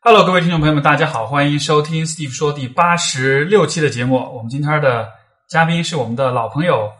[0.00, 4.16] Hello，各位听众朋友们，大家好，欢迎收听 Steve 说第八十六期的节目。
[4.32, 5.08] 我们今天的
[5.48, 6.92] 嘉宾是我们的老朋友，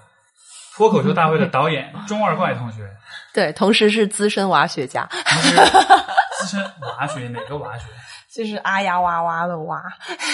[0.75, 2.79] 脱口秀大会的导演 钟二怪同学，
[3.33, 5.57] 对，同时是资深娃学家，同时
[6.41, 6.61] 资深
[6.99, 7.85] 娃学，哪个娃学？
[8.35, 9.81] 就是啊呀哇哇的哇，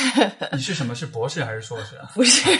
[0.53, 0.95] 你是什么？
[0.95, 2.09] 是博士还是硕士啊？
[2.15, 2.51] 不是，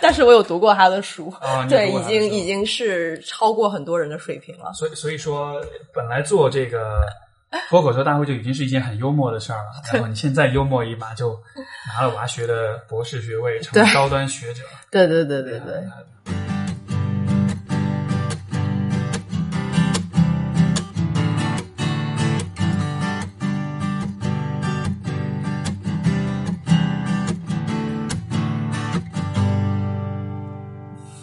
[0.00, 1.32] 但是我有读过他的书，
[1.68, 4.72] 对，已经已经是超过很多人的水平了。
[4.72, 5.60] 所以所以说，
[5.94, 7.06] 本来做这个
[7.68, 11.38] 脱口秀大会就已经是一件很幽默的事儿了，然后你现在幽默一把就
[11.94, 14.62] 拿了娃学的博士学位，成为高端学者。
[14.90, 15.84] 对对对对对，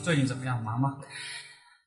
[0.04, 0.62] 最近怎么样？
[0.64, 0.96] 忙吗？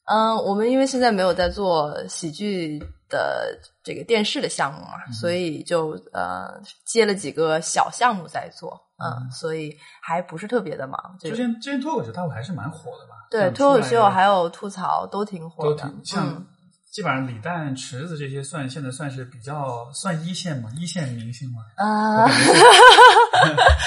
[0.05, 10.99] 嗯，我们因为现在没有在做喜剧的这个电视的项目嘛，嗯所以就呃接了几个小项目在做，嗯，所以还不是特别的忙。
[11.21, 13.13] 就之前之前脱口秀大会还是蛮火的吧？
[13.31, 16.47] 对脱口秀还有吐槽都挺火都的，挺像嗯，
[16.91, 21.63] 基本上李诞、池子这些算现在算是比较算一线嘛，一线明星嘛。
[21.77, 22.29] 啊，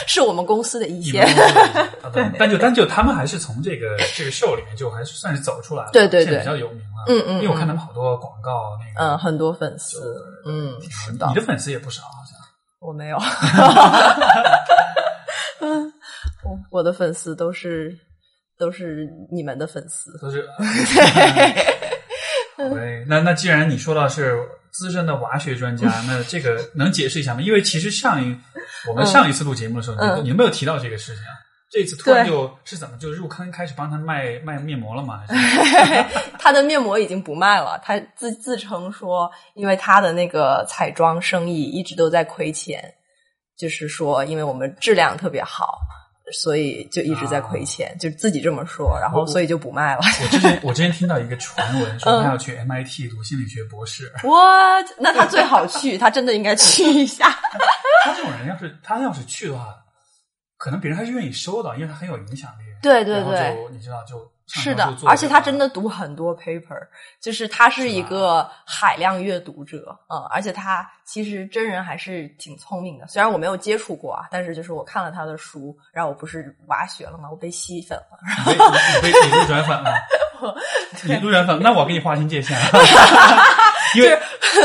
[0.07, 1.27] 是我们公司的一线
[2.39, 6.94] 但就但就他们还是从这个这个秀里面就还是算是走出来了，对对对比较有名了。
[7.07, 12.39] 嗯嗯因为我看嗯他们好多广告那个，嗯，很多粉丝，嗯，是的你，的粉丝也不少，好像。
[12.79, 13.17] 我没有，
[15.61, 15.91] 嗯，
[16.43, 17.97] 我我的粉丝都是
[18.59, 20.47] 都是你们的粉丝，都是。
[22.57, 24.37] 对，那那既然你说到是
[24.71, 27.41] 资深的娃学专家，那这个能解释一下吗？
[27.41, 28.37] 因为其实上一
[28.87, 31.33] 我们上一次录节目的时候，嗯你你没有提到这个事情啊。
[31.75, 35.23] 这次突然就是怎么就入坑开始帮他卖卖面膜了吗？
[36.39, 42.93] 他的面膜已经不卖了，他自自称说，因为他的那个彩妆生意一直都在亏钱，
[43.57, 45.79] 就是说，因为我们质量特别好，
[46.31, 50.01] 所以就一直在亏钱，就自己这么说，然后所以就不卖了。
[50.23, 54.87] 我之前 我之前听到一个传闻 说嗯他要去 MIT 读心理学博士，What？
[54.97, 57.29] 那他最好去，他真的应该去一下。
[58.05, 59.75] 他这种人要是他要是去的话，
[60.65, 62.63] 可能别人还是愿意收的，因为他很有影响力。
[62.81, 66.79] 对对对就你知道就是的而且他真的读很多 paper，
[67.21, 73.05] 就是他是一个海量阅读者，嗯，而且他其实真人还是挺聪明的。
[73.05, 78.17] 虽然我没有接触过啊，但是就是我看了他的书，然后我不是娃学了吗，我被吸粉了。
[78.47, 78.53] 你
[79.03, 79.93] 被你被 转粉了，
[81.03, 82.65] 你路转粉，那我给你划清界限了。
[83.95, 84.19] 因为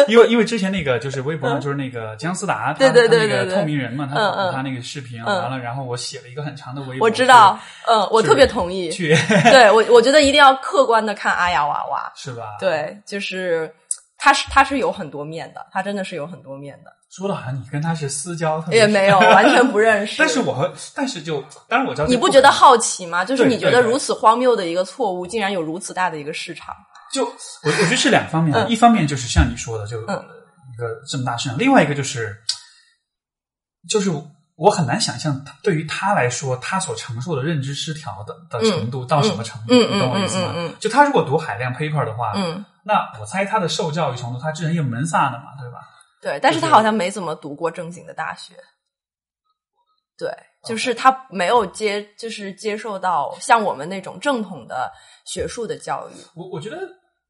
[0.09, 4.17] 因为因为之前那个就是微博上就是那个姜思达，他对对对他那个对对透明人嘛，他
[4.53, 7.59] 他那个视频，嗯完了，然后我写了一个很长的微博，我知道，
[7.89, 8.91] 嗯，我特别同意。
[8.91, 12.13] 去对我，我觉得一定要客观的看阿雅娃娃。
[12.15, 13.73] 是吧？，对，就是
[14.19, 20.17] 他是他是有很多面的，他真的是有很多面的，说的好像你跟他是私交，也没有完全不认识。
[20.21, 23.25] 但是我和但是就当然我知道这你不觉得好奇吗？
[23.25, 26.75] 就是你觉得如此荒谬的一个错误，竟然有如此大的一个市场。
[27.13, 27.33] 就我
[27.65, 30.25] 我觉得是两方面，嗯一方面就是像你说的，就嗯
[30.73, 32.37] 一个这么大市场；另外一个就是，
[33.89, 34.11] 就是
[34.57, 40.53] 我很难想象，对于他来说，他所承受的认知失调的的程度到什么程度，你懂我意思吗？
[40.55, 45.79] 嗯嗯嗯就他如果读海量 paper 的话，嗯，那我猜他的受教育程度，他之前有门萨的嘛，对吧？
[46.23, 48.55] 对，但是他好像没怎么读过正经的大学。
[50.19, 50.31] 对，
[50.67, 54.93] 就是他没有接，就是接受到像我们那种正统的
[55.25, 56.13] 学术的教育。
[56.35, 56.77] 我我觉得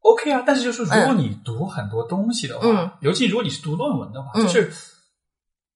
[0.02, 4.72] OK 啊，但是就是如果嗯你读很多东西的话，嗯尤其如果你是读论文的话，嗯就是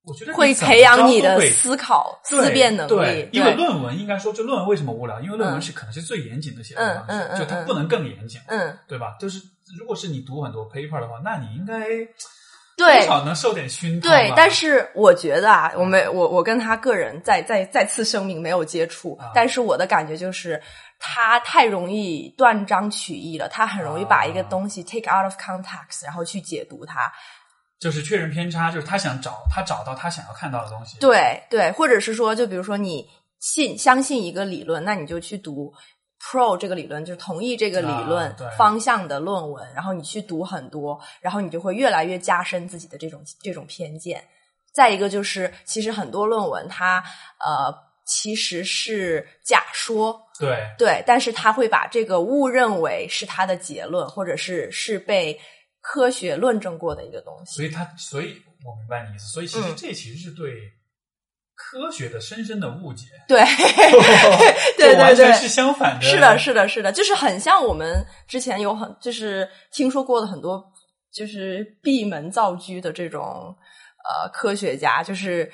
[0.07, 2.91] 我觉得会培养你的思考、思辨能力。
[2.91, 5.21] 对，因为论文应该说，就论文为什么无聊？
[5.21, 9.17] 因为论文嗯是可能是最严谨的写作方式，就它不能更严谨，嗯，对吧？
[9.19, 9.41] 就是
[9.79, 11.87] 如果是你读很多 paper 的话，那你应该
[12.77, 20.61] 对至少能受点熏陶对，但是我觉得啊，我没我我跟他个人再再再次声明没有接触，啊但是我的感觉就是
[21.07, 27.13] 他太容易断章取义了，他很容易把一个啊东西 take out of context，然后去解读它。
[27.79, 30.99] 就是确认偏差，就是他想找他找到他想要看到的东西。
[30.99, 33.07] 对对，或者是说，就比如说你
[33.39, 35.75] 信相信一个理论，那你就去读
[36.19, 44.25] pro 这个理论，就是同意这个理论方向的论文，然后你去读很多，然后你就会越来越加深自己的这种这种偏见。
[44.73, 47.05] 再一个就是，其实很多论文它
[47.39, 47.75] 呃
[48.05, 55.41] 其实是假说，对对，但是他会把这个误认为是他的结论，或者是是被
[55.81, 57.57] 科学论证过的一个东西。
[57.57, 60.53] 所以他所以我明白你意思，所以其实嗯这其实是对
[61.55, 63.07] 科学的深深的误解。
[63.29, 63.43] 对，
[64.77, 66.03] 对完对对全是相反的。
[66.03, 70.63] 是的，是的，是的，就是很像我们之前有很就是听说过的很多
[71.13, 73.57] 就是闭门造车的这种
[74.05, 75.51] 呃科学家，就是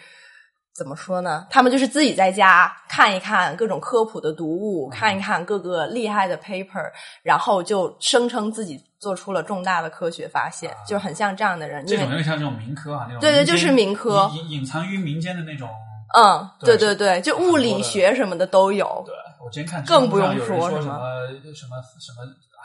[0.80, 1.46] 怎么说呢？
[1.50, 6.90] 他们就是自己在家看一看各种科普的读物，看一看各个厉害的 paper，
[7.22, 11.84] 然后就声称自己做出了重大的科学发现，就是很像这样的人。
[11.84, 15.68] 这种因为有点像这种民科啊，那种对对就是民科隐隐隐藏于民间的那种。
[16.16, 19.04] 嗯，对对对对，就物理学什么的都有。
[19.04, 22.24] 对我之前看更不用说什么么什么什么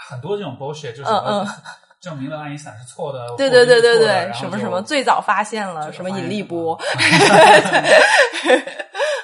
[0.09, 1.55] 很多这种 bullshit，就是什嗯么
[2.05, 6.79] 证明了爱因斯坦是错的，对对对对对，什么什么最早发现了什么引力波，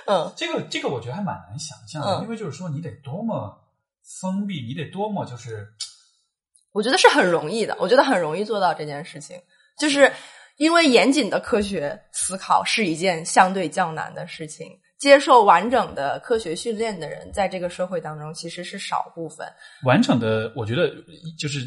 [0.08, 3.56] 嗯这个这个我觉得还蛮难想象的，嗯因为就是说你得多么
[4.20, 5.68] 封闭，你得多么就是
[6.72, 9.40] 我觉得是很容易的，我觉得很容易做到这件事情，
[9.78, 10.12] 就是
[10.58, 14.80] 因为严谨的科学思考是一件相对较难的事情。
[15.00, 19.52] 接受完整的科学训练的人，在这个社会当中其实是少部分，
[19.84, 20.54] 完整的。
[20.56, 20.88] 我觉得
[21.40, 21.62] 就是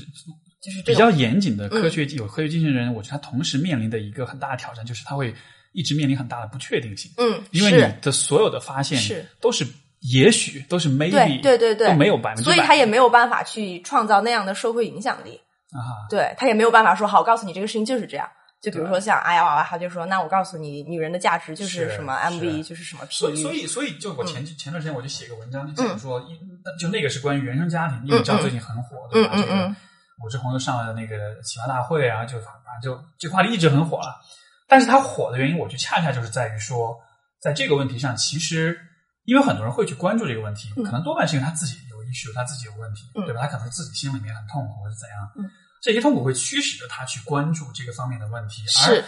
[0.65, 5.35] 就是比较严谨的科学、有科学精神的人，我觉得他同时面临的一个很大的挑战，就是他会
[5.73, 9.67] 一直面临很大的不确定性，嗯，因为你的所有的发现是都是
[10.01, 15.39] 也许都是 maybe，对对对对都没有百分之百，所以他也没有办法去创造那样的社会影响力，
[15.73, 18.27] 啊，对他也没有办法说好，我告诉你这个事情就是这样。
[18.63, 29.33] 就比如说像哎呀娃娃，他就说，那我告诉你，女人的价值就是是什么 MV，就是什么所 PU，以，所以，所以，就我前、前段时间我就写个文章，就嗯讲说，一就那个是关于原生家庭，因为你知道最近很火，对吧？
[29.37, 29.77] 这个嗯
[30.23, 34.21] 武志红又上了那个奇葩大会啊，就反正就这个话题一直很火了。
[34.69, 36.97] 但是它火的原因，我觉得恰恰就是在于说，
[37.41, 38.79] 在这个问题上，其实
[39.25, 43.43] 因为很多人会去关注这个问题，嗯可能多半是因为他自己有 issue，他自己有问题，嗯对吧？
[43.43, 45.51] 他可能自己心里面很痛苦或者怎样，嗯
[45.83, 48.67] 这些痛苦会驱使着他去关注这个方面的问题。
[48.67, 49.05] 是而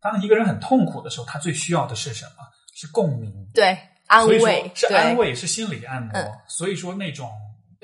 [0.00, 2.42] 当一个人很痛苦的时候，他最需要的是什么？
[2.74, 3.32] 是共鸣。
[3.54, 3.78] 对
[4.08, 6.12] 安慰，是安慰，是心理按摩。
[6.18, 7.30] 嗯所以说，那种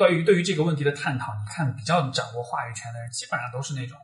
[0.08, 3.98] 对于对于这个问题的探讨，你看比较掌握话语权的人，基本上都是那种，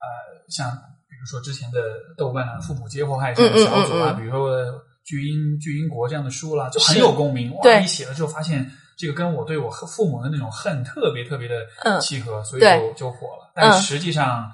[0.00, 0.06] 呃，
[0.48, 0.70] 像
[1.08, 1.80] 比如说之前的
[2.16, 7.54] 豆瓣啊、父母皆祸害这小组啊，比如说巨婴巨婴国这样的书啦，就很有共鸣。
[7.54, 8.70] 哇，对你写了之后发现。
[8.98, 13.52] 这个跟我对我父母的那种恨特别特别的嗯契合，所以就就火了。
[13.54, 14.50] 但嗯实际上，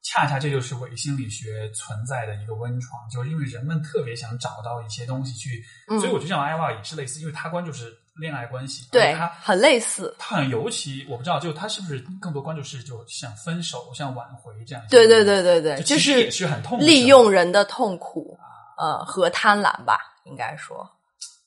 [0.00, 18.38] 恰恰这就是伪心理学存在的一个温床，就是因为人们特别想找到一些东西去，嗯所以我就像艾娃也是类似，因为他关注是恋爱关系，对他，很类似，他很尤其我不知道，就他是不是更多关注是就像分手、像挽回这样对对，对对对，就就其实也是很痛苦利用人的痛苦，
[18.78, 20.88] 呃，和贪婪吧，应该说。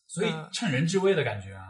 [0.08, 0.50] 所以嗯。
[0.52, 1.64] 趁人之危的感觉啊。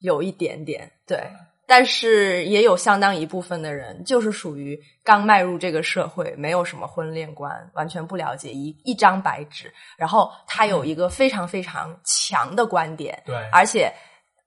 [0.00, 1.30] 有一点点对。
[1.66, 9.72] 但是也有相当一部分的人，就是属于刚迈入这个社会，没有什么婚恋观，完全不了解一一张白纸。
[9.96, 13.92] 然后他有一个非常非常强的观点，对，而且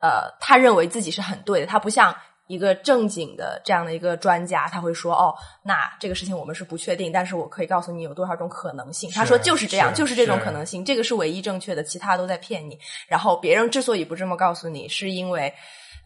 [0.04, 2.14] 呃，他认为自己是很对的，他不像
[2.48, 5.34] 一个正经的这样的一个专家，他会说哦，
[5.64, 9.10] 那这个事情我们是不确定，但是我可以告诉你有多少种可能性。
[9.12, 12.78] 他说就是这样，是就是这种可能性，这个是唯一正确的，其他都在骗你。
[13.08, 15.48] 然后别人之所以不这么告诉你，是因为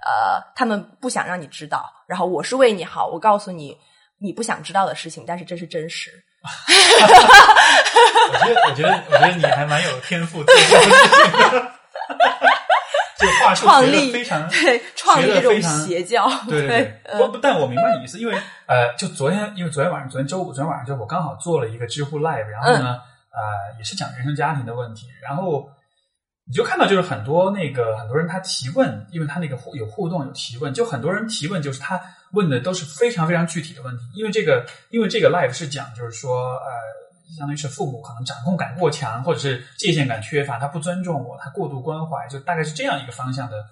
[0.06, 1.92] 呃，他们不想让你知道。
[2.06, 3.76] 然后我是为你好，我告诉你
[4.20, 6.12] 你不想知道的事情，但是这是真实。
[8.32, 10.54] 我觉得，我觉得，我觉得你还蛮有天赋做
[13.18, 13.40] 这种事情的。
[13.40, 18.34] 这话术学得创立非常对，创立学得这种非常邪教，对对嗯对，不不，但我明白你意思，因为
[18.66, 23.00] 呃，就昨天，因为昨天晚上，昨天周五，昨天晚上就我刚好做了一个知乎 live，然后呢，
[23.32, 25.70] 呃，也是讲原生家庭的问题，然后
[26.46, 32.00] 你就看到就是很多那个很多人他提问，因为他那个互有互动有提问，就很多人提问就是他
[32.32, 36.98] 问的都是非常非常具体的问题，因为这个因为这个 live 是讲就是说呃。
[37.36, 43.66] 相当于是父母可能掌控感过强，或者是界限感缺乏，他不尊重我，他过度关怀，就大概是这样一个方向的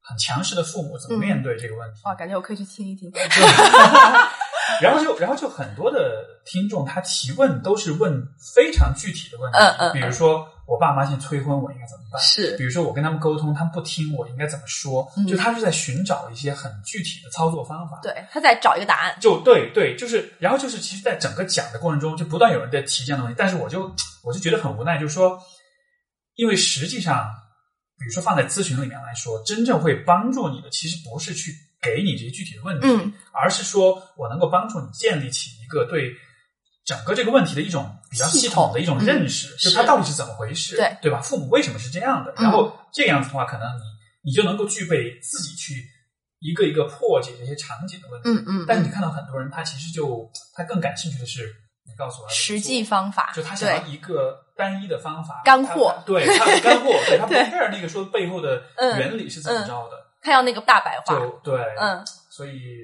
[0.00, 2.00] 很强势的父母怎么面对这个问题？
[2.04, 3.10] 哇，感觉我可以去听一听。
[4.80, 12.20] 然后就，然后就很多的听众他提问都是问非常具体的问题，嗯嗯嗯比如说我爸妈现在催婚，我应该怎么办？
[12.22, 15.10] 是比如说我跟他们沟通，他们不听，我应该怎么说？
[15.16, 17.98] 嗯就他是在寻找一些很具体的操作方法。
[18.02, 19.16] 对，他在找一个答案。
[19.20, 25.38] 就对对，就是，然后就是，其实，在整个讲的过程中，就不断有人在提这样的问题，但是我就我就觉得很无奈，就是说，
[26.36, 27.28] 因为实际上，
[27.98, 33.12] 比如说放在咨询里面来说，真正会帮助你的，其实不是去给你这些具体的问题，嗯。
[33.32, 36.14] 而是说我能够帮助你建立起一个对
[36.84, 40.96] 整个这个问题的一种比较系统的一种认识，嗯就是它到底是怎么回事，对。
[41.02, 41.20] 对吧？
[41.20, 42.32] 父母为什么是这样的？
[42.36, 42.44] 嗯。
[42.44, 43.82] 然后这个样子的话，可能你
[44.24, 45.84] 你就能够具备自己去
[46.40, 48.28] 一个一个破解这些场景的问题。
[48.28, 51.54] 嗯嗯，但是你看到很多人，他其实就他更感兴趣的是，
[51.86, 55.94] 你告诉我实际，方法，就他想要一个单一的方法，干货。
[56.04, 58.98] 对，他的干货， 对他不 care 那个说背后的嗯。
[58.98, 61.18] 原理是怎么着的，他要那个大白话。
[61.18, 62.78] 就对，嗯，所以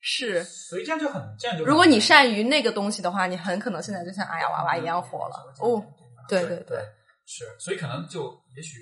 [0.00, 0.42] 是。
[0.42, 1.64] 所以这样就很这样就。
[1.64, 5.36] 如果你善于那个东西的话，你很可能现在就像哎呀娃娃一样火了。
[5.60, 5.80] 哦，
[6.28, 6.78] 对对对，
[7.26, 8.78] 是，所以可能就也许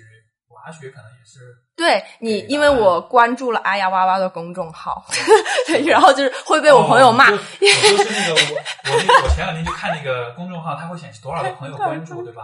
[0.47, 1.39] 滑雪可能也是。
[1.75, 5.05] 对你，因为我关注了阿呀哇哇的公众号，
[5.87, 7.29] 然后就是会被我朋友骂。
[7.29, 12.43] 就是那个我我我前两天就看那个公众号，它会显示多少个朋友关注， 对吧？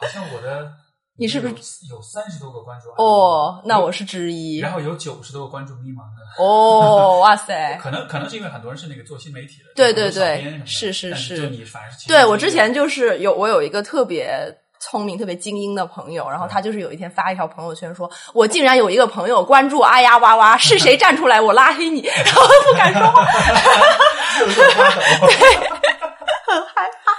[0.00, 0.72] 好像我的
[1.18, 1.54] 你是不是
[1.90, 2.90] 有三十多个关注？
[3.02, 4.58] 哦，那我是之一。
[4.58, 6.42] 然后有九十多个关注密码的。
[6.42, 7.78] 哦， 哇塞！
[7.82, 11.36] 可能可能是因为很多人是那个做新媒体的，对对对，是是是。
[11.36, 14.58] 就你反而是对我之前就是有我有一个特别。
[14.80, 22.02] 聪明、特别精英的朋友，然后他就是有一天发一条朋友圈，说我竟然有一个朋友关注阿呀哇哇，是谁站出来我拉黑你？
[22.06, 23.26] 然后不敢说话，
[25.26, 25.56] 对，
[26.46, 27.12] 很害怕。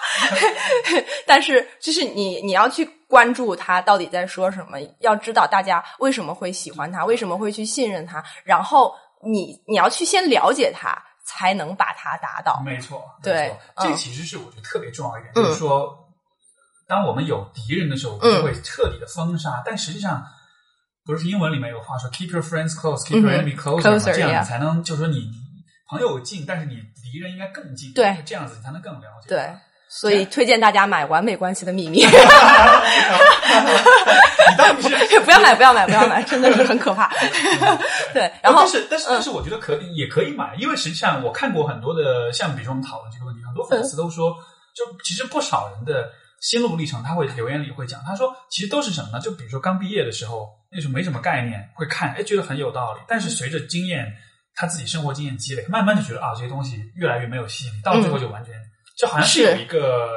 [1.28, 12.62] 但是就是你你要去关注他到底在说什么，要知道大家为什么会喜欢他，为什么会去信任他，然后你你要去先了解他，才能把他打倒。
[12.64, 16.06] 没错，对，这其实是我觉得特别重要一点，就是说。
[16.88, 19.62] 当我们有敌人的时候，我们就会彻底的封杀。
[19.64, 20.26] 但实际上，
[21.06, 25.30] 不是英文里面有话说 “keep your friends close, keep your enemy closer” 这样你才能，就是说你
[25.88, 27.94] 朋友近，但是你敌人应该更近。
[27.94, 29.30] 对，这样子你才能更了解。
[29.30, 29.56] 对，
[29.90, 32.06] 所以推荐大家买《完美关系的秘密》。
[35.26, 37.12] 不要买，不要买，不要买，真的是很可怕。
[38.14, 44.34] 对，然后但是但是但是，我觉得可以也可以买，因为实际上我看过很多的，像比如说我们讨论这个问题，很多粉丝都说，
[44.76, 46.10] 就其实不少人的。
[46.42, 49.20] 心路历程，他会留言里会讲，他说其实都是什么呢？
[49.20, 53.02] 就比如说刚毕业的时候，那时候没什么概念，会看，哎，觉得很有道理。
[53.10, 54.08] 但是随着经验，
[54.56, 58.54] 他自己生活经验积累，慢慢就觉得啊，这些东西越来越没有吸引力，到最后就完全
[59.00, 60.10] 就好像是有一个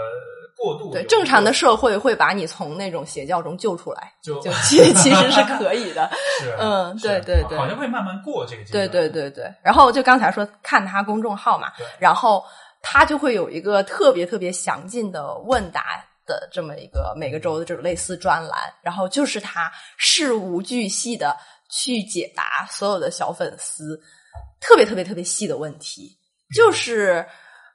[0.56, 0.92] 过渡。
[0.92, 6.10] 对，正常的社会会把你从那种邪教中救出来，就就其其实是可以的。
[6.40, 8.88] 是，嗯，对对对，好像会慢慢过这个阶段。
[8.88, 9.54] 对对对对。
[9.62, 12.44] 然后就刚才说看他公众号嘛，然后
[12.82, 16.04] 他就会有一个特别特别详尽的问答。
[16.24, 21.36] 的这么一个每个周的这种类似专栏，然后就是他事无巨细的
[21.68, 24.00] 去解答所有的小粉丝
[24.60, 26.16] 特别特别特别细的问题，
[26.54, 27.26] 就是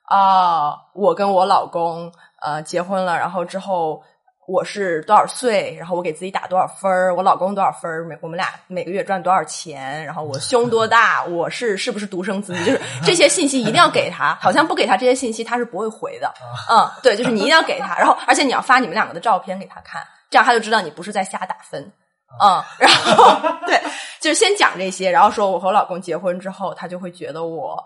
[0.07, 2.11] 啊，我跟我老公
[2.41, 4.03] 呃结婚了，然后之后。
[4.49, 5.75] 我是多少岁？
[5.77, 7.13] 然后我给自己打多少分儿？
[7.13, 8.05] 我老公多少分儿？
[8.05, 10.05] 每我们俩每个月赚多少钱？
[10.05, 11.21] 然后我胸多大？
[11.25, 12.59] 我是是不是独生子女？
[12.63, 14.37] 就是 这些信息一定要给他。
[14.39, 16.33] 好像不给他这些信息，他是不会回的。
[16.71, 17.97] 嗯，对，就是你一定要给他。
[17.97, 21.91] 然后，而且你要发你们两个的照片给他看，这样他就知道你不是在瞎打分。
[22.41, 23.77] 嗯，然后对，
[24.21, 27.83] 就是先讲这些，然后说我和我老公结婚之后，他就会觉得我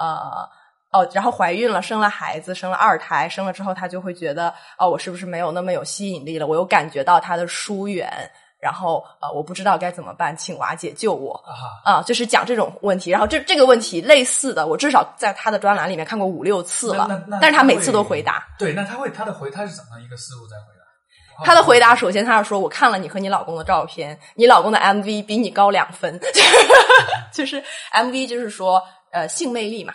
[0.00, 0.48] 呃。
[0.94, 6.46] 哦，然后怀孕了，生了孩子，生了二胎，生了之后，他就会觉得，哦，我是不是没有那么有吸引力了？
[6.46, 8.08] 我又感觉到他的疏远，
[8.60, 11.34] 然后呃，我不知道该怎么办，请瓦姐救我
[11.84, 12.00] 啊！
[12.02, 18.46] 就是讲这种问题，然后这这个问题类似的，我至少在他的专栏里面看过五六次了，但是他每次都回答。
[18.56, 21.44] 对，那他会他的回他是怎么一个思路在回答？
[21.44, 26.20] 他的回答首先他是说，我看了你和你老公的照片，你老公的 MV 比你高两分，
[27.34, 27.60] 就是
[27.92, 29.92] MV 就是说呃性魅力嘛。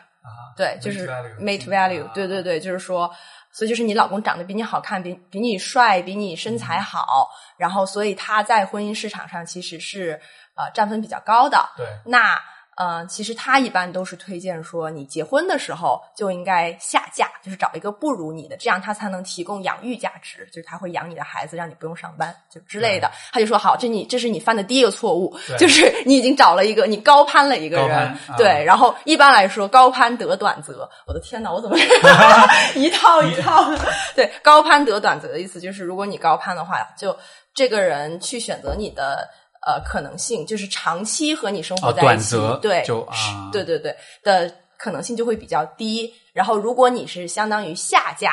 [0.56, 1.08] 对，就是
[1.40, 3.10] mate value，对对对，就是说，
[3.52, 10.20] 所以就是你老公长得比你好看，比比你帅，比你身材好，然后所以他在婚姻市场上其实是
[10.56, 11.70] 呃占分比较高的。
[11.78, 12.40] 对，那。
[12.82, 23.12] 嗯，其实他一般都是推荐说，你结婚的时候就应该下嫁，就是找一个不如你的，这样他才能提供养育价值，就是他会养你的孩子，让你不用上班，就之类的。
[23.34, 28.64] 他就说好，这你这是你犯的第一个错误，就是你已经找了一个你高攀了一个人，对。
[28.64, 30.90] 然后一般来说，高攀得短择。
[31.06, 31.78] 我的天哪，我怎么
[32.76, 33.78] 一套 一套的？
[34.16, 37.14] 对，高攀得短择的意思就是，如果你高攀的话，就
[37.54, 39.28] 这个人去选择你的。
[39.70, 46.12] 呃，可能性就是长期和你生活在一起，对，就啊，对对对的可能性就会比较低。
[46.34, 48.32] 然后，如果你是相当于下嫁，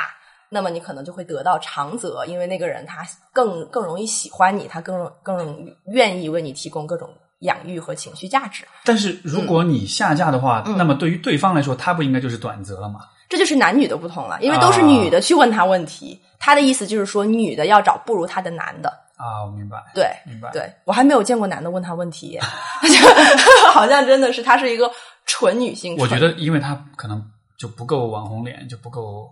[0.49, 8.65] 那么你可能就会得到长则，因为那个人他更更容易喜欢你，他更更愿意为你提供各种养育和情绪价值。
[8.85, 13.01] 但是，如果你下嫁的话，那么对于对方来说，他不应该就是短则了吗？
[13.29, 19.06] 这就是男女的不同了，因为都是女的去问他问题，他的意思就是说，女的要找不如他的男的。
[19.17, 22.39] 啊，我明白，对，明白，对我还没有见过男的问他问题，
[23.73, 24.91] 好像真的是他是一个
[25.25, 25.97] 纯女性。
[25.99, 27.23] 我觉得，因为他可能
[27.59, 29.31] 就不够网红脸，就不够。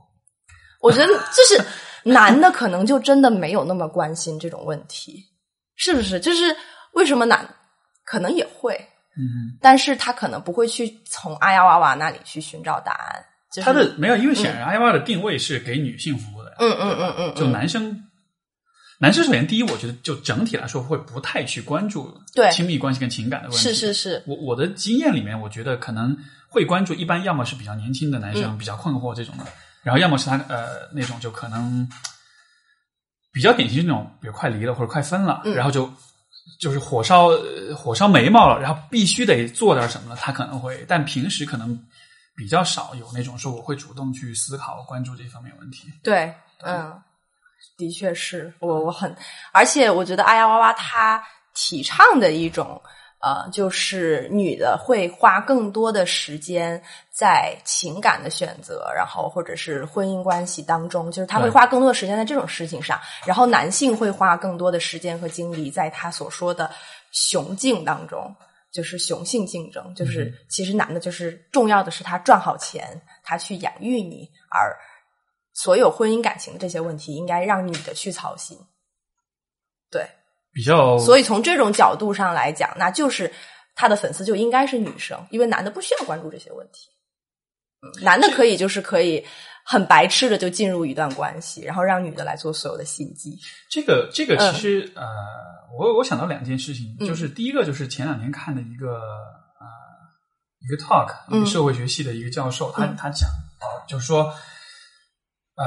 [0.81, 1.65] 我觉得就是
[2.11, 5.23] 男的可能就真的没有那么关心这种问题，
[5.77, 6.19] 是不是？
[6.19, 6.57] 就是
[6.93, 7.47] 为什么男
[8.05, 8.75] 可能也会，
[9.19, 13.25] 嗯，但是他可能不会去从阿呀娃娃那里去寻找答案。
[13.63, 18.09] 他的没有，因为显然阿呀娃的定位是给女性服务的，嗯嗯嗯嗯，就男生。
[18.99, 23.63] 男生首先第一，我觉得就整体来说会不太去关注对亲密关系跟情感的问题。
[23.63, 26.17] 是是是，我我的经验里面，我觉得可能
[26.49, 29.45] 会关注，一般要么是比较年轻的男生、嗯比较困惑这种的，
[29.83, 31.87] 然后要么是他呃那种就可能
[33.33, 35.93] 比较典型是那种，比如快离了或者快分了，嗯然后就
[36.61, 41.77] 就是火烧、呃火烧眉毛了，然后必须得做点什么了，他可能会，但平时可能
[42.37, 45.89] 比较少有那种说我会主动去思考关注这方面问题。
[46.03, 46.33] 对，
[46.63, 46.93] 嗯，
[47.77, 49.15] 的确是我我很，
[49.53, 51.23] 而且我觉得阿呀哇哇他
[51.55, 52.81] 提倡的一种
[53.21, 66.71] 呃，就是女的会花更多的时间在情感的选择，然后或者是婚姻关系当中，就是他会花更多的时间在这种事情上，然后男性会花更多的时间和精力在他所说的
[67.13, 68.35] 雄竞当中。
[68.75, 74.77] 就是雄性竞争，就是嗯其实男的就是重要的是他赚好钱，他去养育你，而
[75.55, 78.59] 所有婚姻感情的这些问题应该让女的去操心。
[79.91, 80.07] 对，
[80.53, 83.33] 比较，所以从这种角度上来讲，那就是
[83.75, 86.91] 他的粉丝就应该是女生，因为男的不需要关注这些问题。
[87.81, 89.25] 嗯，男的可以就是可以
[89.65, 93.39] 很白痴的就进入一段关系，然后让女的来做所有的心机。
[93.71, 95.05] 这个这个嗯其实、呃，
[95.79, 99.67] 我我想到两件事情，嗯就是第一个就是前两年看的一个呃
[100.61, 103.29] 一个 talk，一嗯个社会学系的一个教授，他嗯他讲
[103.61, 104.35] 到就是说，
[105.57, 105.67] 呃，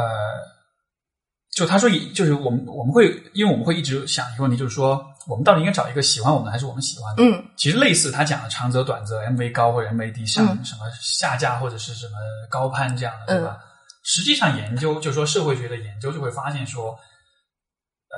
[1.55, 7.23] 就他说以就是我们我们会因为我们会一直想一个问题，就是说我们到底应该找一个喜欢我们的还是我们喜欢的？
[7.23, 12.13] 嗯其实类似他讲的长则短则，MV 高或者 MV 低，上嗯什么下架或者是什么
[12.49, 13.57] 高攀这样的，对吧？
[14.03, 18.17] 实际上研究，就是说社会学的研究就会发现说，呃，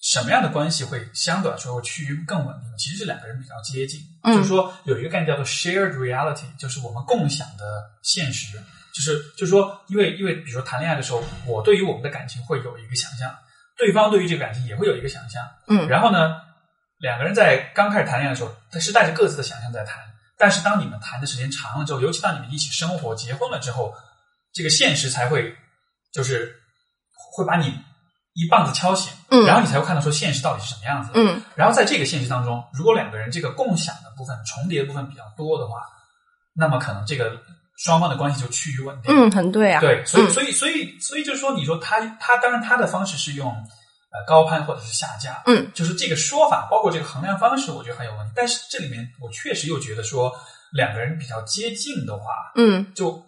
[0.00, 2.76] 什么样的关系会相对来说会趋于更稳定？
[2.78, 8.58] 其实是两个人比较接近，嗯就是说有一个概念叫做 shared reality，就是我们共享的现实。
[8.96, 13.36] 就是就是说，因为因为比如说谈恋爱的时候，我对于我们的感情会有一个想象，
[13.76, 16.40] 对方对于这个感情也会有一个想象，嗯然后呢，
[16.98, 20.02] 两个人在刚开始谈恋爱的时候，他是带着各自的想象在谈。
[20.38, 23.94] 但是当你们谈的时间长了之后，尤其当你们一起生活、结婚了之后，
[24.54, 25.54] 这个现实才会
[26.12, 26.54] 就是
[27.34, 27.68] 会把你
[28.32, 31.10] 一棒子敲醒，嗯然后你才会看到说现实到底是什么样子。
[31.14, 35.80] 嗯然后在这个现实当中，如果两个人这个共享的部分、重叠的部分比较多的话，
[36.54, 37.38] 那么可能这个
[37.76, 39.14] 双方的关系就趋于稳定。
[39.14, 39.80] 嗯，很对啊。
[39.80, 48.32] 对，所以嗯所以所以所以就是说，你说他他当然他的方式是用呃高攀或者是下架，嗯，就是这个说法，包括这个衡量方式，我觉得很有问题。
[48.34, 50.32] 但是这里面我确实又觉得说，
[50.72, 53.22] 两个人比较接近的话，嗯就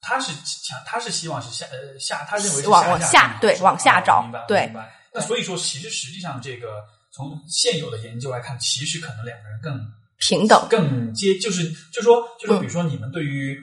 [0.00, 4.94] 他是想他是希望是下呃下，他认为是往下对往下找啊明白对明白。
[5.12, 9.80] 那所以说，其实实际上这个从现有的研究来看，其实可能两个人更
[10.18, 10.66] 平等。
[10.68, 13.58] 更接，就是就说就说，嗯比如说你们对于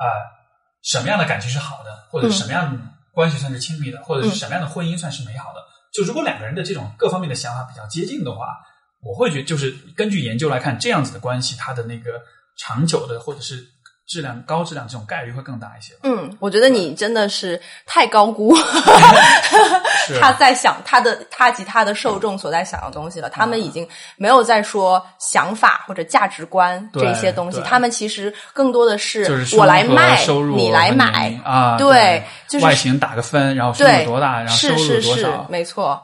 [0.00, 0.40] 啊、呃
[0.82, 2.32] 什么样的感情是好的，或者嗯。
[2.32, 2.80] 什么样的
[3.12, 5.60] 关系算是亲密的，或者是什么样的婚姻算是美好的，
[5.92, 8.56] 就如果两个人的这种各方面的想法比较接近的话，
[9.02, 12.22] 我会觉得就是根据研究来看，这样子的关系，它的那个
[12.56, 13.66] 长久的或者是
[14.10, 15.94] 质量高质量这种概率会更大一些。
[16.02, 23.30] 嗯，我觉得你真的是太高估是 他在想他的他及他的受众所在想的东西了。
[23.30, 31.40] 他们已经没有在说想法或者价值观这些东西，他们其实更多的是就是我来卖收入，你来买。
[31.44, 36.02] 啊，对就是外形打个分，然后收入，多大，然后收是是是入多少，，没错，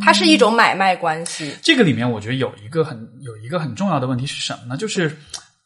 [0.00, 1.54] 它是一种买卖关系。
[1.62, 4.78] 这个里面，我觉得有一个很有一个很重要的问题是什么呢？
[4.78, 5.14] 就是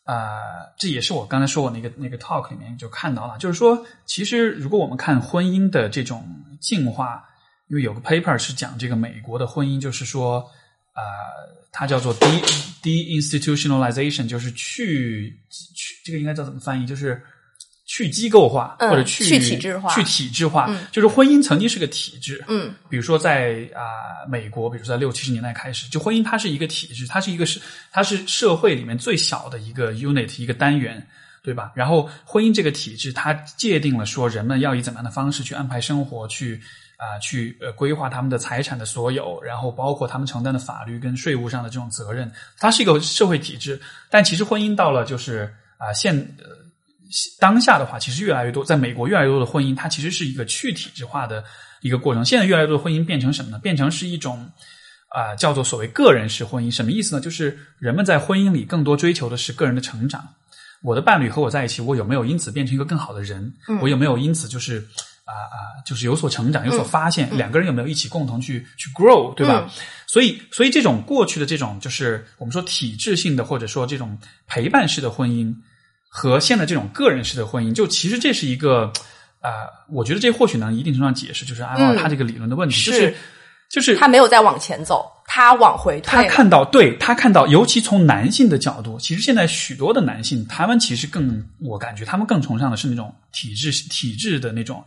[0.08, 6.26] 呃，这也是我刚才说我那个那个 talk 里面就看到了，就是说，其实如果我们看婚姻的这种
[6.58, 7.22] 进化，
[7.66, 10.40] 因为有个 paper 是讲这个美国的婚姻，就是说，
[10.94, 11.02] 呃，
[11.70, 12.40] 它叫做 de
[12.82, 16.86] deinstitutionalization，就是去去这个应该叫怎么翻译？
[16.86, 17.22] 就是
[17.98, 31.04] 去机构化、嗯或者去去体制化去体制化，嗯就是婚姻曾经是个体制，嗯比如说在啊、美国，比如说在六七十年代开始，就婚姻它是一个体制，它是一个是它是社会里面最小的一个 unit 一个单元，
[31.42, 31.72] 对吧？
[31.74, 36.60] 然后婚姻这个体制，它界定了说人们要以怎么样的方式去安排生活，去
[36.98, 43.80] 啊、去呃规划他们的财产的所有，然后包括他们承担的法律跟税务上的这种责任，它是一个社会体制。
[44.08, 46.67] 但其实婚姻到了就是啊、现呃
[47.38, 51.42] 当下的话，其实越来越多，在美国越来越多的婚姻，它其实是一个去体制化的
[51.80, 52.24] 一个过程。
[52.24, 53.58] 现在越来越多的婚姻变成什么呢？
[53.58, 54.50] 变成是一种
[55.08, 56.70] 啊、叫做所谓个人式婚姻。
[56.70, 57.20] 什么意思呢？
[57.20, 60.26] 就是人们在婚姻里更多追求的是个人的成长。
[60.82, 63.52] 我的伴侣和我在一起，我有没有因此变成一个更好的人？
[63.80, 64.78] 我有没有因此就是
[65.24, 67.28] 啊啊、就是有所成长、有所发现？
[67.36, 69.68] 两个人有没有一起共同去去 grow，对吧？
[70.06, 74.16] 所以，所以这种过去的这种就是我们说体制性的，或者说这种
[74.46, 75.54] 陪伴式的婚姻，
[76.08, 78.92] 和现在这种个人式的婚姻，就其实这是一个
[79.40, 79.50] 啊、
[79.88, 81.96] 我觉得这或许能一定程度上解释，就是阿猫嗯。
[81.96, 82.90] 他这个理论的问题，是。
[82.90, 83.14] 就是
[83.68, 86.10] 就是他没有再往前走，他往回退。
[86.10, 94.82] 他看到，对他看到，尤其从男性的角度，其实现在许多的男性，他们其实更，我感觉他们更崇尚的是那种体制体制的那种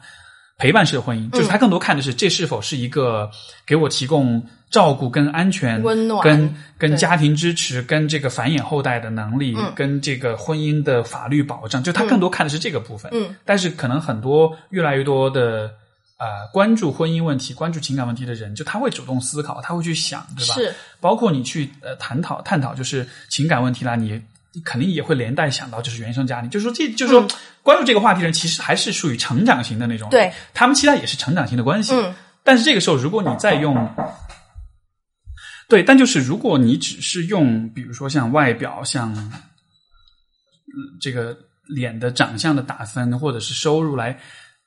[0.58, 3.30] 陪伴式的婚姻，就是他更多看的是这是否是一个
[3.68, 6.24] 给我提供照顾跟安全、温暖。
[6.24, 9.72] 跟跟家庭支持、跟这个繁衍后代的能力、嗯。
[9.76, 13.12] 跟这个婚姻的法律保障，就他更多看的是这个部分。
[13.14, 13.36] 嗯。
[13.46, 15.70] 但是可能很多越来越多的
[16.18, 20.54] 呃关注婚姻问题、关注情感问题的人，就他会主动思考，他会去想，对吧？
[20.56, 20.74] 是。
[21.02, 24.22] 包括你去呃探讨探讨就是情感问题啦，你
[24.54, 27.28] 你肯定也会连带想到就是原生家庭，就是说这就是说、
[27.62, 32.16] 关注这个话题的人，其实还是属于成长型的那种，嗯对，他们期待也是成长型的关系，嗯。
[32.44, 33.76] 但是这个时候如果你再用。
[35.72, 39.32] 对，但就是如果你只是用，比如说像外表、像、呃
[41.00, 41.34] 这个
[41.66, 44.20] 脸的长相的打分，或者是收入来，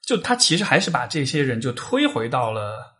[0.06, 2.90] 就他其实还是把这些人就推回到了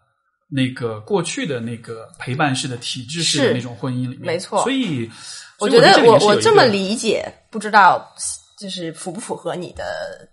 [0.51, 4.27] 那个过去的那个陪伴式的体制式的那种婚姻里面。
[4.27, 5.11] 没错所以
[5.59, 8.15] 我觉得我我这么理解，不知道
[8.59, 9.83] 就是符不符合你的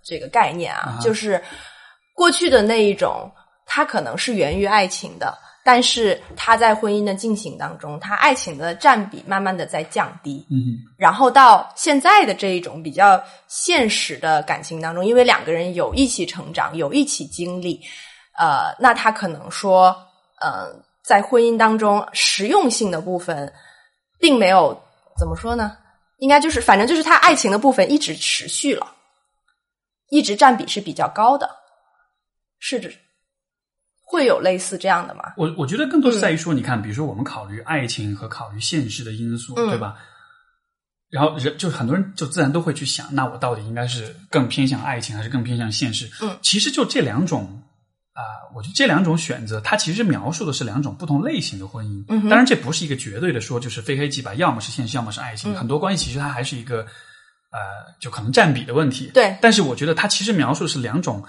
[0.04, 0.98] 这个概念啊？
[0.98, 1.42] 啊就是
[2.14, 3.32] 过去的那一种，
[3.66, 10.46] 它可能是源于爱情的，但是他在婚姻的进行当中，他爱情的占比慢慢的在降低。
[10.50, 17.82] 嗯然后到现在的这一种比较现实的感情当中，因为两个人有一起成长，有一起经历，
[18.38, 19.96] 呃，那他可能说，
[20.40, 23.52] 呃，在婚姻当中实用性的部分
[24.20, 24.80] 并没有
[25.18, 25.78] 怎么说呢？
[26.18, 28.96] 应该就是，反正就是他爱情的部分一直持续了，
[30.10, 31.50] 一直占比是比较高的，
[32.60, 32.96] 是指
[34.12, 35.24] 会有类似这样的吗？
[35.38, 39.96] 我我觉得更多是在于说，你看，比如说我们考虑爱情和考虑现实的因素，嗯对吧？
[41.10, 46.10] 然后人就很多人就自然都会去想，那我到底应该是更偏向爱情，还是更偏向现实？
[46.22, 47.62] 嗯，其实就这两种
[48.14, 48.22] 啊、
[48.54, 52.04] 我觉得这两种选择，它其实描述的是两种不同类型的婚姻。
[52.10, 55.54] 嗯当然这不是一个绝对的说，就是非黑即白，要么是现实，要么是爱情。
[55.54, 56.82] 嗯很多关系其实它还是一个
[57.52, 57.60] 呃，
[58.00, 59.10] 就可能占比的问题。
[59.14, 61.24] 对但是我觉得它其实描述的是两种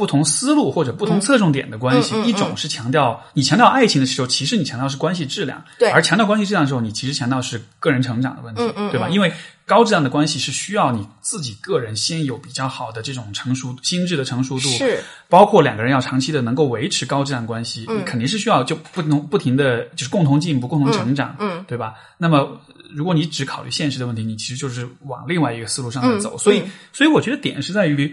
[0.00, 2.14] 不同思路或者不同侧重点的关系。
[2.14, 9.08] 嗯嗯嗯一种是强调你强调爱情的时候，其实你强调是关系质量；对而强调关系质量的时候，你其实强调是个人成长的问题，对吧？
[9.08, 9.30] 嗯因为
[9.66, 21.94] 高质量的关系是需要你自己个人先有比较好的这种成熟心智的成熟度，是包括两个人要长期的能够维持高质量关系，嗯你肯定是需要就不同不停的就是共同进步、共同成长，嗯对吧？
[22.18, 22.60] 那么
[22.92, 26.34] 如果你只考虑现实的问题，你其实就是往另外一个思路上面走。
[26.34, 28.12] 嗯所以嗯，所以我觉得点是在于，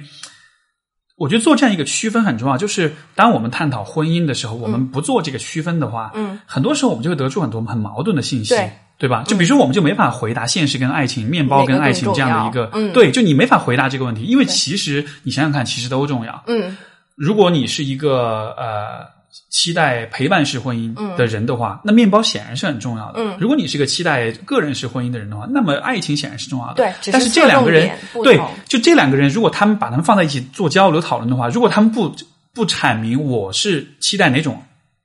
[1.17, 2.57] 我觉得做这样一个区分很重要。
[2.57, 8.55] 就是当我们探讨婚姻的时候，我们不做这个区分的话，嗯，很多时候我们就会得出很多很矛盾的信息。
[8.55, 9.23] 对对吧？
[9.27, 16.43] 就比如说，我们就没法回答现实跟爱情、面包跟爱情这样的一个嗯对，就你没法回答这个问题，因为其实你想想看，其实都重要。
[16.47, 16.75] 嗯
[17.15, 19.05] 如果你是一个呃
[19.49, 23.13] 期待陪伴式婚姻的人的话，那面包显然是很重要的。
[23.17, 23.37] 嗯。
[23.39, 26.75] 如果你是个期待个人式婚姻的人的话，那么爱情显然是重要的。
[26.75, 27.89] 对是但是这两个人
[28.23, 32.13] 对，就这两个人，如果他们把他们放在一起做交流讨论的话，如果他们不
[32.53, 34.61] 不阐明我是期待哪种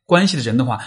[0.06, 0.78] 关系的人的话，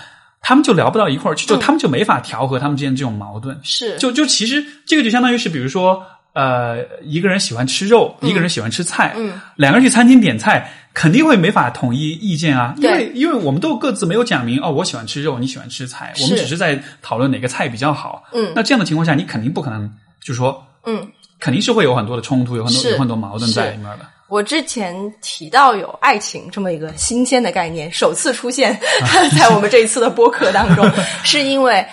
[0.42, 3.60] 他们就聊不到一块儿去，就他们就没法调和他们之间这种矛盾。
[3.64, 3.98] 是。
[3.98, 6.04] 就就其实这个就相当于是，比如说，
[6.34, 18.24] 呃，一个人喜欢吃肉，一个人喜欢吃菜，嗯，两个人去餐厅点菜，肯定会没法统一意见啊，因为因为我们都各自没有讲明哦，我喜欢吃肉，你喜欢吃菜，我们只是在讨论哪个菜比较好。
[18.34, 19.88] 嗯那这样的情况下，你肯定不可能
[20.20, 21.08] 就说嗯。
[21.38, 24.06] 肯定是会有很多的冲突，有很多有很多矛盾在里面的。
[24.30, 28.76] 我之前提到有爱情这么一个新鲜的概念，首次出现
[29.38, 30.90] 在我们这一次的播客当中，
[31.24, 31.86] 是因为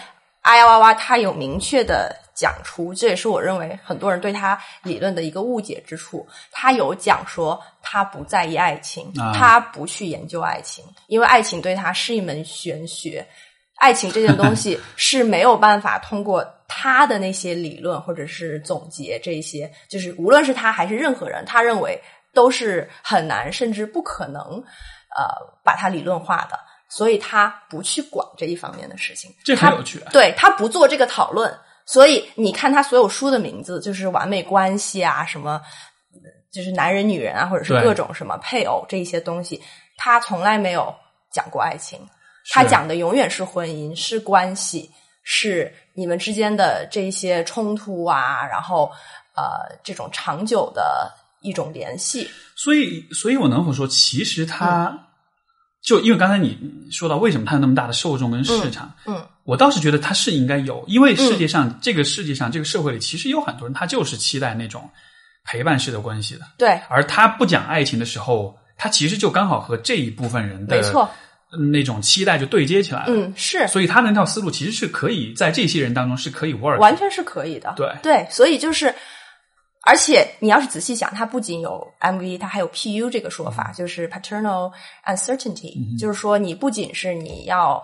[0.43, 6.27] 阿呀哇哇他有明确的讲出，这也是我认为很多人对他理论的一个误解之处。
[6.51, 13.27] 他有讲说他不在意爱情，啊他不去研究爱情，因为爱情对他是一门玄学。
[13.77, 22.01] 爱情这件东西 是没有办法通过他的那些理论或者是总结这些，就是无论是他还是任何人，他认为
[22.33, 24.43] 都是很难甚至不可能，
[25.17, 25.25] 呃，
[25.65, 26.57] 把它理论化的，
[26.89, 29.35] 所以他不去管这一方面的事情。
[29.45, 30.11] 这他很有趣啊。
[30.13, 31.53] 对他不做这个讨论，
[31.85, 35.61] 所以你看他所有书的名字就是完美关系啊，什么
[36.51, 39.61] 就是男人、女人啊，或者是各种什么配偶这一些东西，
[39.97, 40.95] 他从来没有
[41.31, 41.99] 讲过爱情，
[42.51, 44.91] 他讲的永远是婚姻，是关系，
[45.23, 48.91] 是你们之间的这一些冲突啊，然后
[49.35, 52.31] 呃这种长久的一种联系。
[52.55, 55.09] 所以，所以我能否说，其实他、
[55.83, 56.59] 就因为刚才你
[56.93, 64.89] 说到为什么他有那么大的受众跟市场，嗯我倒是觉得他是应该有，因为世界上、这个世界上这个社会里，其实有很多人他就是期待那种
[65.45, 71.11] 陪伴式的关系的，对，而他不讲爱情的时候，他其实就刚好和这一部分人的没错，
[71.73, 73.07] 那种期待就对接起来了。
[73.09, 76.79] 嗯，是所以他那套思路其实是可以在这些人当中是可以 work。
[76.79, 77.75] 完全是可以的。
[77.77, 78.95] 对对，所以就是，
[79.83, 84.73] 而且你要是仔细想，它不仅有 MV，它还有 PU 这个说法，就是 paternal
[85.05, 87.83] uncertainty，、就是说你不仅是你要。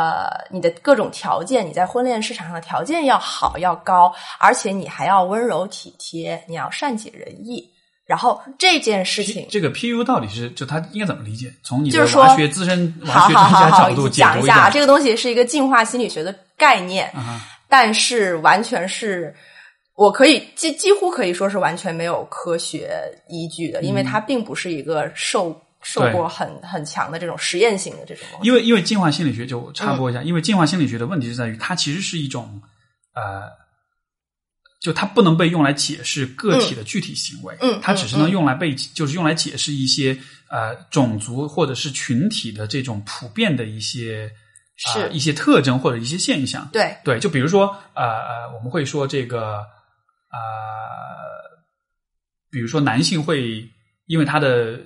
[0.00, 7.68] 呃，你的各种条件，你在婚恋市场上的条件要好要高，而且你还要温柔体贴，你要善解人意。
[8.06, 11.52] 然后这件事情，这个 PU 到底是就他应该怎么理解？
[11.62, 19.32] 从你的就是说娃学资深娃好学专家好好好角度讲一下，这个东西是一个进化心理学的概念，啊但是完全是
[19.94, 22.90] 我可以几几乎可以说是完全没有科学
[23.28, 28.26] 依据的，因为它并不是一个受受过很很强的这种实验性的这种。
[28.42, 32.62] 因为因为进化心理学就插播一嗯下，因为进化心理学的问题就在于它其实是一种
[33.14, 33.42] 呃，
[34.80, 44.30] 就它不能被用来解释个体的具体行为，嗯它只是能用来被就是用来解释一些呃种族或者是群体的这种普遍的一些
[44.94, 45.10] 呃是。
[45.10, 46.68] 一些特征或者一些现象。
[46.72, 49.56] 对，对，就比如说呃呃，我们会说这个
[50.30, 50.38] 呃，
[52.50, 53.68] 比如说男性会
[54.06, 54.80] 因为他的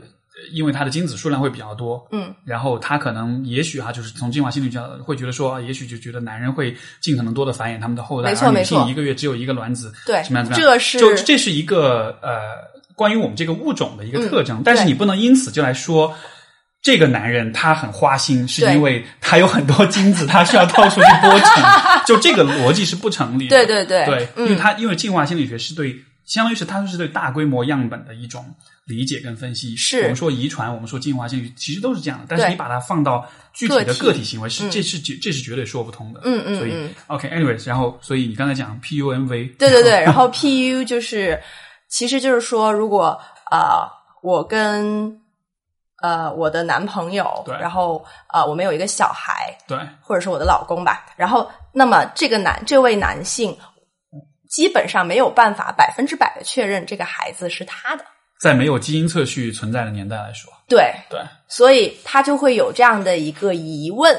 [0.52, 2.34] 因为他的精子数量会比较多，嗯。
[2.44, 8.78] 然后他可能也许哈、就是从进化心理学会觉得说，也许就觉得男人会尽可能多的繁衍他们的后代，而女没错没错。
[8.80, 12.40] 性一个月只有一个卵子，对怎么样怎么样，这是就这是一个呃
[12.94, 16.14] 关于我们这个物种的一个特征，嗯但是你不能因此就来说。
[16.82, 21.48] 这个男人他很花心，是因为他有很多精子，他需要到处去播种，
[22.06, 23.56] 就这个逻辑是不成立的。
[23.56, 24.28] 对对对。
[24.36, 29.76] 因为他因为进化心理学是对，相当于是它就是对大规模样本的一种理解跟分析。
[29.76, 32.26] 是我们说遗传，我们说进化性，其实都是这样的。
[32.28, 36.20] 但是你把它放到具体的个体行为，是嗯这是绝这是绝对说不通的。
[36.24, 41.40] 嗯嗯所以嗯 OK，anyways，然后所以你刚才讲 PUMV，对对对，然后 PU 就是，
[41.88, 43.86] 其实就是说，如果呃，
[44.22, 45.20] 我跟
[46.02, 53.56] 呃我的男朋友，对然后呃我们有一个小孩，对或者是我的老公吧，然后那么这个男这位男性
[54.54, 58.04] 基本上没有办法百分之百的确认这个孩子是他的，
[58.38, 61.20] 在没有基因测序存在的年代来说，对，对。
[61.48, 64.16] 所以他就会有这样的一个疑问，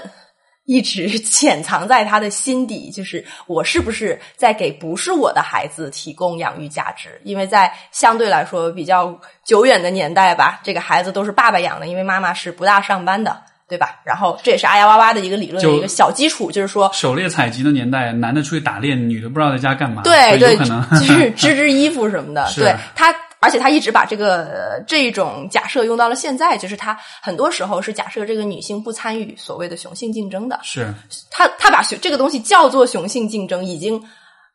[0.65, 7.21] 一直潜藏在他的心底，就是我是不是在给不是我的孩子提供养育价值？
[7.23, 14.01] 因为在相对来说比较久远的年代吧，这个孩子都是爸爸养的，因为妈妈是不大上班的，对吧？
[14.06, 16.89] 然后这也是阿呀哇哇的一个理论的一个小基础，就是说。
[16.93, 22.47] 狩猎采集的年代，男的出去打猎，女的不知道在家干嘛，对对，就是 织织衣服什么的。
[22.56, 30.60] 对他，而且他一直把这个、呃这种假设用到了现在，就是他很多时候是假设这个女性不参与所谓的雄性竞争的。
[30.62, 30.93] 是
[31.32, 34.01] 他他把雄这个东西叫做雄性竞争，已经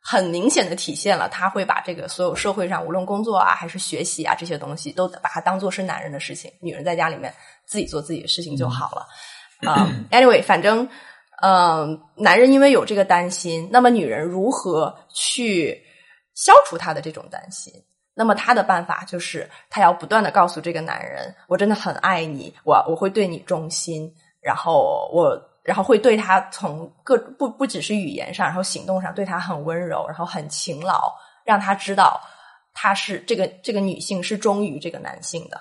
[0.03, 7.33] 很明显的体现了他会把这个所有社会上无论工作啊还是学习啊这些东西，都把它当做是男人的事情，女人在家里面
[7.71, 9.07] 自己做自己的事情就好了。
[9.65, 10.87] 啊、a n y w a y 反正
[11.41, 15.81] 嗯、男人因为有这个担心，那么女人如何去
[16.35, 17.73] 消除他的这种担心？
[18.13, 31.11] 那么他的办法就是，他要不断的告诉这个男人，我真的很爱你，我我会对你忠心，然后我然后会对他从各不不只是语言上，然后行动上对他很温柔，然后很勤劳，
[31.43, 32.21] 让他知道
[32.73, 35.59] 他是这个这个女性是忠于这个男性的。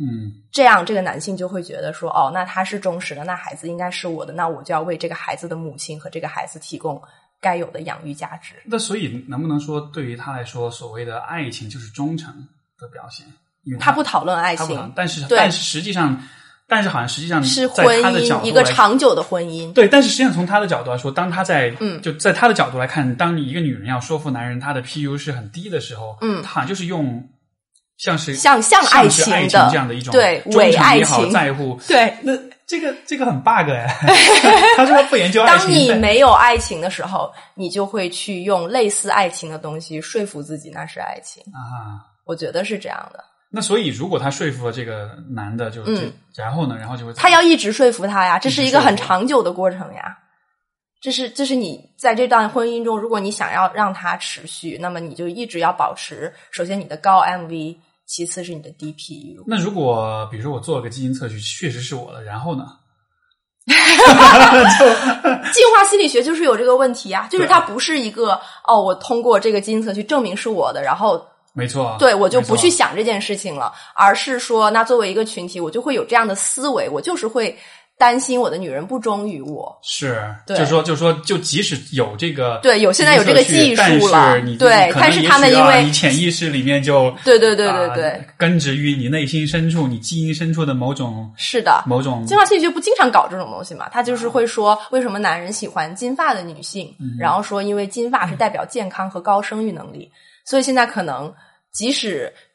[0.00, 7.00] 嗯这样，这个男性就会觉得说，哦，那他是忠实的，那孩子应该是我的，那我就要为这个孩子的母亲和这个孩子提供
[7.40, 8.54] 该有的养育价值。
[8.64, 12.32] 那所以能不能说，对于他来说，所谓的爱情就是忠诚
[12.78, 13.26] 的表现？
[13.64, 16.18] 因为他不讨论爱情，但是但是实际上，
[16.66, 19.70] 但是好像实际上是婚姻一个长久的婚姻。
[19.74, 27.22] 对，但是实际上从他的角度来说，当他在嗯就在他的角度来看，当你一个女人要说服男人他的 PU 是很低的时候，嗯他好像就是用
[28.00, 31.78] 像是像像爱情的这样的一种对伪爱情在乎。
[31.86, 32.32] 对，那
[32.66, 33.86] 这个这个很 bug 哎，
[34.76, 41.42] 他说他不研究爱当情，当你没有爱情的时候，你就会去用类似爱情的东西说服自己那是爱情。
[41.52, 42.08] 啊。
[42.24, 43.22] 我觉得是这样的。
[43.50, 50.16] 那所以，如果他说服了这个男的，就就、嗯然后呢，然后就会他要一直说服他呀，这是一个很长久的过程呀。
[51.02, 57.76] 这是这是你在这段婚姻中，如果你想要让它持续，那么你就一直要保持，首先你的高 MV，
[58.10, 59.36] 其次是你的 DP。
[59.46, 62.64] 那如果比如说我做了个基因测序，确实是我的，然后呢？
[63.70, 63.76] 进
[65.72, 77.56] 化心理学就是有这个问题啊，就是它不是一个哦，我通过这个基因测序证明是我的，然后没错，对我就不去想这件事情了，而是说，那作为一个群体，我就会有这样的思维，我就是会
[78.00, 79.78] 担心我的女人不忠于我。
[79.82, 91.84] 是，对就说就说就即使有这个对有现在有这个技术了对但是他们因为你潜意识里面就对对对对啊对，根植于你内心深处，你基因深处的某种是的。
[91.86, 93.86] 某种进化心理学不经常搞这种东西嘛？
[93.90, 96.96] 他就是会说，为什么男人喜欢金发的女性？
[96.98, 100.10] 嗯然后说，因为金发是代表健康和高生育能力，
[100.46, 101.30] 所以现在可能
[101.70, 102.49] 即使嗯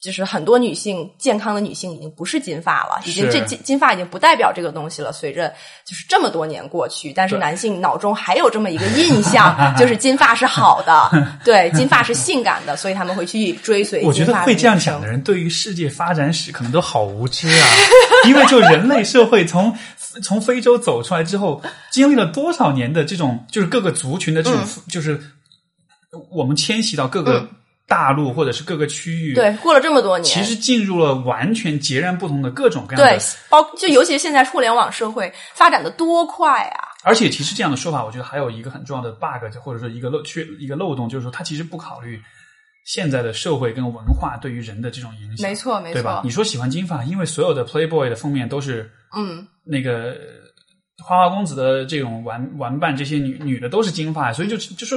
[0.00, 5.12] 就是很多女性健康的女性已经不是金发了，已经这金金发已经不代表这个东西了。
[5.12, 5.52] 随着
[5.84, 11.10] 就是这么多年过去，但是男性脑中还有这么一个印象，就是金发是好的，
[11.44, 14.02] 对，金发是性感的，所以他们会去追随。
[14.02, 17.66] 我觉得会这样想的人，对于世界发展史可能都好无知啊！
[18.26, 19.76] 因为就人类社会从
[20.22, 25.20] 从非洲走出来之后，经历了多少年的这种，就是各个族群的这种，就是
[26.30, 27.46] 我们迁徙到各个
[27.90, 36.86] 大陆或者是各个区域，，对，过了这么多年，其实进入了完全截然不同的各种各样对的。，包就尤其是现在互联网社会发展的多快啊！
[37.02, 42.22] 而且，其实这样的说法，我觉得还有一个很重要的 bug，就或者说一个漏缺一个漏洞，就是说它其实不考虑
[42.84, 45.48] 现在的社会跟文化对于人的这种影响。
[45.48, 46.20] 没错，没对吧？
[46.20, 54.96] 错你，说喜欢金发，因为所有的 Playboy 的封面都是嗯，那个呃花花公子的这种玩玩伴，这些女女的都是金发，所以就就说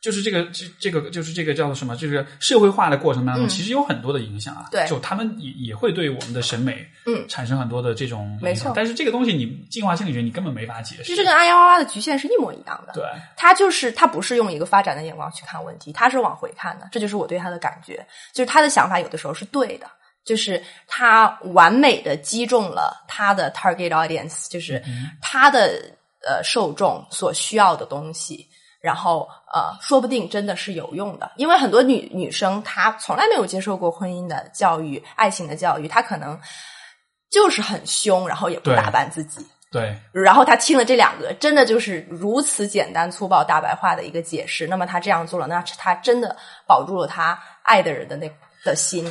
[0.00, 1.94] 就是这个这这个就是这个叫做什么？
[1.94, 4.66] 就是社会化的过程当中，嗯其实有很多的影响啊。
[4.70, 11.04] 对就他们也也会对我们的审美嗯产生很多的这种影响没错但是这个东西你进化心理学你根本没法解释。
[11.04, 12.94] 其实跟阿幺哇的局限是一模一样的。
[12.94, 13.04] 对，
[13.36, 19.86] 他就是他不是用一个发展的眼光去看问题，他是往回看的，这就是我对他的感觉，就是他的想法有的时候是对的，
[20.24, 24.82] 就是他完美的击中了他的 target audience，就是
[25.20, 25.94] 他的
[26.26, 28.46] 呃受众所需要的东西。
[28.80, 36.38] 然后，呃，说不定真的是有用的，因为很多女女生她从来没有接受过婚姻的教育、爱情的教育，她可能
[37.30, 44.66] 就是很凶，然后也不打扮自己，对，然后她听了这两个，真的就是如此简单粗暴、大白话的一个解释。
[44.66, 46.34] 那么她这样做了，那她真的
[46.66, 48.30] 保住了她爱的人的那
[48.64, 49.04] 的心。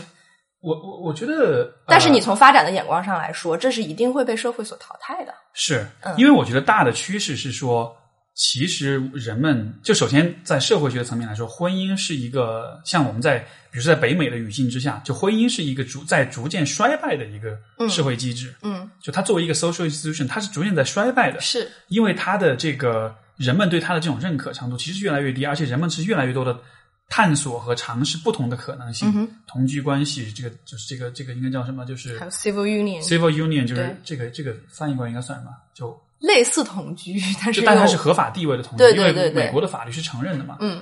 [0.61, 5.33] 我我我觉得，但是你呃从发展的眼光上来说，这是一定会被社会所淘汰的。
[5.53, 7.95] 是嗯因为我觉得大的趋势是说，
[8.39, 18.55] 其实人们就首先在社会学层面来说，婚姻是一个像我们在比如说在北美的语境之下，就婚姻是一个逐在逐渐衰败的一个社会机制。
[18.61, 26.57] 嗯，就它作为一个 social institution，它是逐渐在衰败的，是因为它的这个人们对它的这种认可程度其实越来越低，而且人们是越来越多的
[27.09, 31.85] 探索和尝试不同的可能性，嗯同居关系，这个就是这个这个应该叫什么？
[31.85, 35.51] 就是还有 civil union civil union，就是这个这个翻译过来应该算什么？
[35.73, 40.57] 就类似同居，但是但它是合法地位的同居，对对因为美国的法律是承认的嘛。
[40.59, 40.81] 嗯。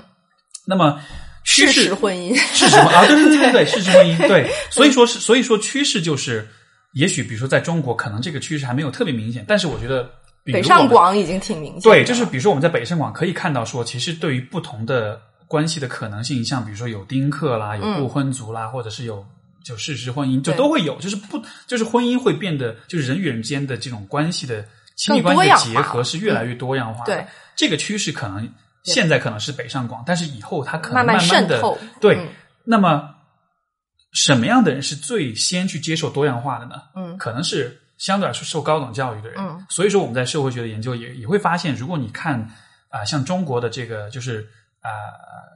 [0.65, 0.99] 那么
[1.45, 2.35] 趋事势实婚姻。
[2.35, 6.45] 事实婚啊，对对对对对， 事实婚姻对，所以说是所以说趋势就是，
[6.91, 10.09] 也许比如说在中国可能这个趋势还没有特别明显，但是我觉得
[10.43, 19.25] 北上广已经挺明显对，就是比如说我们在北上广可以看到说，其实对于不同的关系的可能性，像比如说有丁克啦，有不婚族啦，或者是有
[19.63, 24.65] 就事实婚姻，就都会有，就是不就是婚姻会变得就是人与人之间的这种关系的
[24.97, 27.15] 亲密关系的结合是越来越多样化的。
[27.15, 28.51] 对这个趋势可能
[28.83, 31.61] 现在可能是北上广，但是以后它可能慢慢慢的
[32.01, 32.17] 对。
[32.17, 32.27] 嗯
[32.69, 33.15] 那么
[34.11, 36.81] 什么样的人是最先去接受多样化的呢？
[36.95, 39.39] 嗯可能是相对来说受高等教育的人。
[39.39, 42.49] 嗯所以说我们在社会学的研究也也会发现，如果你看
[42.89, 44.45] 啊、像中国的这个就是
[44.81, 44.89] 啊、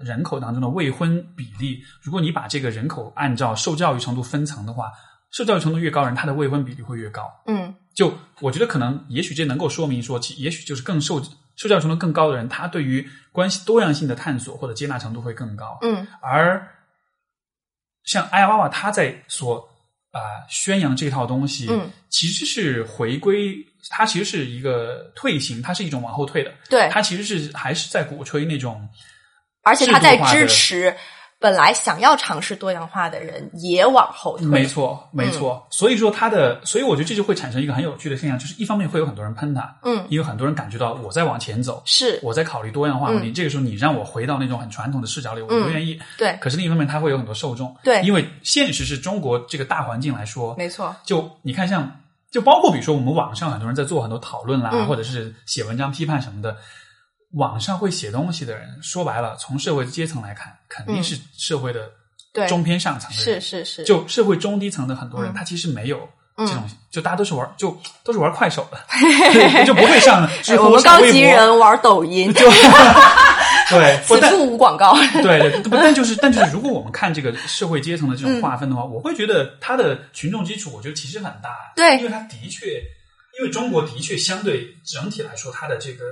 [0.04, 4.91] 人口当中的未婚比例，如果你把这个人口按照受教育程度分层的话，
[5.32, 7.32] 受教育程度越高人，他的未婚比例会越高。
[7.48, 7.74] 嗯。
[7.94, 11.22] 就我觉得可能，也许这能够说明说，其也许就是更受
[11.56, 15.80] 受教育程度更高的人，他对于关系多样性的探索或者接纳程度会更高。
[15.82, 16.08] 嗯。
[16.22, 16.67] 而
[18.04, 19.67] 像艾娃娃他在所
[20.13, 23.56] 啊、宣扬这套东西，嗯，其实是回归，
[23.89, 28.89] 它其实是一个退行，它是一种往后退的，对，它其实是还是在鼓吹那种
[29.63, 30.94] 而且他在支持
[31.41, 34.45] 本来想要尝试多样化的人也往后退。
[34.45, 35.65] 没错，没错。
[35.71, 43.32] 所以说，他的，所以我觉得这就会产生一个很有趣的现象，就是一方面会有很多人喷他，嗯，因为很多人感觉到我在往前走，是我在考虑多样化问题。
[43.32, 45.99] 这个时候，你让我回到那种很传统的视角里，我不愿意。
[46.15, 51.99] 对，可是另一方面，他会有很多受众，对因为现实是中国这个大环境来说，没错，就你看像，
[52.30, 56.56] 就包括比如说我们网上很多人在做很多讨论啦，嗯或者是写文章批判什么的。
[57.34, 61.90] 网上会写东西的人，说白了，从社会阶层来看，肯定是社会的
[62.48, 63.42] 中偏上层的人。
[63.42, 65.34] 是是是，就社会中低层的很多人，嗯。
[65.34, 66.08] 他其实没有
[66.38, 68.77] 这种，就大家都是玩，就都是玩快手的，
[69.34, 70.27] 对就不会上
[70.63, 72.50] 我们高级人玩抖音，就
[73.69, 74.94] 对，不处无广告。
[75.21, 78.34] 对对，不但就是但就是，如果我们看这个社会阶层的这嗯。
[78.34, 81.98] 种划分的话，我会觉得他的群众基础，我觉得其实很大，对。
[81.98, 82.82] 因为他的确
[83.40, 86.04] 因为中国的确相对整体来说，他的这个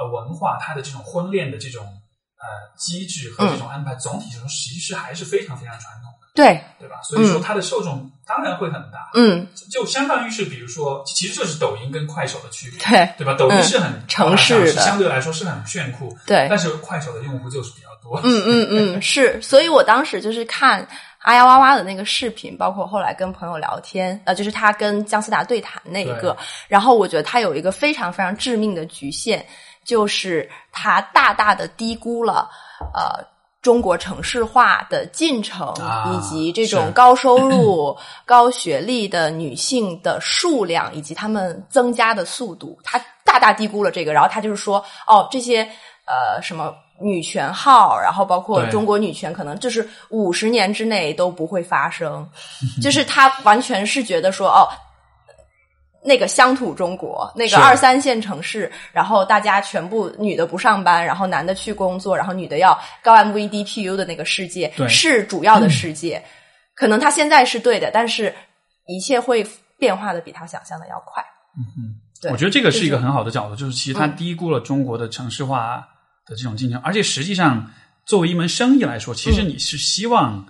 [0.00, 2.46] 呃文化，它的这种婚恋的这种呃
[2.78, 7.00] 机制和这种安排，总体上其实还是非常非常传统的，对，对吧？
[7.02, 13.34] 所以说它的受众当然会很大，嗯，就相当于是比如说，其实就是抖音跟快手的区别，对，对吧？
[13.34, 14.66] 抖音是很城市的。
[14.66, 16.46] 是相对来说是很炫酷，对。
[16.48, 20.86] 但是快手的用户就是比较多，嗯嗯嗯， 是，所以我当时就是看
[21.18, 26.34] 阿呀哇哇的那个视频，包括后来跟朋友聊天，呃，就是他跟姜思达对谈那一个，
[26.68, 29.44] 然后我觉得他有一个非常非常致命的局限，
[29.84, 32.48] 就是他大大的低估了
[32.94, 33.24] 呃。
[33.62, 44.14] 中国城市化的进程，啊以及这种高收入、 高学历的女性的数量，以及她们增加的速度，他大大低估了这个。
[44.14, 45.60] 然后他就是说，哦，这些
[46.06, 52.26] 呃什么女权号，然后包括中国女权，可能就是五十年之内都不会发生。
[52.80, 54.66] 就是他完全是觉得说，哦。
[56.02, 64.88] 那个乡土中国，那个二三线城市，然后大家全部女的不上班，然后男的去工作，然后女的要高 MV DPU 的那个世界对。
[64.88, 66.22] 是主要的世界。
[66.74, 68.34] 可能他现在是对的，但是
[68.86, 69.46] 一切会
[69.78, 71.22] 变化的比他想象的要快。
[72.22, 75.86] 对我觉得这个是一个很好的角度，就是其实它嗯低估了中国的城市化
[76.26, 77.70] 的这种进程，而且实际上
[78.06, 79.48] 作为一门生意来说，其实嗯。
[79.48, 80.46] 你是希望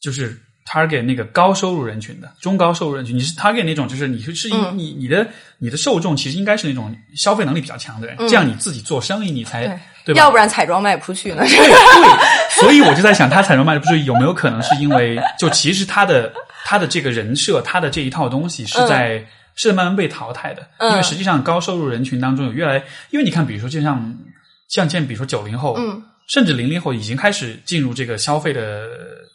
[0.00, 5.26] 就是 target 那个高收入人群的中高收入人群，你是 target 那种就是你是是你你的
[5.58, 9.66] 你的受众其实应该是那种消费能力比较强的人，这样你自己做生意你才
[10.04, 10.14] 对？
[10.14, 11.42] 要不然彩妆卖不出去呢。
[11.42, 16.32] 对，所以我就在想，他彩妆卖的不是有没有可能是因为，就其实他的
[16.64, 20.90] 他的这个人设，他的这一套东西是在、是在慢慢被淘汰的，嗯。
[20.90, 24.16] 因为实际上高收入人群当中有越来，因为你看，比如说就像
[24.68, 28.86] 像现在比如说九零后，嗯，甚至零零后已经开始进入这个消费的。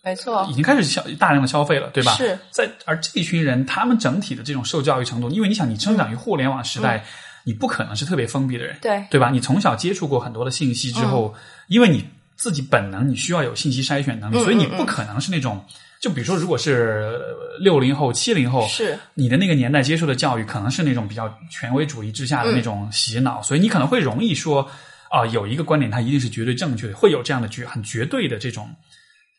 [0.04, 0.48] 没错。
[0.50, 2.14] 已，经开始消大量的消费了，对吧？
[2.14, 2.38] 是。
[2.50, 7.04] 在而这一群人，他们整体的这种受教育程度，因为你想，你生长于互联网时代，
[7.44, 9.06] 你不可能是特别封闭的人，嗯对。
[9.12, 9.30] 对吧？
[9.30, 11.36] 你从小接触过很多的信息之后，
[11.68, 12.06] 因为你
[12.38, 15.62] 自己本能，你需要有信息筛选能力，嗯所以你嗯不可能是那种，
[16.00, 17.20] 就比如说，如果是
[17.60, 18.98] 六零后、七零后，是。
[19.14, 24.70] 你的那个年代接受的教育，可能是那种比较权威主义之下的那种洗脑，所以你可能会容易说
[25.10, 28.74] 啊、有一个观点它一定是绝对正确的，会有这样的绝很绝对的这种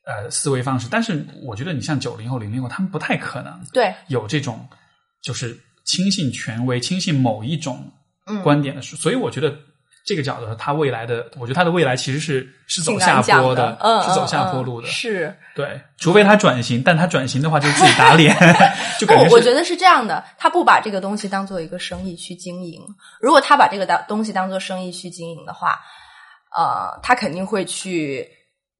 [0.04, 0.88] 呃思维方式。
[0.90, 4.68] 但是我觉得你像九零后、零零后，他们不太可能对，有这种
[5.22, 7.92] 就是轻信权威、轻信某一种
[8.26, 9.58] 嗯观点的书，所以我觉得
[10.08, 14.88] 这个角度，他未来的，我觉得他的未来其实是是走下坡的，嗯，是走下坡路的。
[14.88, 15.36] 是。
[15.54, 18.34] 对，除非他转型，但他转型的话就是自己打脸，
[18.98, 22.80] 就我觉得是这样的，他不把这个东西当做一个生意去经营。
[23.20, 25.78] 如果他把这个当东西当做生意去经营的话，
[26.56, 28.26] 呃，他肯定会去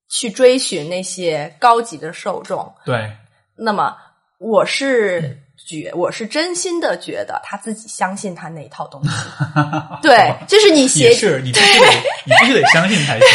[0.09, 2.73] 去追寻那些高级的受众。
[2.87, 3.13] 对
[3.55, 3.95] 那么，
[4.39, 9.11] 我是觉，我是真心的觉得他自己相信他那一套东西。
[10.01, 11.87] 对，就是你也写是，你必须得
[12.25, 13.29] 你必须得相信才行，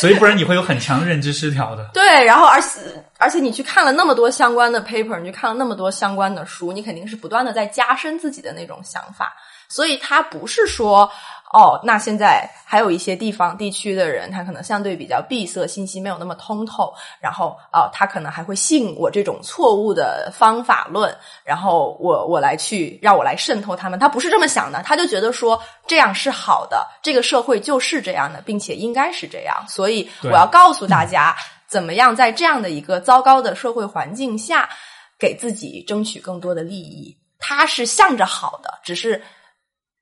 [0.00, 1.90] 所以不然你会有很强的认知失调的。
[1.92, 2.78] 对，然后而且
[3.18, 9.34] 而且你去看了那么多相关的 paper，你去看了那么多相关的书，你肯定是不断的在加深自己的那种想法。
[9.68, 11.10] 所以他不是说
[11.54, 31.36] 哦，那现在还有一些地方地区的人，他可能相对比较闭塞，信息没有那么通透，然后哦，他可能还会信我这种错误的方法论，然后我我来去让我来渗透他们，他不是这么想的，他就觉得说这样是好的，这个社会就是这样的，并且应该是这样，所以我要告诉大家，
[31.68, 34.68] 怎么样在这样的一个糟糕的社会环境下，
[35.16, 37.16] 给自己争取更多的利益。
[37.38, 39.22] 他是向着好的，只是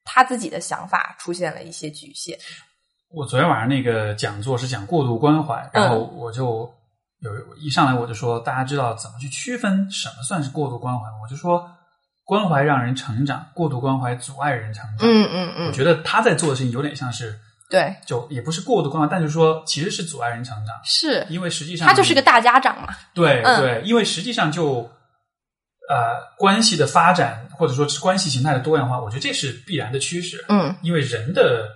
[0.05, 2.39] 他自己的想法出现了一些局限。
[3.15, 6.73] 我昨天晚上那个讲座是讲过度关怀，然后我就
[7.21, 11.05] 有一上来我就说，大家知道怎么去区分什么算是过度关怀？
[11.23, 11.71] 我就说，
[12.25, 15.07] 关怀让人成长，过度关怀阻碍人成长。
[15.07, 17.39] 嗯嗯嗯，我觉得他在做的事情有点像是，
[17.69, 22.89] 对，就也不是过度关怀，但就是说其实是阻碍人成长，是因为实际上他就是个大家长嘛。
[22.91, 24.91] 嗯对对，因为实际上就
[25.89, 30.45] 呃关系的发展或者说是关系形态的多样化，我觉得这是必然的趋势。
[30.49, 31.69] 嗯因为人的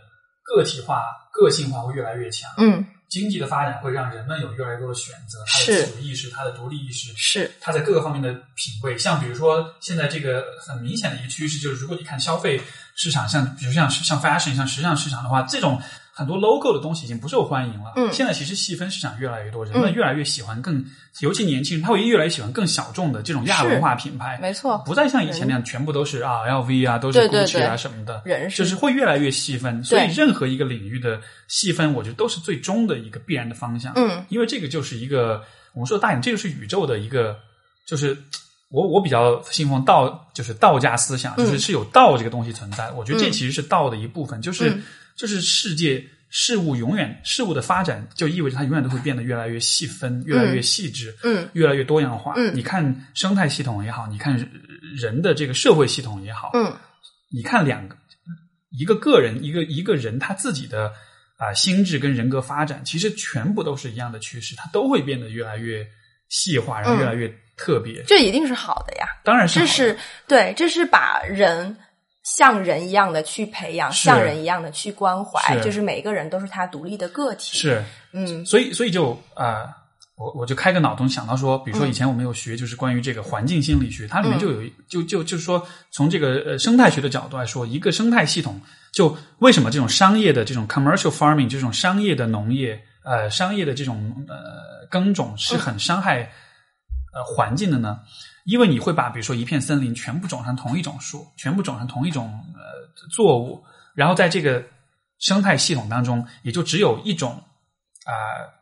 [0.42, 1.02] 个体化、
[1.32, 8.96] 个性化会越来越强，嗯，经济的发展会让人们有越来越多的选择，他的是自主意识、他的独立意识，是他在各个方面的品味。
[8.96, 12.60] 像比如说现在这个很明显的一个趋势，就是如果你看消费
[12.96, 15.78] 市场，像比如像像 fashion、像时尚市场的话，这种
[16.12, 17.92] 很多 logo 的东西已经不受欢迎了。
[17.96, 18.10] 嗯。
[18.10, 20.82] 现在其实细分市场越来越多，人们越来越喜欢更，
[21.20, 24.38] 尤其年轻人，他会越来越喜欢更小众的这种亚文化品牌。
[24.40, 29.84] 没错，不再像以前那样全部都是啊 LV 啊，都是 GUCCI 啊对什么的，人就是会越来越细分。
[29.84, 33.92] 所以任何一个领域的细分，我觉得都是最终的一个必然的方向。
[33.94, 34.24] 嗯。
[34.30, 35.44] 因为这个就是一个
[35.74, 37.36] 我们说大一点，这就是宇宙的一个，
[37.84, 38.16] 就是
[38.68, 42.90] 我我比较信奉道，就是道家思想，就是是有道这个东西存在。
[42.92, 44.76] 我觉得这其实是道的一部分，就是
[45.14, 52.32] 就是世界事物永远事物的发展，就意味着它永远都会变得越来越细分，越来越细致，嗯，越来越多样化。
[52.36, 54.36] 嗯，你看生态系统也好，你看
[54.96, 56.74] 人的这个社会系统也好，嗯，
[57.32, 57.96] 你看两个
[58.76, 60.92] 一个个人一个一个人他自己的
[61.38, 65.86] 啊心智跟人格发展，其实全部都是一样的趋势，它都会变得越来越
[66.28, 67.32] 细化，然后越来越。
[67.56, 69.06] 特别，这一定是好的呀！
[69.24, 69.98] 当然是，这是
[70.28, 71.74] 对，这是把人
[72.22, 77.56] 像人一样的去培养，像人一样的去关怀，就是每一个人都是他独立的个体。
[77.56, 77.82] 是，
[78.12, 79.74] 嗯，所以，所以就啊，
[80.16, 88.60] 我我就开个脑洞，想到说，比如说以前我们有学，就是关于这个环境心理学，它里面就有，就就就是说，从这个呃生态学的角度来说，一个生态系统，
[88.92, 96.30] 就为什么这种商业的这种 commercial farming 这种商业的农业，呃，商业的这种呃耕种是很伤害。
[97.16, 97.98] 呃，环境的呢？
[98.44, 102.60] 因为你会把比如说一片森林全部种上同一种树，全部种上同一种呃
[103.10, 103.64] 作物，
[103.94, 104.62] 然后在这个
[105.18, 107.42] 生态系统当中，也就只有一种
[108.04, 108.12] 啊，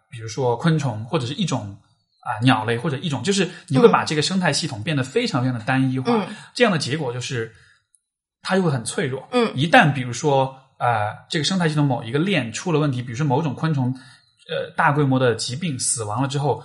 [0.08, 1.76] 比如说昆虫或者是一种
[2.20, 6.24] 啊鸟类或者一种，就是你会把这个生态系统变得非常非常的单一化。
[6.54, 7.52] 这样的结果就是
[8.40, 9.28] 它就会很脆弱。
[9.32, 13.92] 嗯，一旦比如说啊，这个生态系统某一个链出了问题，比如说某种昆虫
[14.48, 16.64] 呃大规模的疾病死亡了之后，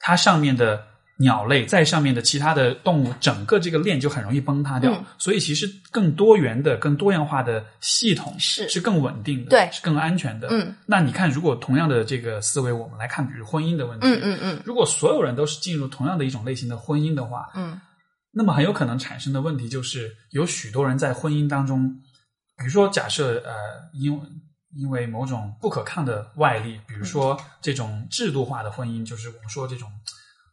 [0.00, 0.84] 它上面的。
[1.20, 5.04] 鸟类在上面的其他的动物，整个这个链就很容易崩塌掉。
[5.18, 10.46] 所以，其实更多元的、更多样化的系统是是更稳定的，对，是更安全的。
[10.52, 17.80] 嗯，那你看，如果同样的这个思维，我们来看，比如婚姻的问题，嗯嗯嗯，如果所有人都是进入同样的一种类型的婚姻的话，嗯，
[18.30, 21.90] 那么很有可能产生的问题就是，有许多人在婚姻当中，
[22.56, 23.52] 比如说假设呃，
[23.92, 24.16] 因
[24.76, 29.90] 因为某种不可抗的外力，比如说这种制度化的婚姻，就是我们说这种。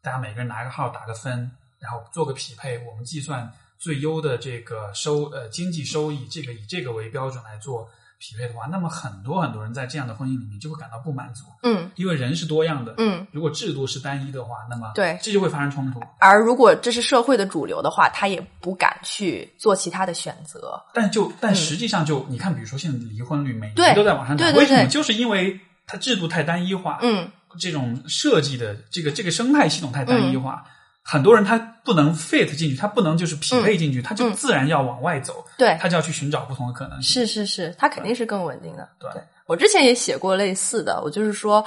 [0.05, 1.49] 大家每个人拿个号打个分，
[1.79, 7.89] 然后做个匹配，我们计算最优的这个收呃经济收益，这个以这个为标准来做
[8.19, 11.45] 匹配的话，那么很多很多人在这样的婚姻里面就会感到不满足。
[11.63, 12.93] 嗯，因为人是多样的。
[12.99, 15.99] 嗯，如果制度是单一的话，那么对这就会发生冲突。
[16.19, 20.79] 而如果这是社会的主流的话，他也不敢去做其他的选择。
[20.93, 24.87] 但就但实际上就你看，比如说现在离婚率每年都在往上涨，为什么？
[24.87, 26.99] 就是因为它制度太单一化。
[27.01, 27.31] 嗯。
[27.59, 30.63] 这种设计的这个这个生态系统太单一化，
[31.03, 37.25] 很多人他不能 fit 进去，他不能就是匹配进去，他就自然要往外走，对，他就要去寻找不同的可能性。
[37.25, 38.89] 是是是，他肯定是更稳定的。
[38.99, 39.09] 对，
[39.47, 41.65] 我之前也写过类似的，我就是说，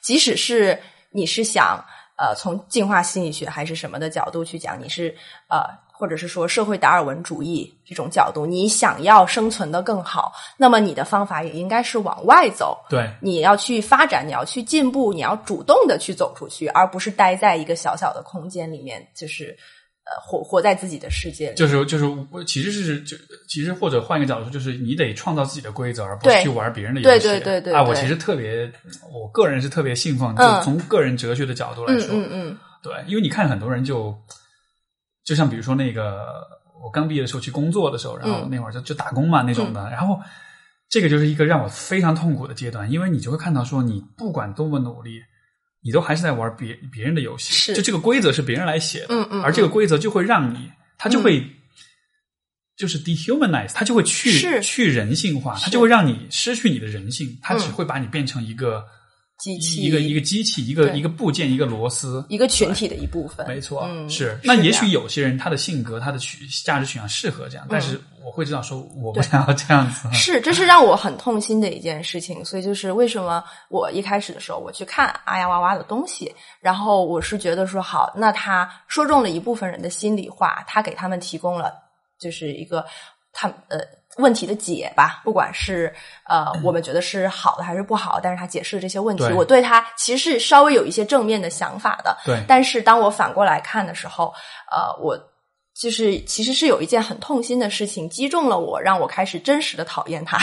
[0.00, 0.80] 即使是
[1.10, 1.84] 你是想
[2.16, 5.14] 呃从进化心理学还是什么的角度去讲，你是
[5.48, 5.85] 呃。
[5.98, 12.76] 或者是说社会达尔文主义这种角度，你想要生存的更好，那么你的方法也应该是往外走。
[12.90, 19.56] 对，你要去发展，你要去进步，你要主动的去走出去，而不是待在一个小小的空间里面，就是
[20.04, 21.56] 呃活活在自己的世界里。
[21.56, 23.16] 就是就是，其实是就
[23.48, 27.26] 其实或者换一个角度说，就是你得创造自己的规则，而不是去玩别人的游戏。
[27.26, 27.82] 对对对对啊！
[27.82, 28.70] 我其实特别，
[29.10, 34.14] 我个人是特别信奉，就从个人哲学的角度来说，嗯嗯，对，因为你看很多人就。
[35.26, 36.24] 就像比如说那个
[36.82, 40.18] 我刚毕业的时候去工作的时候，然后那会儿就就打工嘛那种的，然后
[40.88, 45.20] 这个就是一个让我非常痛苦的阶段，因为你就会看到说你不管多么努力，
[45.82, 51.44] 你都还是在玩别别人的游戏，就这个规则是别人来写的，嗯嗯，而这个规则就会让你，他就会
[52.76, 58.86] 就是 dehumanize，他就会去去人性化，他就会让你失去你的人性，他只会把你变成一个。
[59.38, 63.46] 机器一个一个机器，一个一个部件，一个螺丝，一个群体的一部分。
[63.46, 64.38] 没错，嗯，是。
[64.42, 70.08] 那也许有些人他的性格、他的取价值取向适合这样，但是我会知道说我不想要这样子。
[70.12, 72.42] 是，这是让我很痛心的一件事情。
[72.44, 81.74] 所以就是为什么我一开始的时候我去看阿呀哇哇的东西，然后我是觉得说好，那他说中了一部分人的心里话，他给他们提供了
[82.18, 82.84] 就是一个
[83.32, 83.78] 他呃。
[84.16, 85.92] 问题的解吧，不管是
[86.24, 92.16] 呃，我们觉得是好的还是不好，但是他解释了这些问题，我对他其实是稍微有一些正面的想法的。
[92.24, 94.32] 对，但是当我反过来看的时候，
[94.70, 95.18] 呃，我
[95.78, 100.38] 就是其实是有一件很痛心的事情击中了我，让我开始真实的讨厌他。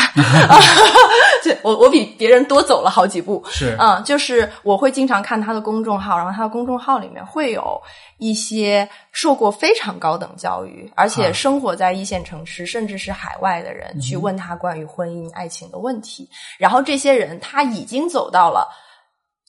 [1.44, 3.44] 对我，我比别人多走了好几步。
[3.50, 7.82] 是，嗯，就是我会经常看他的公众号，然后他的公众号里面会有
[8.20, 16.30] 一些受过非常高等教育，而且生活在一线城市甚至是海外的人去问他关于婚姻、爱情的问题。
[16.60, 18.68] 然后这些人他已经走到了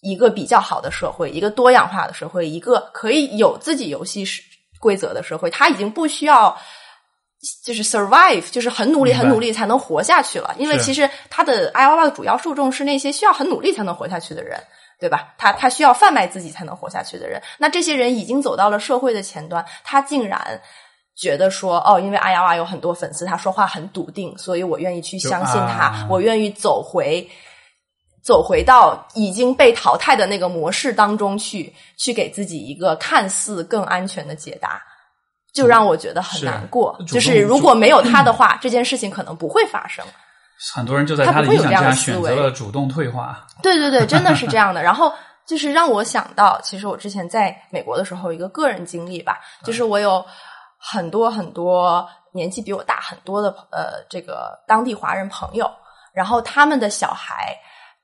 [0.00, 4.24] 一个比较好的社会，一个多样化的社会，一个可以有自己游戏
[4.80, 5.50] 规则的社会。
[5.50, 6.56] 他已经不需要。
[7.62, 10.54] 就是 survive，就是很努力、很努力才能活下去了。
[10.56, 14.58] 因为其实他的 i o 的主要受众是那些需要很努力才能活下去的人。
[15.00, 15.34] 对吧？
[15.36, 20.62] 他他需要贩卖自己才能活下去的人，那这些人已经走到了社会的前端，他竟然
[21.14, 27.28] 觉得说，哦，因为阿呀哇有很多粉丝，他说话很笃定，所以我愿意去相信他，啊我愿意走回。
[28.24, 34.80] 走回到已经被淘汰的那个模式当中去，去给自己一个看似更安全的解答，
[35.52, 36.98] 就让我觉得很难过。
[37.06, 40.02] 就是如果没有他的话，这件事情可能不会发生。
[40.72, 43.46] 很多人就在他的影响下选择了主动退化。
[43.62, 44.80] 对对对，真的是这样的。
[44.82, 45.12] 然后
[45.46, 50.24] 就是让我想到，其实我之前在美国的时候，一个个人经历吧，就是我有
[50.78, 55.70] 很多很多年纪比我大很多的呃这个当地华人朋友，
[56.14, 57.54] 然后他们的小孩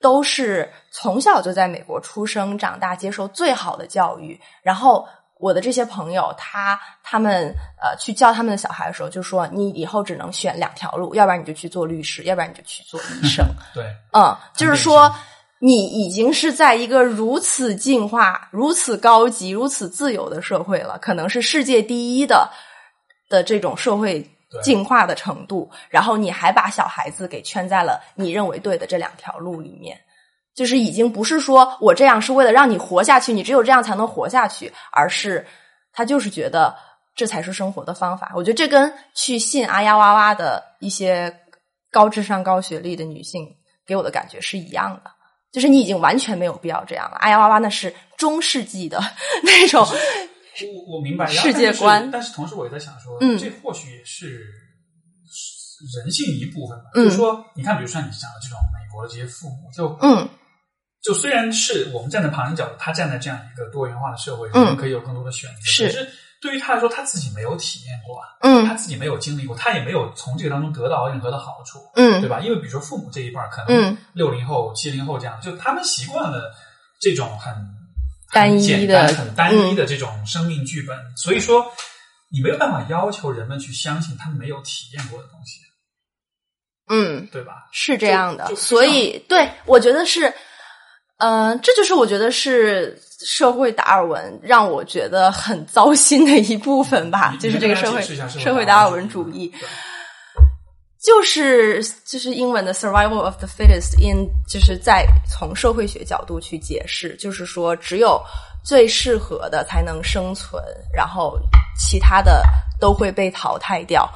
[0.01, 5.07] 都是从小就在美国出生长大，接受最好的教育，然后。
[5.43, 7.47] 我的这些朋友，他他们
[7.83, 13.43] 呃去教他们的小孩的时候，就说你以后只能选两条路，要不然你就去做律师，要不然你就去做医生。
[13.73, 13.83] 对，
[14.13, 15.11] 嗯，就是说，
[15.59, 22.51] 你已经是在一个如此进化、如此高级、如此自由的社会了，可能是世界第一的
[23.31, 24.31] 的这种社会对
[24.63, 30.01] 进化的程度，然后你还把小孩子给圈在了你认为对的这两条路里面。
[30.53, 35.47] 就是已经不是说我这样是为了让你活下去，你只有这样才能活下去，而是
[35.93, 36.77] 他就是觉得
[37.15, 38.33] 这才是生活的方法。
[38.35, 41.35] 我觉得这跟去信阿呀哇哇的一些
[41.91, 43.47] 高智商、高学历的女性
[43.87, 45.11] 给我的感觉是一样的。
[45.53, 47.17] 就是你已经完全没有必要这样了。
[47.21, 49.01] 阿呀哇哇那是中世纪的
[49.43, 49.87] 那种，
[50.67, 54.47] 我我明白世界观但是但是同时我也在想说，嗯这或许也是
[55.95, 56.85] 人性一部分吧。
[56.95, 60.29] 嗯就是说，你看，比如像你讲的这种美国的这些父母，就嗯
[61.03, 66.09] 就虽然是我们站在旁人角度，他站在这样一个多元化的社会，嗯人可以有更多的选择，是可是
[66.43, 68.27] 对于他来说，他自己没有体验过啊，
[68.67, 71.79] 他嗯自己没有经历过，他也没有从这个当中得到任何的好处。
[71.95, 72.41] 嗯对吧？
[72.41, 76.55] 因为比如说父母这一辈儿，可能嗯六零后、七零后这样，就他们习惯了
[77.01, 77.55] 这种很
[78.33, 81.73] 单一的很单一的这种生命剧本，所以说
[82.29, 85.61] 你没有办法要求人们去相信他们没有体验过的东西，
[86.89, 87.69] 嗯，对吧？
[87.73, 90.33] 是这样的所以，对我觉得是，
[91.19, 99.49] 嗯、这就是我觉得是社会达尔文让我觉得很糟心的一部分吧，就是这个社会社会达尔文主义。
[99.49, 99.69] 对
[101.03, 108.23] 就是就是英文的 survival of the fittest in 就是在从社会学角度去解释，就是说只有
[108.63, 110.63] 最适合的才能生存，
[110.95, 111.41] 然后
[111.75, 112.45] 其他的
[112.79, 114.09] 都会被淘汰掉。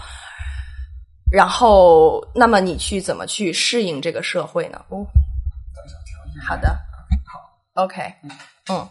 [1.32, 4.84] 然后，那么你去怎么去适应这个社会呢？
[4.90, 5.04] 哦，
[6.46, 6.68] 好的，
[7.26, 8.14] 好，OK，
[8.68, 8.88] 嗯，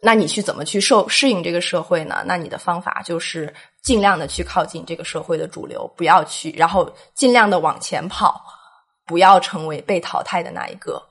[0.00, 2.24] 那你去怎么去受适应这个社会呢？
[2.26, 8.44] 那你的方法就是尽量的去靠近这个社会的主流，不要去，然后尽量的往前跑，
[9.06, 11.02] 不要成为被淘汰的那一个。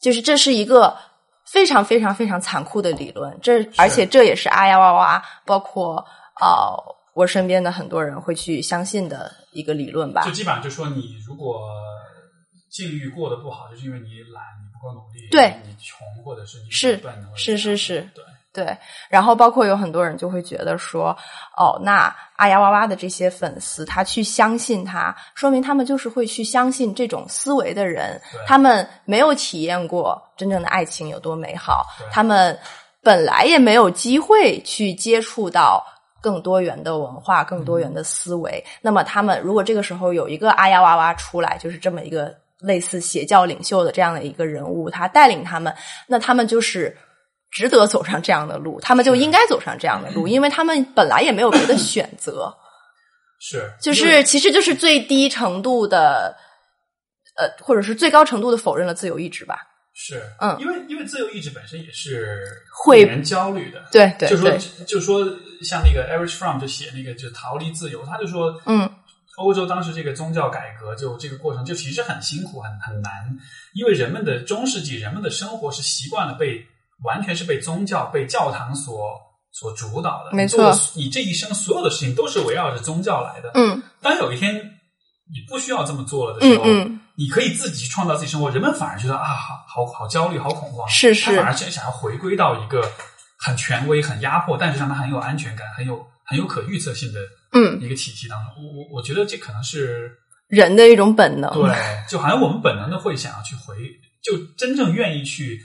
[0.00, 0.96] 就是这是一个
[1.44, 5.96] 非常非常非常残酷的理论，这而且这也是啊呀哇哇，包括
[6.40, 6.76] 呃
[7.14, 10.30] 我身边的很多人会去相信的一个理论吧就。
[10.32, 11.60] 基本上就说你如果
[12.70, 17.00] 境遇过得不好，就是因为你懒，你不够努力，对你穷，或者是你是
[17.34, 18.24] 是是是对。
[18.56, 18.74] 对，
[19.10, 21.14] 然后包括有很多人就会觉得说，
[21.58, 32.58] 哦，那阿呀哇哇的这些粉丝，他去相信他，说明他们就是会去相信这种思维的人，他们没有体验过真正的爱情有多美好，他们
[33.02, 35.84] 本来也没有机会去接触到。
[36.18, 38.64] 更多元的文化，更多元的思维。
[38.82, 45.72] 那么，他们如果这个时候有一个阿呀哇哇出来，就是这么一个类似邪教领袖的这样的一个人物，他带领他们，
[46.08, 46.96] 那他们就是
[47.50, 52.54] 值得走上这样的路，他们就应该走上这样的路，因为他们本来也没有别的选择，
[53.40, 56.36] 是，就是其实就是最低程度的，
[57.36, 59.58] 呃，或者是最高程度的否认了自由意志吧。
[59.98, 62.38] 是，嗯因为因为自由意志本身也是
[62.84, 65.24] 会令人焦虑的，对对就说对，就说
[65.62, 68.90] 像那个 Erich Fromm 就写那个就逃离自由，他就说，嗯，
[69.38, 73.10] 欧洲当时这个宗教改革就这个过程就其实很辛苦很很难，
[73.72, 76.66] 因为人们的中世纪人们的生活是习惯了被
[77.04, 79.10] 完全是被宗教被教堂所
[79.52, 80.72] 所主导的，没错。
[80.94, 83.82] 你这一生所有的事情都是围绕着宗教来的，嗯。
[84.00, 86.84] 当有一天你不需要这么做了的时候，嗯。
[86.84, 91.24] 嗯，你可以自己去创造自己生活，人们反而觉得啊，好好好焦虑，好恐慌，是是。
[91.24, 92.90] 他反而想想要回归到一个
[93.38, 97.20] 很权威、很压迫，但是让他很有安全感、很有很有可预测性的
[97.52, 98.52] 嗯，一个体系当中。
[98.62, 100.10] 我我我觉得这可能是
[100.48, 101.74] 人的一种本能，对，
[102.08, 103.74] 就好像我们本能的会想要去回，
[104.22, 105.60] 就真正愿意去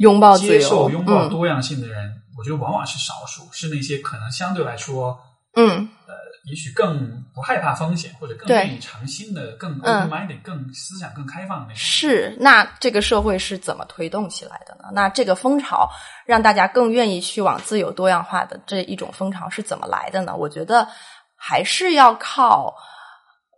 [0.00, 5.18] 拥抱自由，接受、拥抱嗯多样性的人，我觉得往往是少数，是那些可能相对来说
[5.56, 6.14] 嗯呃
[6.46, 11.76] 也许更不害怕风险，或者更愿意尝新的、更 open minded、更思想更开放的那种。
[11.76, 14.88] 是，那这个社会是怎么推动起来的呢？
[14.94, 15.88] 那这个风潮
[16.24, 20.34] 让大家更愿意去往自由多样化的这一种风潮是怎么来的呢？
[20.34, 20.88] 我觉得
[21.36, 22.74] 还是要靠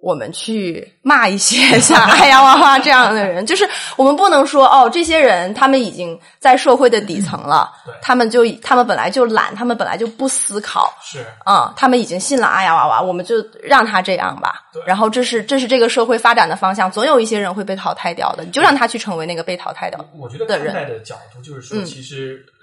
[0.02, 7.70] 我们去骂一些 像哎呀哇哇这样的人，就是我们不能说哦，这些人他们已经在社会的底层了，
[8.02, 14.60] 他们就他们本来就懒，他们本来就不思考，是，啊、他们已经信了哎呀哇哇，我们就让他这样吧。
[14.84, 20.04] 然后这是这是这个社会发展的方向，总有一些人会被淘汰掉的，你就让他去成为那个被淘汰的。
[20.18, 21.84] 我觉得看待的角度就是说，嗯。
[21.84, 22.61] 其实、呃，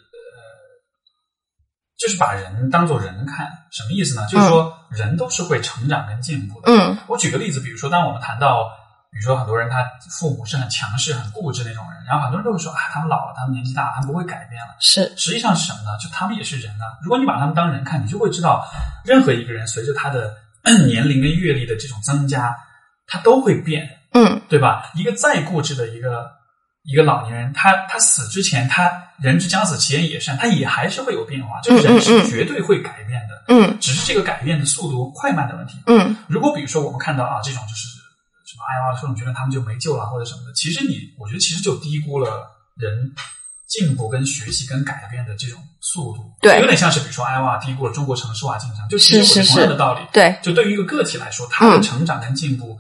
[2.00, 4.26] 就是把人当做人看，什么意思呢？
[4.28, 6.72] 就是说，人都是会成长跟进步的。
[6.72, 8.64] 嗯我举个例子，比如说，当我们谈到，
[9.12, 14.76] 比如说很多人他父母是很强势、很固执那种人，然后很多人都会说啊，他们老了，他们年纪大了，他们不会改变了。
[14.80, 15.98] 是，实际上是什么呢？
[16.02, 16.98] 就他们也是人啊。
[17.04, 18.66] 如果你把他们当人看，你就会知道，
[19.04, 20.34] 任何一个人随着他的
[20.88, 22.56] 年龄跟阅历的这种增加，
[23.06, 23.98] 他都会变。
[24.12, 24.90] 嗯对吧？
[24.96, 26.32] 一个再固执的一个
[26.92, 31.62] 一个老年人，他他死之前，他人之将死，其言也善，他也还是会有变化。
[31.62, 35.78] 就是人是绝对会改变的，嗯只是这个改变的速度快慢的问题。
[35.86, 37.88] 嗯如果比如说我们看到啊，这种就是
[38.44, 43.14] 什么哎呀，这种觉得他们就没救了或者什么的，其实你我觉得其实就低估了人
[43.68, 46.24] 进步跟学习跟改变的这种速度。
[46.42, 50.02] 对有点像是比如说艾娃低估了中国城市化进程，就其实是是是同样的道理。
[50.12, 52.76] 对，就对于一个个体来说，他的嗯成长跟进步，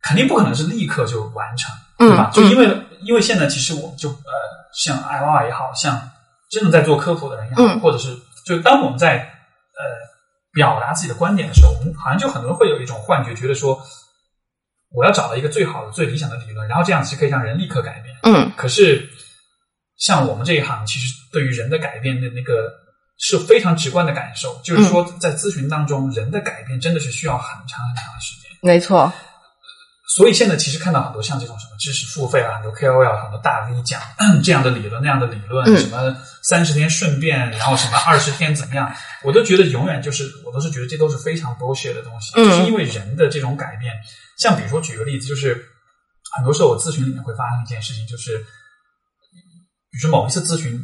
[0.00, 2.30] 肯定不可能是立刻就完成，嗯对吧？
[2.32, 4.32] 就嗯因为因为现在其实我们就呃，
[4.72, 6.10] 像艾娃也好像
[6.50, 8.16] 真的在做科普的人也好，嗯或者是
[8.46, 9.82] 就当我们在呃
[10.52, 13.80] 表达自己的观点的时候，我们好像就很多人会有一种幻觉，觉得说
[14.92, 18.14] 我要找到一个最好的、最理想的理论，然后这样子是可以让人立刻改变。
[18.22, 19.08] 嗯可是，
[19.98, 22.72] 像我们这一行，其实对于人的改变的那个
[23.18, 28.50] 是非常直观的感受，就是说，在咨询当中，人的改变真的是需要很长很长的时间。
[28.60, 29.12] 没错，
[30.14, 34.00] 所以现在其实看到很多像这种什么知识付费啊，很多 KOL、很多大 V 讲
[34.44, 35.76] 这样的理论、那样的理论，嗯。
[35.76, 38.94] 什么三十天顺便，然后什么二十天怎么样，
[39.24, 42.32] 我都觉得永远就是，我都是觉得这都是非常 bullshit 的东西。
[42.36, 42.44] 嗯。
[42.44, 43.92] 就是因为人的这种改变，
[44.38, 45.54] 像比如说举个例子，就是
[46.36, 48.38] 很多时候我咨询里面会发生一件事情，就是
[49.90, 50.80] 比如说某一次咨询，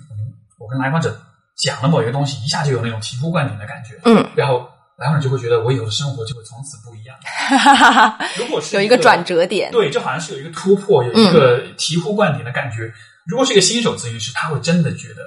[0.59, 1.21] 我跟来访者
[1.57, 4.69] 讲了某一个东西，一下就有那种醍醐灌顶的感觉，嗯，然后
[5.01, 7.17] 来访者就会觉得我以后的生活就会从此不一样。
[7.25, 12.93] 哈哈哈，如果是有一个转折点，对，就好像是有一个突破，有一个醍醐灌顶的感觉。
[13.27, 15.23] 如果是一个新手咨询师，他会真的觉得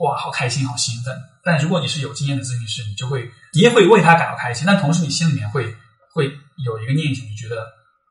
[0.00, 1.16] 哇，好开心，好兴奋。
[1.44, 5.72] 但如果你是有经验的咨询师，你就会你也会为他感到开心，但同时你心里面会
[6.14, 6.26] 会
[6.64, 7.62] 有一个念想，就觉得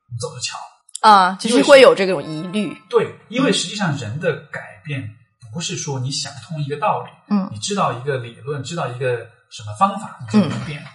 [0.09, 0.57] 你走着瞧。
[1.01, 5.09] 啊，就是会有这种疑虑，对，因为实际上人的改变
[5.51, 9.17] 不是说你想通一个道理，嗯你知道一个理论，知道一个
[9.49, 10.85] 什么方法，你就能变。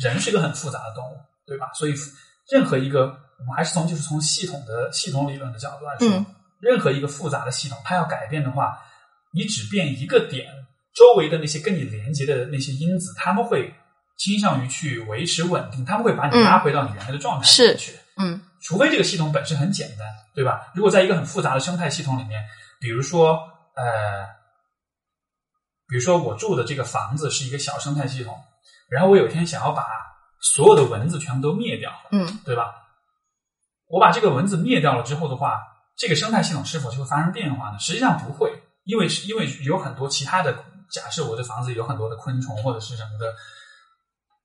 [0.00, 1.16] 人是一个很复杂的动物，
[1.46, 1.70] 对吧？
[1.74, 1.94] 所以
[2.50, 3.06] 任何一个，
[3.38, 6.26] 我们还是从就是从系统的系统理论的角度来说，嗯
[6.60, 8.78] 任何一个复杂的系统，它要改变的话，
[9.32, 10.46] 你只变一个点，
[10.94, 13.74] 周围的那些跟你连接的那些因子，他们会
[14.16, 17.92] 倾向于去维持稳定，他们会把你拉回到你原来的状态里面去。
[18.16, 20.72] 嗯除非这个系统本身很简单，对吧？
[20.74, 22.42] 如果在一个很复杂的生态系统里面，
[22.80, 23.34] 比如说
[23.76, 24.24] 呃，
[25.86, 28.34] 比如说我住的这个房子是一个小生态系统，
[28.88, 29.84] 然后我有一天想要把
[30.40, 32.74] 所有的蚊子全部都灭掉，嗯对吧？
[33.86, 35.58] 我把这个蚊子灭掉了之后的话，
[35.96, 37.78] 这个生态系统是否就会发生变化呢？
[37.78, 38.52] 实际上不会，
[38.84, 40.52] 因为因为有很多其他的，
[40.90, 43.34] 假设我的房子有很多的昆虫或者是什么的，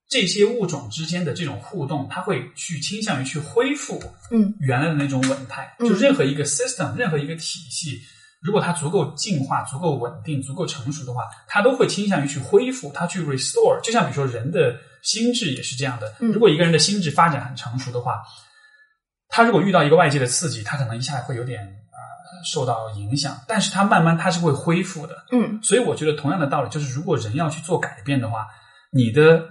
[0.09, 5.75] 这些物种之间的这种互动，它会去倾向于去恢复嗯原来的那种稳态。
[5.79, 8.01] 嗯就任何一个 system，任何一个体系，
[8.41, 13.79] 如果它足够进化、足够稳定、足够成熟的话，它都会倾向于去恢复，它去 restore。
[13.83, 18.21] 就像比如说人的心智也是这样的，嗯如果一个人的心智发展很成熟的话，
[19.27, 25.15] 他如果遇到一个外界的刺激，他可能一下会有点呃受到影响，但是他慢慢他是会恢复的。
[25.31, 28.47] 嗯所以我觉得同样的道理，就是如果人要去做改变的话，
[28.91, 29.43] 你的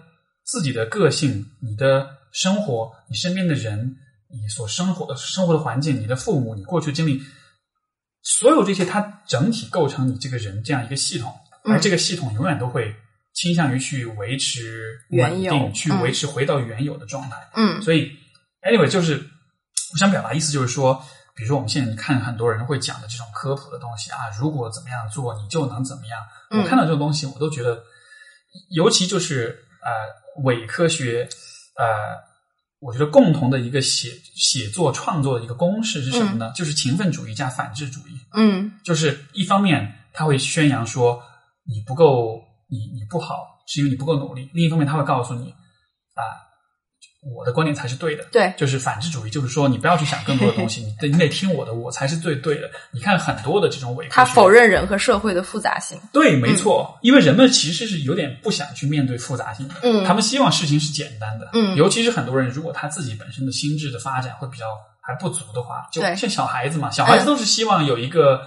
[0.44, 3.96] 自己的个性、你的生活、你身边的人、
[4.30, 7.22] 你所生活的生活的环境、你的父母、你过去的经历，
[8.30, 12.94] 所有这些，它整体构成你这个人这样一个系统，嗯而这个系统永远都会
[13.32, 17.48] 倾向于去维持稳定，去嗯维持回到原有的状态。
[17.54, 18.12] 嗯所以
[18.62, 19.14] ，anyway，就是
[19.94, 21.02] 我想表达意思就是说，
[21.34, 26.20] 比如说我们现在看很多人会讲的这种科普的东西啊，如果怎么样做，你就能怎么样。
[26.50, 27.82] 嗯我看到这种东西，我都觉得，
[28.76, 31.26] 尤其就是呃伪科学，
[31.76, 31.86] 呃，
[32.80, 36.52] 我觉得共同的一个写写作创作的一个公式是什么呢？
[36.54, 38.12] 就是勤奋主义加反智主义。
[38.34, 41.22] 嗯就是一方面他会宣扬说
[41.64, 43.34] 你不够，你你不好，
[43.66, 45.50] 是因为你不够努力；另一方面，他会告诉你
[46.14, 46.22] 啊，
[47.34, 48.24] 我的观点才是对的。
[48.32, 52.70] 对，就是反智主义，就是说你不要去想更多的东西， 你得你得听我的，我才是最对的。
[52.92, 55.98] 你看很多的这种伪科学，他否认人和社会的复杂性。
[56.12, 64.64] 对，没错，因为人们其实是有点不想去面对复杂性的，嗯他们希望事情是简单的，嗯尤其是很多人如果他自己本身的心智的发展会比较
[65.00, 68.40] 还不足的话，就像小孩子嘛，小孩子都是希望有一个。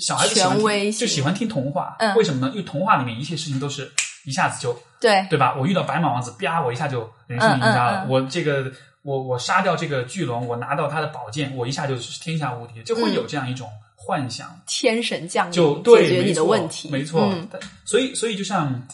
[0.00, 2.50] 小孩子喜欢听，就喜欢听童话，嗯为什么呢？
[2.52, 3.90] 因为童话里面一切事情都是
[4.26, 5.54] 一下子就对，对吧？
[5.58, 8.00] 我遇到白马王子，啪，我一下就人生赢家了。
[8.00, 8.70] 嗯嗯嗯我这个，
[9.02, 17.32] 我我杀掉这个巨龙，我拿到他的宝剑，我一下就是天下无敌，就会有这样一种幻想，天神降临就对解决你的问题，没错。
[17.84, 18.86] 所以，所以就像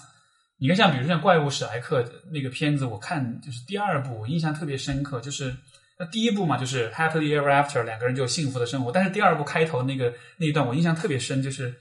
[0.58, 5.54] 你看，像比如像《怪物史莱克》那个片子，我看就是第二部，我印象特别深刻，就是。
[5.98, 8.90] 那第一部嘛，就是 happily ever after，两个人就幸福的生活。
[8.90, 11.72] 但是第二部开头那个那一段，我印象特别深，就是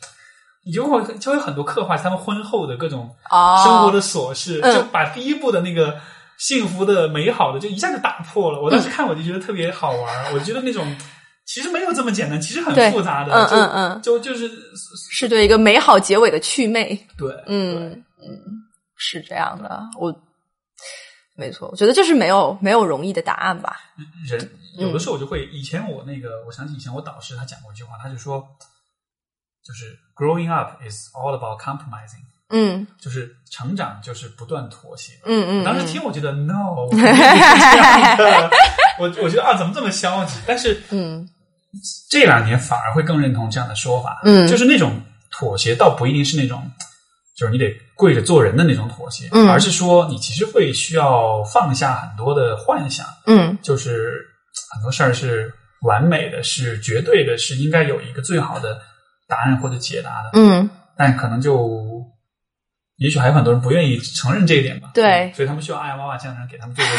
[0.64, 6.00] 你就会就会很多刻画他们婚后的各种哦，生活的琐事，嗯就把第一部的那个
[6.38, 8.62] 幸福的、美好的，就一下就打破了。
[8.62, 10.96] 我当时看我就觉得特别好玩，我觉得那种
[11.46, 13.34] 其实没有这么简单，其实很复杂的。
[13.34, 14.50] 嗯嗯就就是
[15.12, 16.96] 是对一个美好结尾的祛魅。
[17.18, 17.92] 对，嗯
[18.22, 18.40] 嗯，
[18.96, 20.16] 是这样的，我
[21.36, 23.78] 没错，我觉得就是没有没有容易的答案吧。
[24.28, 28.48] 人有的时候我就会，以前我那个，我想起以前我导师他讲过一句话，他就说，
[29.64, 32.88] 就是 growing up is all about compromising，嗯。
[33.00, 35.14] 就是成长就是不断妥协。
[35.26, 36.90] 嗯嗯，当时嗯听我觉得 no，我
[39.00, 40.40] 我我觉得啊怎么这么消极？
[40.46, 41.28] 但是嗯。
[42.10, 44.46] 这两年反而会更认同这样的说法，嗯。
[44.48, 45.02] 就是那种
[45.32, 46.70] 妥协，倒不一定是那种，
[47.38, 49.48] 就是你得跪着做人的那种妥协，嗯。
[49.48, 53.58] 而是说你其实会需要放下很多的幻想，嗯。
[53.62, 54.26] 就是
[54.74, 55.54] 很多事儿是
[55.84, 58.82] 完美的，是绝对的，是应该有一个最好的
[59.32, 60.70] 答案或者解答的，嗯。
[60.96, 62.06] 但可能就。
[62.98, 65.32] 也许还有很多人不愿意承认这一点吧，对。
[65.34, 66.92] 所以他们需要爱娃娃这样的人给他们做个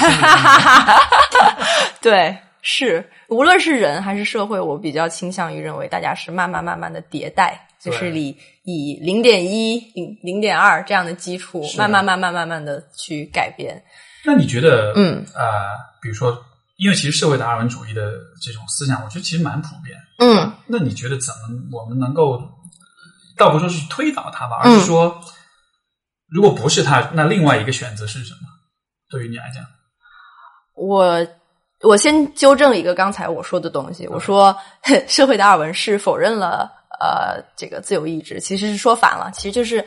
[2.03, 3.09] 对，是。
[3.29, 13.81] 无论是人还是社会，我比较倾向于认为大家是慢慢慢慢的迭代，就是以以零点一、零零点二这样的基础，慢慢慢慢慢慢的去改变。
[14.25, 15.25] 那你觉得，嗯。
[15.37, 15.45] 呃，
[16.03, 16.37] 比如说，
[16.83, 19.97] 因为其实社会达尔文主义的这种思想，我觉得其实蛮普遍。
[20.19, 20.53] 嗯。
[20.67, 22.43] 那你觉得怎么我们能够，
[23.37, 24.81] 倒不说是推倒它吧，而嗯。
[24.81, 25.21] 是说，
[26.29, 28.49] 如果不是它，那另外一个选择是什么？
[29.09, 29.65] 对于你来讲，
[30.75, 31.25] 我
[31.83, 34.57] 我先纠正一个刚才我说的东西，我说
[35.07, 36.69] 社会达尔文是否认了
[36.99, 39.85] 呃这个自由意志，其实是说反了，其实就是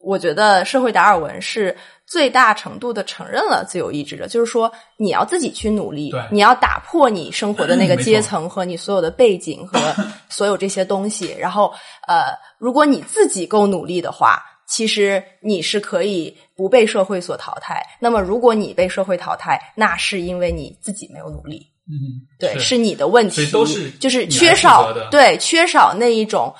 [0.00, 1.76] 我觉得社会达尔文是
[2.06, 9.78] 最大程度的承认了自由意志的，就是说你要自己去努力，你要打破你生活的那个阶层和你所有的背景和
[10.28, 11.72] 所有这些东西，然后
[12.06, 12.26] 呃，
[12.58, 14.42] 如果你自己够努力的话。
[14.66, 17.86] 其实你是可以不被社会所淘汰。
[18.00, 23.44] 那么，如果你被社会淘汰，那是因为你自己没有努力，嗯，对，是是你的问题。
[23.50, 26.52] 都是就是缺少对缺少那一种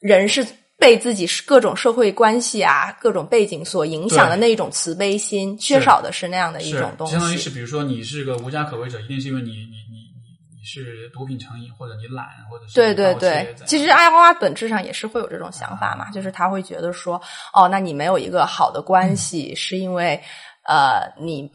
[0.00, 0.44] 人是
[0.76, 7.12] 被自己各种社会关系啊、各种背景所影响的那一种慈悲心，缺少的是那样的一种东西。
[7.12, 17.20] 相当于是，比如说你是个无家可归者，一定是因为你你你你你是毒品成瘾，或者你懒，或者是对对对，其实阿花本质上也是会有这种想法嘛，就是他会觉得说，
[17.54, 20.20] 哦，那你没有一个好的关系，是因为
[20.66, 21.50] 呃，你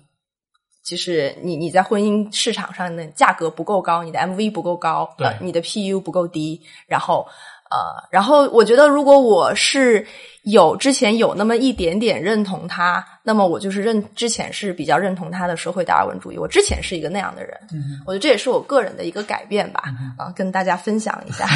[0.84, 5.28] 就是你你在婚姻市场上的价格不够高，你的 MV 不够高，对。
[5.28, 7.28] 呃，你的 PU 不够低，然后
[7.70, 10.06] 呃，然后我觉得如果我是
[10.44, 19.84] 有之前有那么一点点认同他，那么我就是认之前是比较认同他的社会达尔文主义，我之前是一个那样的人，嗯我觉得这也是我个人的一个改变吧，
[20.18, 21.48] 啊，跟大家分享一下，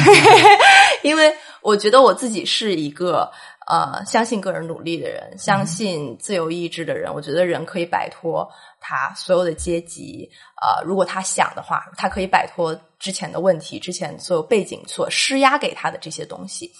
[1.02, 3.28] 因为我觉得我自己是一个
[3.66, 7.12] 呃相信个人努力的人，相信自由意志的人。
[7.12, 8.48] 我觉得人可以摆脱
[8.80, 10.30] 他所有的阶级，
[10.62, 16.72] 呃，如果他想的话，他可以摆脱之前的问题，之前所有背景所施压给他的这些东西。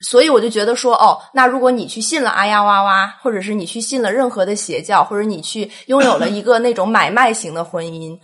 [0.00, 8.20] 所以我就觉得说，哦，那如果你去信了阿呀哇哇，或者是你去信了任何的邪教，或者你去拥有了一个那种买卖型的婚姻，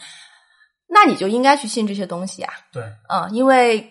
[0.87, 3.91] 那你就应该去信这些东西啊，对，嗯，因为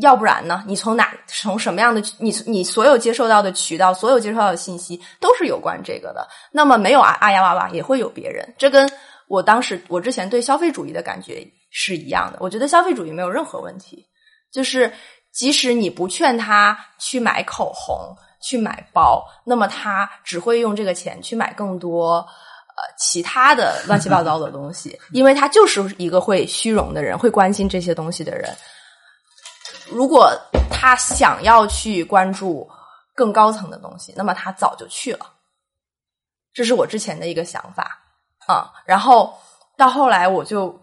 [0.00, 6.28] 要不然呢，你从哪从什么样的你你所有接受到的渠道，所有接受到的信息都是有关这个的。
[6.52, 8.88] 那么没有啊阿呀哇哇也会有别人，这跟
[9.26, 11.44] 我当时我之前对消费主义的感觉
[11.78, 12.38] 是一样的。
[12.40, 14.06] 我觉得消费主义没有任何问题，
[14.50, 14.90] 就是
[15.30, 22.26] 即使你不劝他去买口红、去买包，那么他只会用这个钱去买更多。
[22.78, 28.54] 呃，其他的乱七八糟的东西，因为他就是一个会虚荣的人，会关心这些东西的人。
[29.88, 30.30] 如果
[30.70, 32.68] 他想要去关注
[33.14, 35.26] 更高层的东西，那么他早就去了。
[36.52, 37.98] 这是我之前的一个想法
[38.46, 38.72] 啊。
[38.84, 39.34] 然后
[39.78, 40.78] 到后来，我就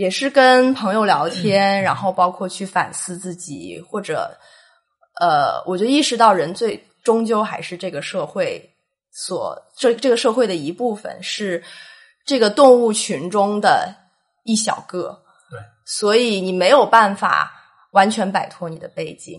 [0.00, 4.34] 也是跟朋友聊天，然后包括去反思自己，或者
[5.20, 8.70] 呃，我就意识到人最终究还是这个社会
[9.12, 11.62] 所这这个社会的一部分，是
[12.24, 13.94] 这个动物群中的
[14.44, 15.22] 一小个。
[15.50, 17.52] 对，所以你没有办法
[17.90, 19.38] 完全摆脱你的背景。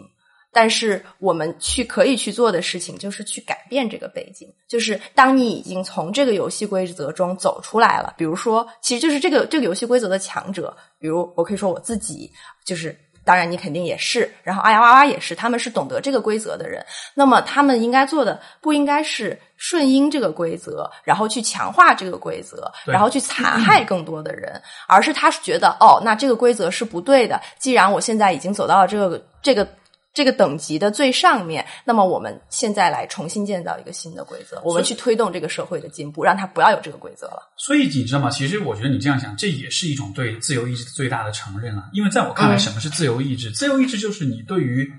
[0.54, 4.54] 但是我们去可以去做的事情，就是去改变这个背景。
[4.68, 12.30] 就是当你已经从这个游戏规则中走出来了，比如说，其实就是这个这个游戏规则的强者，比如我可以说我自己，
[12.66, 12.94] 就是
[13.24, 16.86] 当然你肯定也是，然后哎呀哇哇也是，他们是懂得这个规则的人。
[17.14, 27.40] 那么他们应该做的不应该是顺应这个规则，然后去强化这个规则，然后去残害更多的人，而是他是觉得哦，那这个规则是不对的。
[27.58, 29.66] 既然我现在已经走到了这个这个。
[30.14, 37.54] 这个等级的最上面，那么我们现在来重新建造一个新的规则，我们去推动这个社会的进步，让它不要有这个规则了。
[37.58, 38.30] 所以你知道吗？
[38.30, 41.90] 其实我觉得你这样想，这也是一种对自由意志最大的承认了。
[41.94, 43.52] 因为在我看来，嗯什么是自由意志？
[43.52, 44.92] 自由意志就是你对于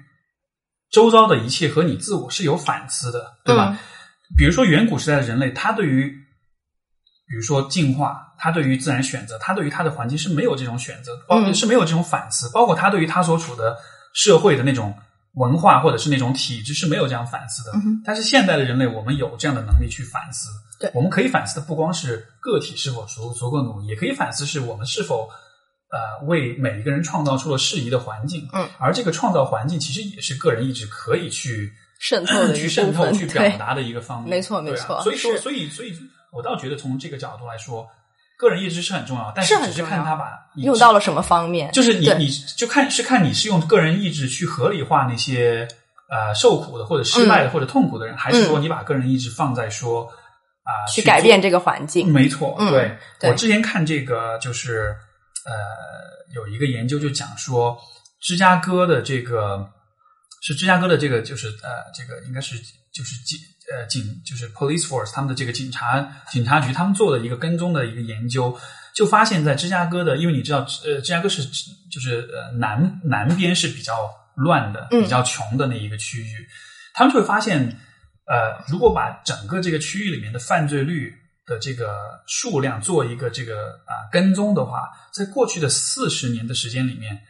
[0.90, 3.78] 周遭的一切和你自我是有反思的，对吧？
[4.38, 6.08] 比如说远古时代的人类，他对于
[7.28, 13.76] 比如说进化，他对于自然选择，他对于他的环境是没有这种选择，包嗯是没有这种反思，包括他对于他所处的
[14.14, 14.94] 社会的那种
[15.34, 17.72] 文化或者是那种体制是没有这样反思的。
[17.76, 20.48] 嗯但是现代的人类，我们有这样的能力去反思。
[20.80, 25.28] 对我们可以反思的不光是个体是否足足够努力，也可以反思是我们是否
[25.90, 28.48] 呃为每一个人创造出了适宜的环境。
[28.52, 34.30] 嗯，而这个创造环境其实也是个人意志可以去渗透的去渗透、去表，达的一个方面。
[34.30, 35.96] 没错没错所以说，所以，所以
[36.32, 37.88] 我倒觉得从这个角度来说，
[38.43, 40.26] 个人意志是很重要，但是只是看他把
[40.57, 41.70] 用到了什么方面？
[41.70, 45.68] 就是你你就看是看你是用个人意志去合理化那些
[46.11, 50.11] 呃受苦的或者失败的、或者痛苦的人，还是说你把个人意志放在说
[50.64, 52.12] 啊、去改变这个环境。
[52.12, 52.57] 没错，
[53.20, 54.95] 对我之前看这个就是
[55.45, 55.53] 呃
[56.34, 57.78] 有一个研究就讲说，
[58.20, 59.64] 芝加哥的这个
[60.43, 62.57] 是芝加哥的这个就是呃这个应该是
[62.93, 63.38] 就是警
[63.72, 68.59] 呃警就是 police force 他们的这个警察警察局他们做的一个跟踪的一个研究，
[68.95, 71.43] 就发现在芝加哥的，因为你知道呃芝加哥是
[71.90, 76.47] 就是呃南南边是比较乱的、嗯比较穷的那一个区域，
[76.95, 77.78] 他们就会发现。
[78.24, 81.12] 呃，如果把整个这个区域里面的犯罪率
[81.45, 87.20] 的这个数量做一个这个啊、跟踪的话，在过去的四十年的时间里面，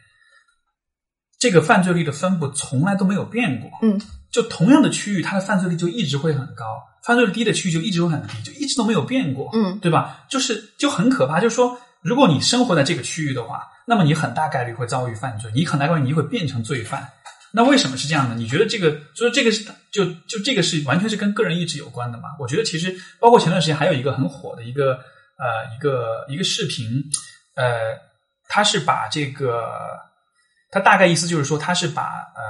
[1.39, 3.71] 这个犯罪率的分布从来都没有变过。
[3.81, 3.99] 嗯，
[4.33, 6.65] 就同样的区域，它的犯罪率就一直会很高；
[7.05, 9.49] 犯罪率低的区域就一直会很低，就一直都没有变过。
[9.53, 10.25] 嗯，对吧？
[10.27, 17.07] 就是就很可怕，就是说，如果你生活在这个区域的话，那么你很大概率会遭遇犯罪，你很大概率你会变成罪犯。
[17.55, 18.35] 那为什么是这样呢？
[18.35, 22.29] 你觉得这个就是这个是就就这个是完全是跟个人意志有关的嘛？
[22.39, 24.93] 我觉得其实包括前段时间还有一个很火的一个
[25.37, 27.03] 呃一个一个视频，
[27.55, 27.95] 呃，
[28.49, 29.69] 他是把这个
[30.71, 32.41] 他大概意思就是说他是把呃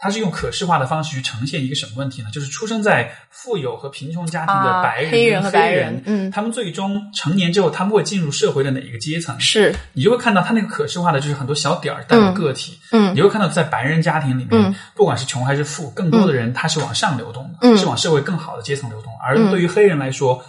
[0.00, 2.28] 他是用可视化的方式去呈现一个什么问题呢？
[2.32, 9.38] 就是出生在富有和贫穷家庭的啊白人、黑人和白人人，嗯他们最终成年之后，他们会进入社会的哪一个阶层？
[9.38, 12.78] 是，你就会看到他那个可视化的，就是很多小点儿代表个体。
[12.92, 19.12] 嗯你会看到在白人家庭里面，嗯不管是穷还是富，更多的人他是往上流动的，嗯是往社会更好的阶层流动。
[19.22, 20.42] 而嗯对于黑人来说，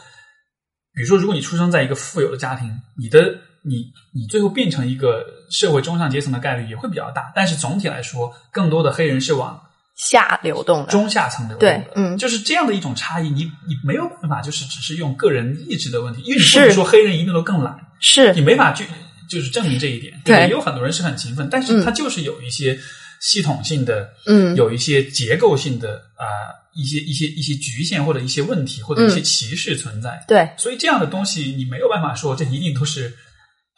[0.94, 3.20] 比如说，如果你出生在一个富有的家庭，你的
[3.64, 7.32] 你你最后变成一个社会中上阶层的概率也会比较大。
[7.36, 9.62] 但是总体来说，更多的黑人是往
[9.96, 10.92] 下流动的。
[10.92, 18.86] 中下层流动的，对嗯就是这样的一种差异，你你没有办法，就是只是用个人意志的问题，因为你不是能说黑人一定都更懒，是你没法去
[19.30, 20.20] 就是证明这一点。
[20.26, 22.80] 对吧也有很多人是很勤奋，但是嗯他就是有一些
[23.20, 26.26] 系统性的，嗯有一些结构性的啊、
[26.74, 30.24] 一些一些一些局限或者一些问题或者一些嗯歧视存在。
[30.28, 33.14] 对所以这样的东西你没有办法说这一定都是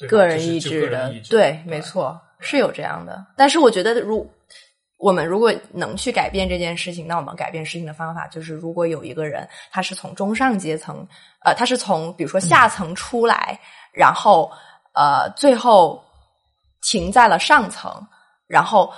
[0.08, 3.26] 个人意志的对，没错，是有这样的。
[3.36, 4.30] 但是我觉得，如
[4.98, 11.08] 我们如果能去改变这件事情，那我们改变事情的方法就是，如果有一个人他是从中上阶层，
[11.44, 13.60] 呃，他是从比如说下层出来，
[13.92, 14.52] 然后
[14.94, 16.04] 呃，最后
[16.82, 17.92] 停在了上层，
[18.48, 18.94] 然后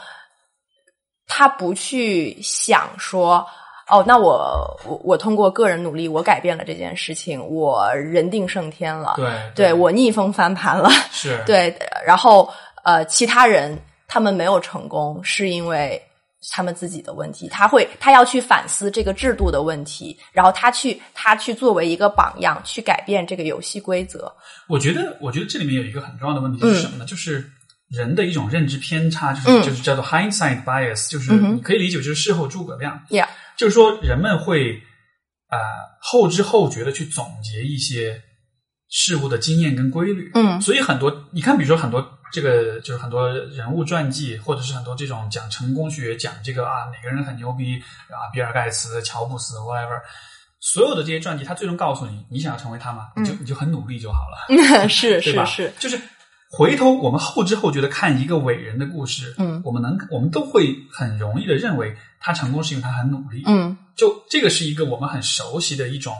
[1.28, 3.46] 他不去想说。
[3.88, 12.52] 哦，那我我我通过个人努力，我改变了这件事情，我人定胜天了，对对我逆风翻盘了，是 对，然后
[12.84, 13.78] 呃，其他人
[14.08, 16.02] 他们没有成功，是因为
[16.52, 17.48] 他们自己的问题。
[17.48, 24.32] 他会，他要去反思这个制度的问题，然后他去，他去作为一个榜样，去改变这个游戏规则。
[24.68, 27.06] 我觉得，我觉得这里面有一个很重要的问题嗯是什么呢？
[27.06, 27.50] 就是
[27.90, 33.06] 人的一种认知偏差，就是、嗯就是叫做 hindsight bias，就是你可以理解就是事后诸葛亮。
[33.10, 34.82] Yeah，就是说人们会
[35.48, 35.58] 啊、
[36.02, 38.22] 后知后觉的去总结一些
[38.90, 40.32] 事物的经验跟规律。
[40.34, 47.80] 嗯所以很多你看，比如说很多这个就是很多人物传记，或者是很多这种讲成功学、讲这个啊哪个人很牛逼
[48.10, 50.02] 啊，比尔盖茨、乔布斯，whatever，
[50.60, 53.12] 所有的这些传记，他最终告诉你，你想要成为他吗？
[53.16, 54.48] 你就你就很努力就好了，
[54.90, 55.46] 是是吧？
[55.46, 55.98] 是是，就是
[56.52, 66.14] 回头我们后知后觉的看一个伟人的故事，嗯我们能我们都会很容易的认为他成功是因为他很努力，嗯就这个是一个我们很熟悉的一种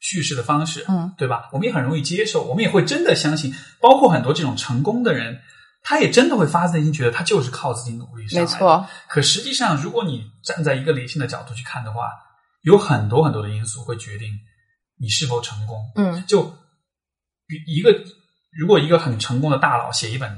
[0.00, 1.48] 叙事的方式，嗯对吧？
[1.52, 5.40] 我们也很容易接受，我们也会真的相信，包括很多这种成功的人，
[5.82, 8.52] 他也真的会发自内心觉得他就是靠自己努力上来的。
[8.52, 12.00] 没错，可实际上，如果你站在一个理性的角度去看的话，
[12.62, 14.28] 有很多很多的因素会决定
[15.00, 15.78] 你是否成功。
[15.96, 16.42] 嗯就
[17.46, 17.92] 比一个，
[18.56, 20.30] 如果一个很成功的大佬写一本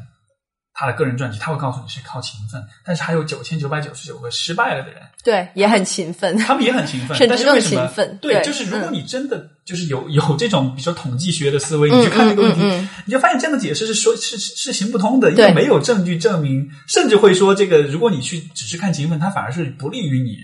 [0.77, 7.87] 他的个人传记，他会告诉你是靠勤奋，但是还有九千九百九十九个失败了的人，对，也很勤奋，他们也很勤奋，甚至更但是为什么？
[7.87, 8.19] 勤奋。
[8.21, 8.95] 对，就是如果嗯。
[8.95, 12.89] 你真的就是有有这种，比如说统计学的思维，嗯你去看这个问题，嗯嗯嗯。
[13.07, 20.39] 你就发现这样的解释是说是是是行不通的，因为没有证据证明，甚至会说这个，如果你去只是看勤奋，它反而是不利于你，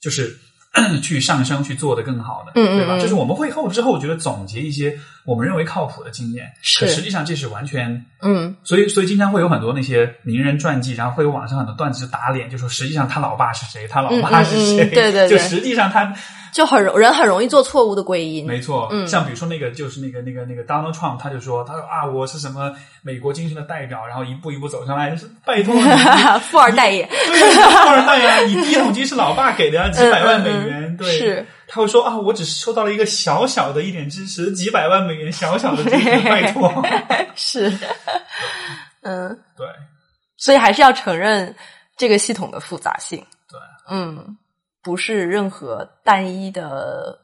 [0.00, 0.38] 就是。
[1.02, 2.72] 去上升去做的更好的，对吧？
[2.72, 2.96] 嗯对吧？
[3.00, 6.84] 就是我们会后知后觉得总结一些我们认为靠谱的经验，是。
[6.84, 8.54] 可实际上这是完全嗯。
[8.64, 15.28] 所以，所以经常会有很多那些名人传记，然后会有网上很多段子就打脸，就说实际上他老爸是谁，他老妈是谁，嗯嗯嗯对对对。
[15.28, 16.12] 就实际上他
[16.52, 18.44] 就很容人很容易做错误的归因。
[18.46, 19.06] 没错，嗯。
[19.06, 25.82] 像比如说那个就是那个那个那个 Donald Trump，他就说他说啊，我是什么美国精神的代表，然后一步一步走上来，就是拜托你，
[26.50, 36.84] 富二代也 对，富二代啊，你第一桶金是老爸给的呀，几百万美元，对，是他会说啊，我只是收到了一个小小的一点支持，几百万美元小小的支持，拜托，
[37.36, 37.72] 是，
[39.02, 39.66] 嗯，对。
[40.36, 41.54] 所以还是要承认
[41.96, 43.24] 这个系统的复杂性。
[43.48, 44.36] 对，嗯，
[44.82, 47.16] 不是任何单一的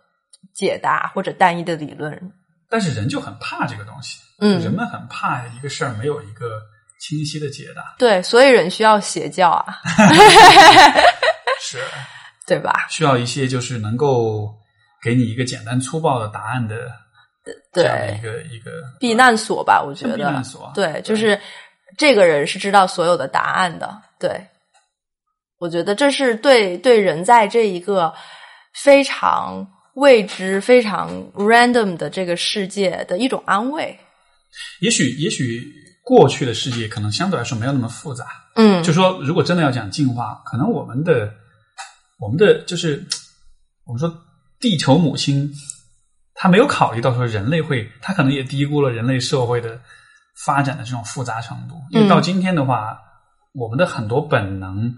[0.55, 2.33] 解答或者单一的理论。
[2.69, 4.61] 但是人就很怕这个东西，嗯。
[4.61, 6.61] 人们很怕一个事儿没有一个
[7.01, 9.81] 清晰的解答，对，所以人需要邪教啊，
[11.61, 11.79] 是
[12.47, 12.87] 对吧？
[12.89, 14.55] 需要一些就是能够
[15.03, 16.77] 给你一个简单粗暴的答案的
[17.73, 21.39] 这样的一，个一个避难所吧，我觉得避难所，对，就是
[21.97, 24.03] 这个人是知道所有的答案的。
[24.19, 24.47] 对，
[25.59, 28.13] 我觉得这是对对人在这一个
[28.75, 33.99] 非常未知、非常 random 的这个世界的一种安慰。
[34.81, 35.63] 也许也许
[36.03, 38.25] 过去的世界可能相对来说没有那么复杂，
[38.55, 41.31] 嗯，就说如果真的要讲进化，可能我们的
[42.19, 43.07] 我们的就是
[43.85, 44.13] 我们说
[44.59, 45.53] 地球母亲，
[46.35, 49.81] 她没有考虑到说人类会，她可能也低估了人类社会的
[50.45, 51.75] 发展的这种复杂程度。
[51.91, 52.99] 因为到今天的话，
[53.53, 54.95] 我们的很多本能，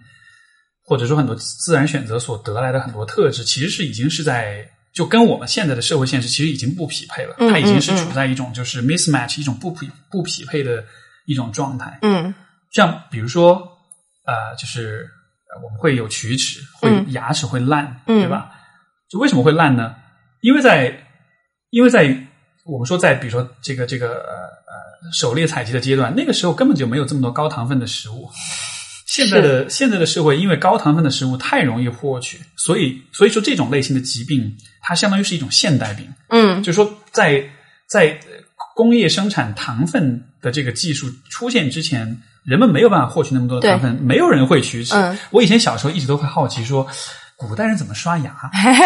[0.85, 7.35] 或者说很多自然选择所得来的很多特质，其实是已经是在就跟我们现在的社会现实其实已经不匹配了。
[7.39, 10.85] 嗯它已经是处在一种就是 mismatch 一种不匹不匹配的
[11.27, 11.99] 一种状态。
[12.03, 12.35] 嗯
[12.73, 13.55] 像比如说，
[14.25, 15.18] 呃，就是呃
[15.63, 18.51] 我们会有龋齿，会、嗯牙齿会烂，嗯对吧？
[19.09, 19.95] 就为什么会烂呢？
[20.41, 21.07] 因为在
[21.71, 22.17] 因为在
[22.65, 28.29] 我们说在比如说这个这个呃呃狩猎采集的阶段，那个时候根本就没有这么多高糖分的食物。
[29.07, 36.07] 现在的现在的社会，因为高糖分的食物太容易获取，所以所以说这种类型的疾病，它相当于是一种现代病。
[36.29, 37.43] 嗯就是说在
[37.89, 38.21] 在
[38.77, 44.95] 工业生产糖分的这个技术出现之前，人们没有办法获取那么多的糖分，没有人会龋齿。
[44.95, 46.87] 嗯我以前小时候一直都会好奇说，
[47.37, 48.33] 古代人怎么刷牙？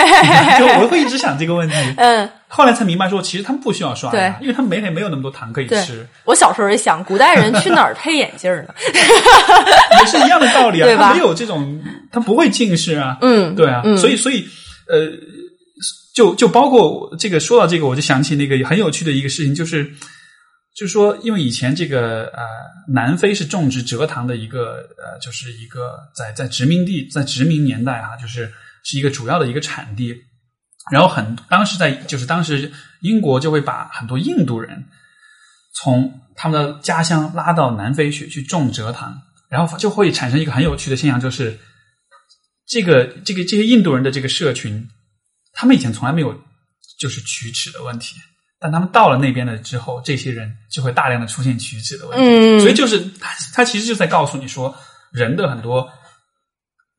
[0.59, 1.75] 就我会一直想这个问题。
[1.97, 8.75] 嗯，后来才明白说，其实他们不需要刷牙，因为他们每天没有那么多糖可以吃，我小时候也想，古代人去哪儿配眼镜呢？
[10.01, 10.89] 也是一样的道理啊。
[10.99, 13.17] 他没有这种，他不会近视啊。
[13.21, 14.45] 嗯，对啊，嗯所以所以
[14.89, 15.09] 呃，
[16.15, 19.89] 就就包括这个说到这个，我就想起那个很有趣的一个事情，就是
[20.75, 22.43] 就是说，因为以前这个呃，
[22.89, 28.51] 南非是种植蔗糖的一个呃，就是一个在在殖民地在殖民年代啊，就是
[28.83, 30.17] 是一个主要的一个产地。
[30.91, 32.73] 然后很当时在就是当时
[33.03, 34.85] 英国就会把很多印度人
[35.75, 41.57] 从他们的家乡拉到南非去去种蔗糖，然后就会产生一个很有趣的现象，就是
[42.67, 44.89] 这个这个这些印度人的这个社群，
[45.53, 46.35] 他们以前从来没有
[46.99, 48.17] 就是龋齿的问题，
[48.63, 52.25] 但他们到了那边了之后，这些人就会大量的出现举止的问题。
[52.25, 54.75] 嗯，所以就是他他其实就在告诉你说，
[55.11, 55.91] 人的很多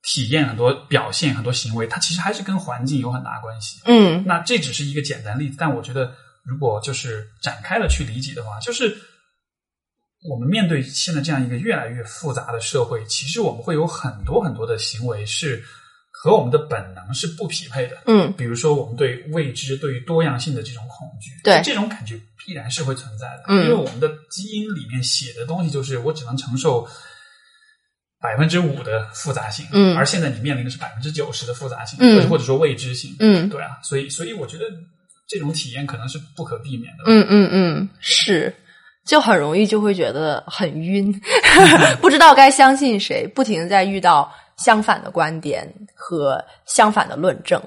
[0.04, 3.80] 体验、很多表现、很多行为，它其实还是跟环境有很大关系。
[3.86, 6.14] 嗯那这只是一个简单例子，但我觉得
[6.44, 8.94] 如果就是展开了去理解的话，就是
[10.30, 15.64] 我们面对现在这样一个越来越复杂的社会，其实我们会有很多很多的行为是
[16.24, 17.98] 和我们的本能是不匹配的。
[18.06, 18.32] 嗯。
[18.38, 21.62] 比如说，我们对未知、对于多样性的这种恐惧，对。
[21.62, 23.44] 这种感觉必然是会存在的。
[23.50, 23.66] 嗯。
[23.66, 26.88] 因为我们的基因里面写的东西就是我只能承受
[28.22, 29.98] 百分之五的复杂性，嗯。
[29.98, 32.30] 而现在你面临的是百分之九十的复杂性，嗯。
[32.30, 33.50] 或者说未知性，嗯。
[33.50, 34.64] 对啊，所以所以我觉得
[35.28, 37.04] 这种体验可能是不可避免的。
[37.08, 38.56] 嗯嗯嗯，是，
[39.06, 41.12] 就很容易就会觉得很晕，
[42.00, 47.62] 不知道该相信谁，不停的在遇到相反的观点和相反的论证。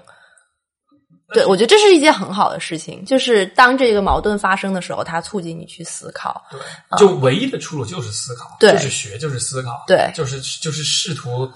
[1.34, 6.40] 对，我觉得这是一件很好的事情，就是当这个矛盾发生的时候，它促进你去思考。
[6.52, 6.60] 对，
[6.98, 11.50] 就唯一的出路就是思考，就是学，就是思考，对就是就是试图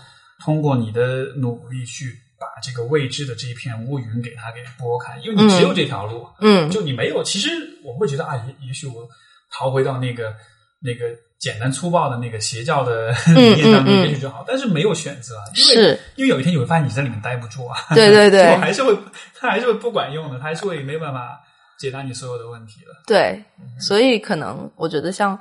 [0.44, 7.23] 通过你的努力去把这个未知的这一片乌云给它给拨开，因为你只有这条路，嗯就你没有。
[7.23, 7.48] 其实
[7.85, 9.09] 我会觉得啊，也也许我
[9.52, 10.35] 逃回到那个
[10.81, 11.07] 那个
[11.41, 14.45] 简单粗暴的那个邪教的理念当中，也许就好。
[14.47, 18.95] 但是没有选择，因为是因为有一天你会发现你在里面待不住啊，对对对 还是会
[19.39, 21.41] 他 还是会不管用的，他还是会没办法
[21.79, 22.91] 解答你所有的问题的。
[23.07, 23.43] 对，
[23.81, 25.39] 所以可能我觉得像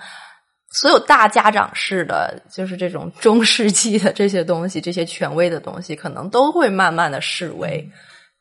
[0.72, 7.86] 所有大家长式的，就是这种中世纪的这些东西，这些权威的东西，可能都会慢慢的式微。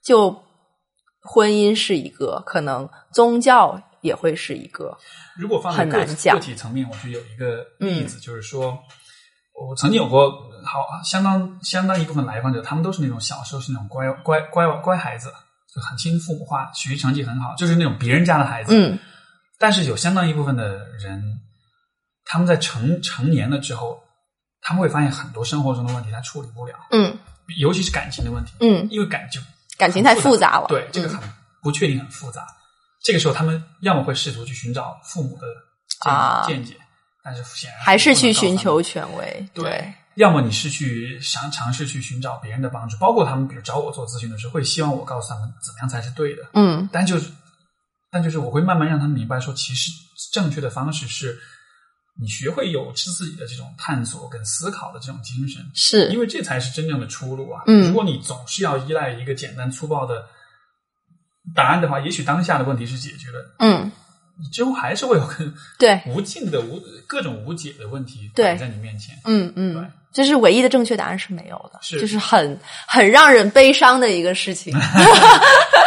[0.05, 0.45] 就
[1.21, 4.97] 婚姻是一个，可能宗教也会是一个。
[5.37, 6.05] 如果放在很个
[6.41, 8.79] 体层面，我觉得有一个例子，就是说，
[9.55, 10.31] 我曾经有过
[10.65, 15.33] 好相当相当一部分来访者，他们都是那种小时候是那种乖乖乖乖孩子，
[15.75, 18.73] 就很听父母话，学习成绩很好，就是那种别人家的孩子。
[18.75, 18.99] 嗯
[19.61, 21.41] 但是有相当一部分的人，
[22.25, 24.01] 他们在成成年了之后，
[24.61, 27.19] 他们会发现很多生活中的问题他处理不了，嗯
[27.59, 29.43] 尤其是感情的问题，嗯，因为感情
[29.77, 30.67] 感情太复杂了。
[30.69, 31.19] 对，这个很
[31.61, 32.47] 不确定，很复杂。
[33.03, 35.47] 这个时候，他们要么会试图去寻找父母的
[36.03, 36.75] 见啊见解，
[37.23, 39.49] 但是显然还是去寻求权威。
[39.55, 46.43] 对，要么你是去想尝试去寻找别人的帮助，包括他们，比如找我做咨询的时候，会希望我告诉他们怎么样才是对的。
[46.55, 47.31] 嗯但就是，
[48.11, 49.91] 但就是我会慢慢让他们明白说，其实
[50.33, 51.39] 正确的方式是，
[52.21, 57.63] 你学会有自己的这种探索跟思考的这种精神，是因为这才是真正的出路啊！
[57.67, 60.27] 嗯如果你总是要依赖一个简单粗暴的
[61.55, 63.91] 答案的话，也许当下的问题是解决了，嗯，
[64.39, 68.47] 你之后还是会有更对，无尽的无各种无解的问题对。
[68.47, 69.17] 摆在你面前。
[69.25, 69.75] 嗯嗯。
[69.75, 69.83] 对。
[69.83, 72.01] 嗯，就是唯一的正确答案是没有的，是。
[72.01, 74.75] 就是很很让人悲伤的一个事情。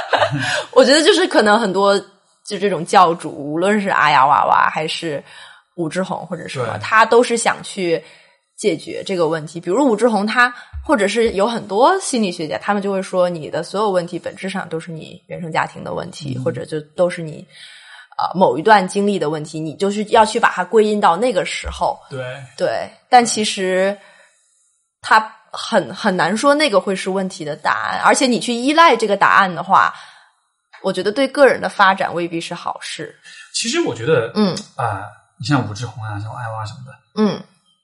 [0.72, 2.00] 我觉得就是可能很多
[2.46, 5.22] 就这种教主，无论是阿雅娃娃还是
[5.76, 8.02] 武志红或者什么，他都是想去
[8.62, 9.60] 解决这个问题。
[9.60, 10.54] 比如武志红他，
[10.86, 17.48] 或者是有很多心理学家，他们就会说，你的所有问题本质上都是你原生家庭的问题，或者就都是你。
[18.18, 22.20] 呃，某一段经历的问题，你就是要去把它归因到那个时候，对，
[22.56, 23.98] 对，但其实
[25.02, 29.92] 他很很难说那个会是问题的答案，而且你去依赖这个答案的话，
[30.84, 33.16] 我觉得对个人的发展未必是好事。
[33.54, 35.08] 其实我觉得，嗯啊、
[35.40, 37.42] 你像武志红啊，像艾娃什么的，嗯，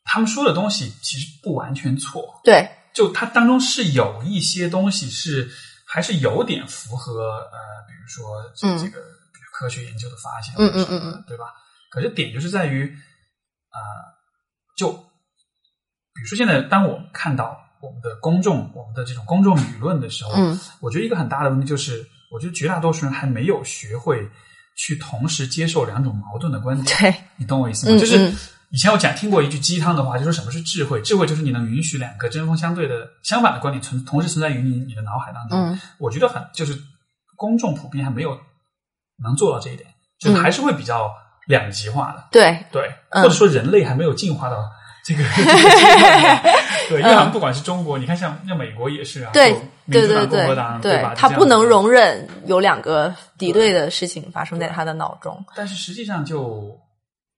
[0.10, 5.50] 他们说的东西其实不完全错，对，就它当中是有一些东西是
[5.86, 7.22] 还是有点符合
[7.52, 7.58] 呃，
[7.88, 9.02] 比如说这个、
[9.34, 11.46] 比如科学研究的发现，嗯嗯或者什么的对吧？
[11.92, 12.88] 可是点就是在于
[13.70, 13.78] 啊、
[14.78, 24.28] 就比如说现在当我们看到我们的公众、我们的这种公众舆论的时候，嗯我觉得一个很大的问题就是，我觉得绝大多数人还没有学会
[24.76, 26.98] 去同时接受两种矛盾的观点。
[26.98, 27.96] 对，你懂我意思吗？
[27.96, 28.36] 嗯就是嗯
[28.70, 31.02] 以前我讲听过一句鸡汤的话，就说什么是智慧？
[31.02, 35.58] 智慧就是你能允许两个针锋相对的相反的观点存同时存在于你你的脑海当中。
[35.58, 36.78] 嗯我觉得很就是
[37.36, 38.38] 公众普遍还没有
[39.24, 39.88] 能做到这一点，
[40.20, 41.12] 就是还是会比较
[41.48, 42.26] 两极化的。
[42.32, 44.58] 对，对，嗯或者说人类还没有进化到
[45.06, 46.42] 这个 这个阶段。
[46.90, 49.54] 对，因为好像不管是中国，你看像像美国也是啊，对
[49.90, 51.14] 对对共和党，对吧？
[51.16, 55.44] 他不能容忍有两个敌对的事情发生在他的脑中。
[55.56, 56.78] 但是实际上就，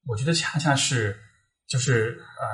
[0.09, 1.15] 我觉得恰恰是
[1.67, 2.45] 就是呃，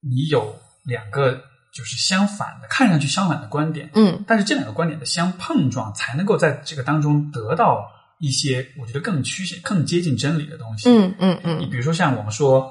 [0.00, 1.34] 你有两个
[1.74, 10.88] 就是相反的，看上去相反的观点，嗯但是这两个观点的相碰撞，才能够在这个当中得到一些我觉得更趋向、更接近真理的东西。
[10.90, 12.62] 嗯嗯嗯你比如说像我们说，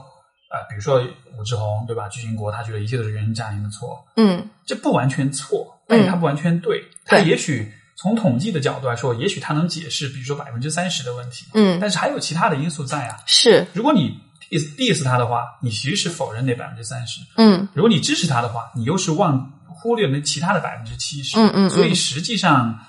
[0.52, 1.02] 呃，比如说
[1.38, 2.10] 武志红对吧？
[2.10, 6.84] 巨星国他觉得一切都是原生家庭的错，嗯这不完全错，但是他不完全对。
[7.06, 13.18] 它对也许从统计的角度来说，也许它能解释，比如说百分之三十的问题，嗯，但是还有其他的因素在啊。
[13.26, 14.18] 是，如果你
[14.50, 21.38] diss diss 他的话，你其实是否认那百分之三十；嗯如果你支持它的话，你又是忘忽略了那其他的百分之七十。
[21.38, 22.80] 嗯嗯嗯所以实际上，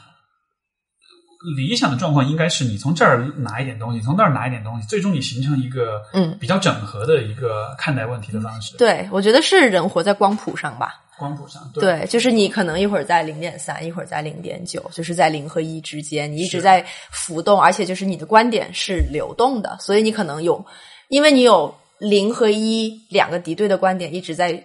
[1.57, 8.77] 理想的状况应该是你从这儿拿一点东西，从那儿拿一点东西，最终你形成一个嗯比较整合的一个看待问题的方式。
[8.77, 11.01] 对，我觉得是人活在光谱上吧。
[11.21, 20.65] 光谱上，对，就是你可能一会儿在零点三，一会儿在零点九，就是在零和一之间，你一直在浮动，而且就是你的观点是流动的，所以你可能有，
[21.09, 24.65] 因为你有零和一两个敌对的观点一直在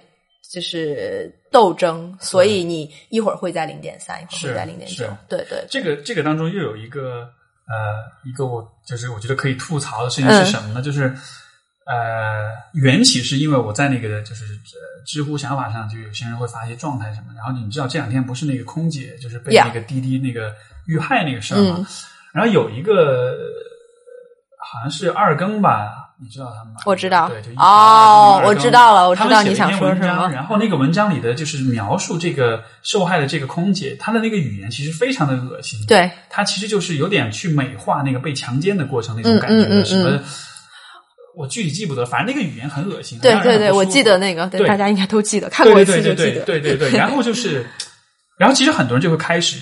[0.50, 7.28] 就是斗争，所以你一会儿会在零点三，一会儿会在零点九，对对，这个这个当中又有一个
[7.68, 7.76] 呃
[8.24, 10.46] 一个我就是我觉得可以吐槽的事情嗯。
[10.46, 10.82] 是什么呢？
[10.82, 11.14] 就是
[11.86, 20.54] 呃缘起是因为我在那个就是呃知乎想法上就有些人会发一些状态什么，然后你知道这两天不是那个空姐就是被那个滴滴那个
[20.88, 21.86] 遇害那个事儿嘛嗯
[22.34, 23.38] 然后有一个呃
[24.60, 26.82] 好像是二更吧，你知道他们吗？
[26.86, 35.80] 我知道对，就一哦我知道了我知道你想说什么然后那个文章里的就是描述这个受害的这个空姐，她的那个语言其实非常的恶心。
[35.88, 40.24] 对，她其实就是有点去美化那个被强奸的过程那种感觉，嗯嗯嗯什么嗯
[41.38, 43.20] 我具体记不得，反正那个语言很恶心。
[43.20, 46.46] 对对对，我记得那个，对对大家应该都记得，看过对一次就对对对记得。
[46.46, 46.98] 对对对对。
[47.00, 47.66] 然后就是，
[48.38, 49.60] 然后其实很多人就会开始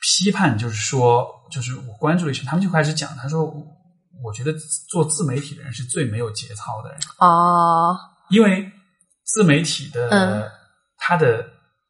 [0.00, 3.44] 批判，就是说，就是我关注了一圈，他们就开始讲，他说，
[4.24, 4.52] 我觉得
[4.88, 7.96] 做自媒体的人是最没有节操的人，哦，
[8.30, 8.70] 因为
[9.24, 10.44] 自媒体的、嗯
[10.98, 11.44] 它的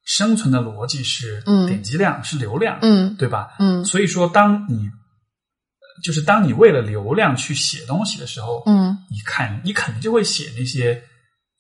[0.05, 3.55] 生存的逻辑是嗯点击量、是流量，嗯对吧？
[3.61, 4.91] 嗯所以说，当你
[6.03, 11.03] 就是当你为了流量去写东西的时候，嗯你看你肯定就会写那些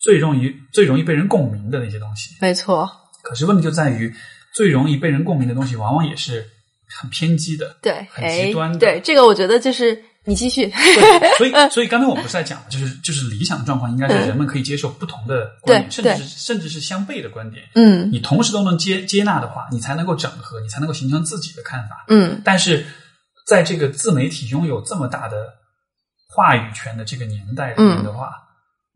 [0.00, 2.34] 最容易最容易被人共鸣的那些东西。
[2.40, 2.90] 没错，
[3.22, 4.12] 可是问题就在于，
[4.54, 6.46] 最容易被人共鸣的东西，往往也是
[6.88, 7.76] 很偏激的。
[7.82, 17.64] 对，很哎极端的，对，这个我觉得就是你继续，对， 所以所以刚才我们不是在讲，就是就是理想状况应该是嗯人们可以接受不同的观点，对甚至是甚至是相悖的观点。
[17.74, 22.04] 嗯你同时都能接接纳的话，你才能够整合，你才能够形成自己的看法。
[22.08, 22.84] 嗯但是
[23.46, 25.54] 在这个自媒体拥有这么大的
[26.28, 28.30] 话语权的这个年代里面的话，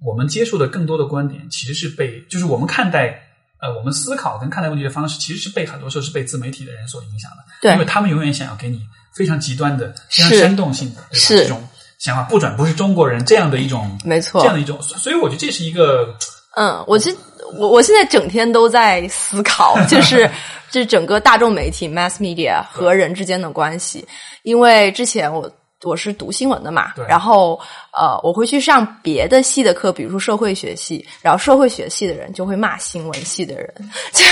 [0.04, 3.22] 我们接触的更多的观点其实是被，就是我们看待
[3.60, 7.72] 呃，我们思考跟看待问题的方式，其实是被很多时候是被自媒体的人所影响的，对。
[7.72, 8.80] 因为他们永远想要给你
[9.14, 11.02] 非常极端的、非常是煽动性的？
[11.12, 11.42] 是。
[11.42, 11.62] 这种
[11.98, 16.16] 想法，不转不是中国人这样的一种，没错这样的一种，所以我觉得这是一个
[16.56, 17.16] 嗯，我其实
[17.54, 20.28] 我我现在整天都在思考，就是
[20.70, 24.06] 这整个大众媒体 mass media 和人之间的关系，
[24.42, 25.50] 因为之前我。
[25.82, 27.58] 我是读新闻的嘛，然后
[27.90, 33.74] 呃，我会去上别的系的课，比如说社会学系，然后社会学系的人就会骂新闻系的人，
[34.12, 34.22] 就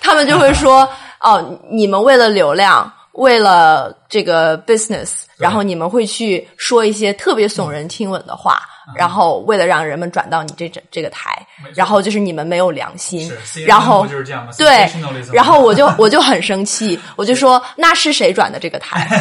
[0.00, 0.88] 他们就会说
[1.20, 8.62] 哦，你们为了流量，为了这个 business，然后你们会去说一些特别耸人听闻的话，
[8.94, 14.52] 然后为了让人们转到你这这这个台，然后就是你们没有良心是，，然后 CNN 不就是这样吗？
[14.56, 14.90] 对
[15.32, 19.00] 然后我就我就很生气， 我就说那是谁转的这个台？
[19.00, 19.18] 很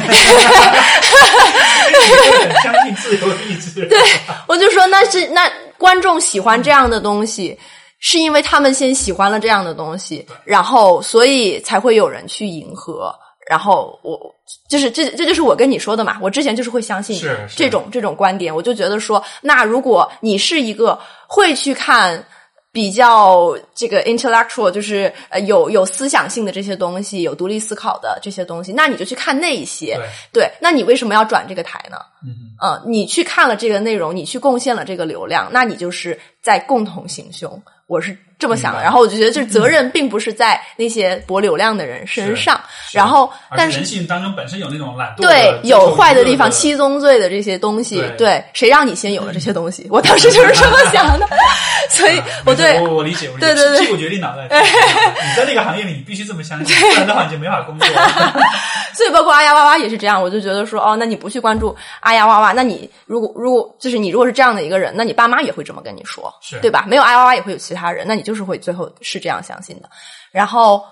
[2.64, 4.00] 相信自由意志，对，
[4.48, 7.58] 我就说那是那观众喜欢这样的东西，
[8.00, 13.14] 是因为他们先喜欢了这样的东西，然后所以才会有人去迎合。
[13.50, 14.34] 然后我
[14.70, 17.22] 就是这这就是我跟你说的嘛，我之前就是会相信
[17.56, 22.26] 这种这种观点，我就觉得说，那如果你是一个会去看。
[22.70, 29.96] 比较这个 intellectual 就是呃有有思想性的这些东西，有独立思考的这些东西，那你就去看那一些。
[30.32, 31.98] 对对，那你为什么要转这个台呢？
[32.26, 32.30] 嗯
[32.60, 37.62] 呃，你去看了这个内容，你去贡献了这个流量，那你就是在共同行凶。
[37.88, 48.28] 我是这么想的，然后我就觉得，就是责任并不是在那些博流量的人身上，是然后而但是人性当中本身有那种懒惰，对有坏的地方，七七宗罪的这些东西，对。
[48.28, 49.88] 对，谁让你先有了这些东西？
[49.90, 51.26] 我当时就是这么想的，
[51.90, 53.48] 所以我对我我理解，我理解。
[53.48, 53.86] 对对对。
[53.86, 54.50] 屁股决定脑袋。
[54.50, 57.88] 屁股决定脑袋你在那个行业里，你必须这么相信，不然的话你就没法工作。
[58.94, 66.86] 所以包括阿呀哇哇也是这样，我就觉得说，哦，那你不去关注阿呀哇哇，那你如果如果就是你如果是这样的一个人，那你爸妈也会这么跟你说，是对吧？
[66.88, 69.90] 没有哎呀哇哇也会有其他人，那你就是会最后是这样相信的。
[70.32, 70.84] 然后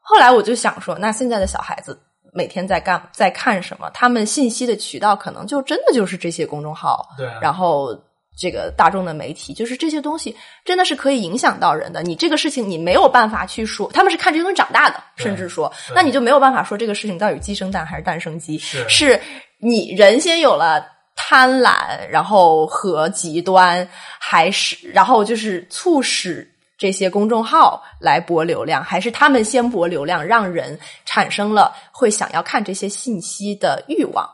[0.00, 1.98] 后来我就想说，那现在的小孩子
[2.32, 3.90] 每天在干在看什么？
[3.94, 7.96] 他们信息的渠道可能就真的就是这些公众号，对啊然后。
[8.36, 12.02] 这个大众的媒体，就是这些东西真的是可以影响到人的。
[12.02, 18.58] 你这个事情你没有办法去说，他们是看这些东西长大的，甚至说，那你就没有办法说这个事情到底鸡生蛋还是蛋生鸡。
[18.58, 19.20] 是是
[19.64, 20.86] 你人先有了
[21.16, 23.88] 贪婪，然后和极端，
[24.20, 26.46] 还是然后就是促使
[26.76, 34.28] 这些公众号来博流量，还是他们先博流量，让人产生了会想要看这些信息的欲望？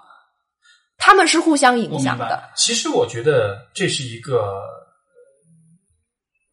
[0.98, 2.50] 他们是互相影响的，。
[2.56, 4.60] 其实我觉得这是一个呃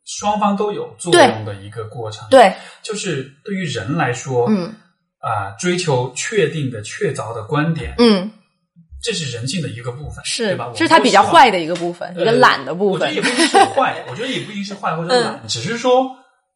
[0.05, 4.73] 双方都有作用的一个过程。，对，就是对于人来说，嗯
[5.19, 8.31] 啊、追求确定的、确凿的观点，嗯，
[9.02, 13.22] 这是人性的一个部分，是对吧？，这是他比较坏的的一个部分，一个懒的部分我觉得也。
[13.22, 16.07] 不一定是坏，我觉得也不一定是坏或者懒，嗯只是说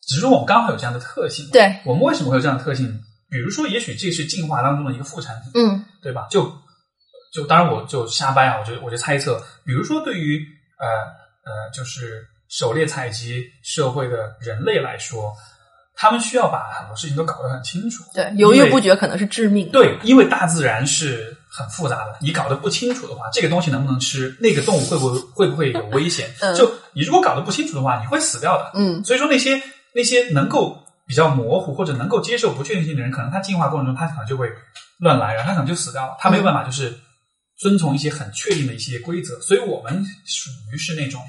[0.08, 1.48] 只是说我们刚好有这样的特性。
[1.52, 3.00] 对，我们为什么会有这样的特性？
[3.30, 6.28] 比如说，也许这是进化当中的一个副产品，嗯对吧？
[6.30, 6.52] 就
[7.34, 10.46] 就当然我就瞎掰啊，我就我就猜测，比如说对于
[10.78, 10.88] 呃
[11.50, 15.32] 呃，就是狩猎采集社会的人类来说，
[16.02, 18.04] 他们需要把很多事情都搞得很清楚。
[18.12, 19.70] 对，犹豫不决可能是致命。
[19.70, 26.28] 对，因为大自然是很复杂的，你搞得不清楚的话，这个东西能不能吃，那个动物会不会会不会有危险？
[26.40, 28.72] 嗯 就你如果搞得不清楚的话，你会死掉的。
[28.74, 29.62] 嗯所以说那些
[29.94, 30.76] 那些能够
[31.06, 34.50] 比较模糊或者能够接受不确定性的人，可能他进化过程中他可能就会
[34.98, 36.98] 乱来，然后他可能就死掉了，他没有办法就是
[37.60, 39.40] 遵从一些很确定的一些规则。
[39.40, 41.22] 所以我们属于是那种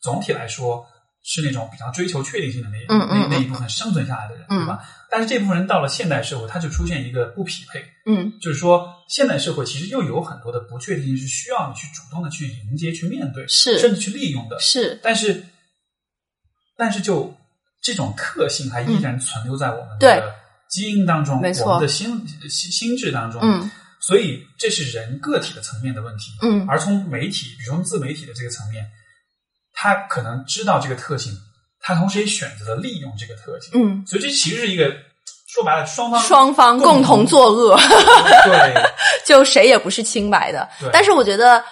[0.00, 0.86] 总体来说
[1.22, 4.82] 是那种比较追求确定性的那那那一部分生存下来的人，嗯对吧？
[5.10, 14.58] 但是这部分人到了现代社会，他就出现一个不匹配，嗯就是说现代社会其实又有很多的不确定性是需要你去主动的去迎接、去面对，是甚至去利用的。
[14.60, 15.44] 是，但是，
[16.76, 17.36] 但是就
[17.82, 20.34] 这种特性还依然存留在我们的
[20.70, 23.40] 基因当中，没错我们的心心心智当中。
[23.42, 23.70] 嗯
[24.02, 26.32] 所以这是人个体的层面的问题。
[26.40, 28.90] 嗯而从媒体，比如说自媒体的这个层面，
[29.82, 31.32] 他可能知道这个特性，
[31.80, 33.70] 他同时也选择了利用这个特性。
[33.72, 34.92] 嗯，所以这其实是一个
[35.48, 37.78] 说白了，双方双方共同作恶，
[38.44, 38.74] 对
[39.24, 40.90] 就谁也不是清白的对。
[40.92, 41.64] 但是我觉得，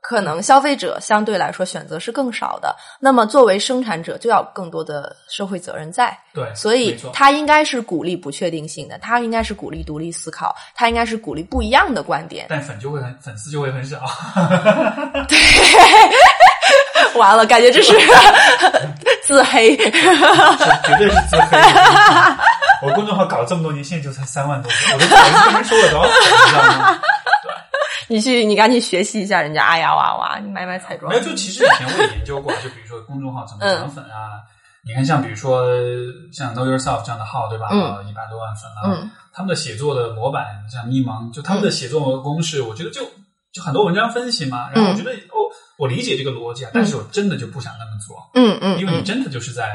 [0.00, 2.74] 可能消费者相对来说选择是更少的。
[2.98, 6.18] 那么作为生产者，就要更多的社会责任在。
[6.34, 12.46] 对，所以他应该是鼓励不确定性的，他应该是鼓励独立思考，他应该是鼓励不一样的观点。
[12.48, 14.00] 但粉就会很粉丝就会很少。
[17.18, 17.92] 完了，感觉这是
[19.22, 19.76] 自黑。
[19.76, 21.58] 是绝对是自黑。
[22.82, 27.00] 我公众号搞了这么多年，现在就才三万多个，我都不好意思跟人说我多少粉，你知道吗？
[28.08, 31.10] 你去，你赶紧学习一下人家阿呀娃娃，你买买彩妆。
[31.10, 34.42] 没有，就其实以前我也研究过，就比如说公众号怎么涨粉啊。
[34.84, 35.64] 你看，像比如说
[36.32, 37.68] 像 Know Yourself 这样的号，对吧？
[37.70, 43.00] 嗯一百多万粉了、嗯他们的写作的模板，像迷茫，就他们的写作公式，我觉得就
[43.50, 44.68] 就很多文章分析嘛。
[44.74, 45.48] 然后我觉得、哦，
[45.82, 48.16] 我理解这个逻辑啊，但是我真的就不想那么做。
[48.34, 49.04] 嗯嗯，因为你嗯。
[49.04, 49.68] 真的就是在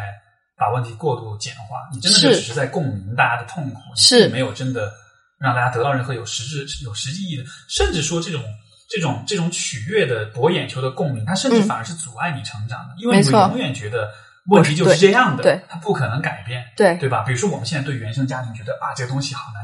[0.58, 4.30] 把问题过度简化，你真的就只是在共鸣大家的痛苦，是。
[4.30, 4.90] 没有真的
[5.38, 8.42] 让大家得到任何有实质、有实际意义的，甚至说这种
[8.90, 11.68] 这种这种取悦的博眼球的共鸣，它甚至嗯。
[11.68, 14.10] 反而是阻碍你成长的，因为你永远觉得
[14.46, 16.96] 问题就是这样的，它不可能改变，对。
[16.96, 17.24] 对吧？
[17.24, 19.62] 比如说我们现在对原生家庭觉得啊，这个东西好难。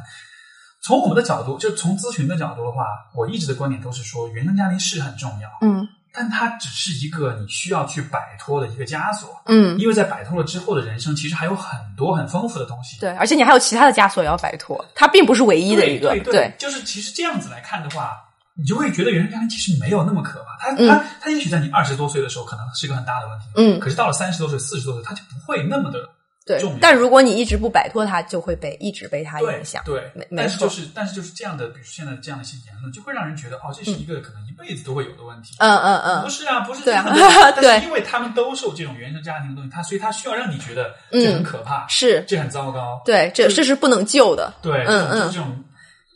[0.86, 2.84] 从我们的角度，就从咨询的角度的话，
[3.16, 9.42] 我一直的观点都是说，原生家庭是很重要，嗯但它只是一个你需要去摆脱的一个枷锁。
[9.48, 13.00] 嗯，因为在摆脱了之后的人生，其实还有很多很丰富的东西。
[13.00, 16.10] 对，而且你还有其他的枷锁也要摆脱，它并不是唯一的一个。
[16.12, 18.12] 对对就是其实这样子来看的话，
[18.56, 20.58] 你就会觉得原生家庭其实没有那么可怕。
[20.60, 26.08] 它嗯它它也许在你二十多岁的时候可能是一个很大的问题，嗯，可是到了三十多岁、四十多岁，它就不会那么的
[26.46, 26.62] 对。。
[26.82, 29.82] 但如果你一直不摆脱它，就会被一直被它影响。
[29.86, 35.56] 对没，没错但是就是但是就是这样的，比如现在这样的一些言论，就会让人觉得哦，这是一个可能一辈子都会有的问题。
[35.60, 37.52] 嗯嗯嗯，不是啊，不是这对啊样的。
[37.62, 43.02] 对但是因为他们都受这种原生家庭的东西，他所以他需要让你觉得这很可怕，是，这很糟糕。
[43.06, 44.54] 对，这这是不能救的。
[44.62, 45.64] 对，嗯嗯这种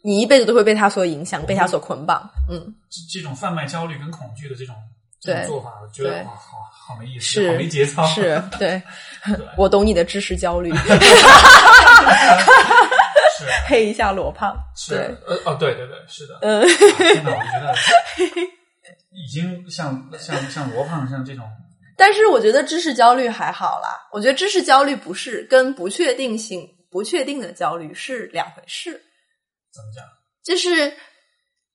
[0.03, 2.29] 你一辈子都会被他所影响，被他所捆绑。
[2.49, 4.75] 嗯，这这种贩卖焦虑跟恐惧的这种
[5.33, 8.05] 对做法，我觉得对哇，好好没意思，是好没节操。
[8.13, 8.81] 是对
[9.27, 10.71] 对，我懂你的知识焦虑，
[13.37, 14.57] 是黑一下罗胖。
[14.75, 14.95] 是，
[15.27, 16.37] 呃哦，对对对，是的。
[16.41, 17.73] 嗯 啊天哪，我觉得
[19.11, 21.45] 已经像像像罗胖像这种，
[21.97, 28.91] 但是我觉得知识焦虑还好啦，我觉得知识焦虑不是跟不确定性、不确定的焦虑是两回事。
[29.73, 30.03] 怎么讲？
[30.43, 30.91] 就是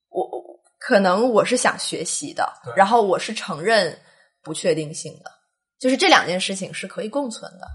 [0.09, 0.52] 我我
[0.85, 3.97] 可能我是想学习的，然后我是承认
[4.41, 5.31] 不确定性的，
[5.79, 7.65] 就是这两件事情是可以共存的，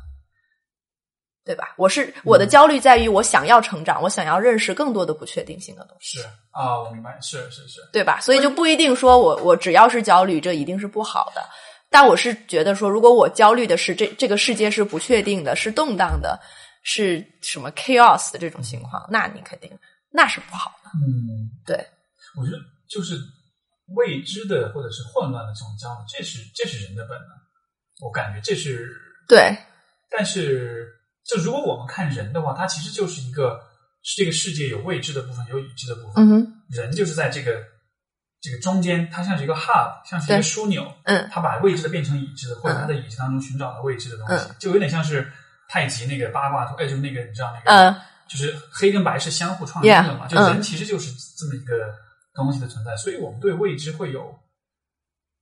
[1.42, 1.74] 对吧？
[1.78, 8.20] 我是我的焦虑在于我想要成长，我想要认识更多的不确定性的东西，是啊，我明白，是是是，对吧？
[8.20, 11.42] 所以就不一定说我我只要是焦虑，这一定是不好的。
[11.88, 16.38] 但我是觉得说，如果我焦虑的是这这个世界是不确定的，是动荡的，
[16.82, 19.70] 是什么 chaos 的这种情况，那你肯定
[20.10, 20.90] 那是不好的。
[21.06, 21.74] 嗯，对，
[22.38, 22.58] 我觉得
[22.88, 23.20] 就是
[23.96, 27.28] 未知的或者是混乱的这种焦虑，这是这是人的本能，
[28.00, 28.96] 我感觉这是。
[29.28, 29.56] 对，
[30.10, 30.88] 但是，
[31.24, 33.60] 就如果我们看人的话，它其实就是一个
[34.16, 36.26] 这个世界有未知的部分，有已知的部分。
[36.70, 37.62] 人就是在这个
[38.40, 41.28] 这个中间，它像是一个 hub，像是一个枢纽，嗯。
[41.30, 44.56] 它把未知的变成已知的，或者它在已知当中寻找到未知的东西，嗯。
[44.58, 45.30] 就有点像是
[45.68, 50.26] 太极那个八卦图，哎，就那个你知道那个，嗯就是黑跟白是相互创造的嘛。
[50.26, 51.94] 就嗯人其实就是这么一个
[52.34, 54.38] 东西的存在，所以我们对未知会有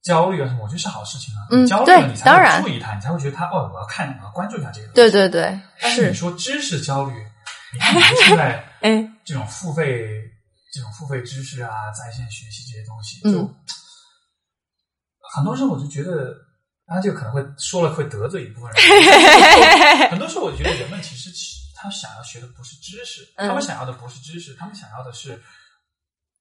[0.02, 1.46] 焦虑啊什么，我觉得是好事情啊。
[1.50, 4.88] 嗯焦虑了，你才会注意它，你才会觉得它哦，我要看，我要关注一下这个。
[4.88, 5.10] 对。
[5.10, 7.12] 对对，但是你，说知识焦虑，
[7.72, 10.08] 你看现在 哎，这种付费、
[10.72, 13.54] 这种付费知识啊、在线学习这些东西，嗯就、
[15.34, 16.32] 很多时候我就觉得，
[16.86, 20.08] 当然这个可能会说了会得罪一部分人。
[20.10, 25.42] 很多时候我觉得人们其实其他想要学的不是知识，嗯他们想要的不是知识，他们想要的是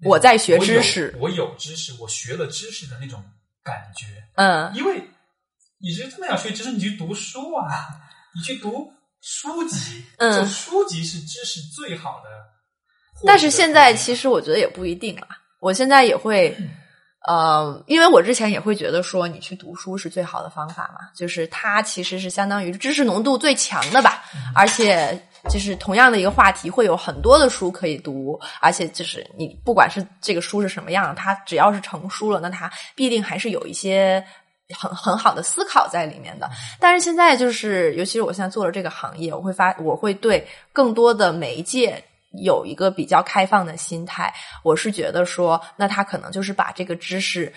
[0.06, 3.24] 我在学知识我有，我有知识，我学了知识的那种
[3.64, 4.06] 感觉。
[4.36, 5.02] 嗯，因为
[5.80, 7.66] 你是真的要学知识，你去读书啊，
[8.36, 12.30] 你去读书籍，嗯书籍是知识最好的。
[13.26, 15.28] 但是现在其实我觉得也不一定啊。
[15.62, 16.56] 我现在也会，
[17.28, 24.24] 呃，因为我之前也会觉得说，你去读书是最好的方法嘛，就是它其实是相当于知识浓度最强的吧，
[24.54, 34.26] 而且就是同样的一个话题，会有很多的书可以读，而且就是你不管是这个书是什么样，它只要是成书了，那它必定还是有一些。
[34.74, 36.50] 很很好的思考在里面的，
[36.80, 40.44] 但是现在就是，尤其是我现在做了这个行业，我会发，我会对
[40.74, 42.04] 更多的媒介
[42.44, 44.34] 有一个比较开放的心态。
[44.64, 47.54] 我是觉得说，那他可能就是把这个知识，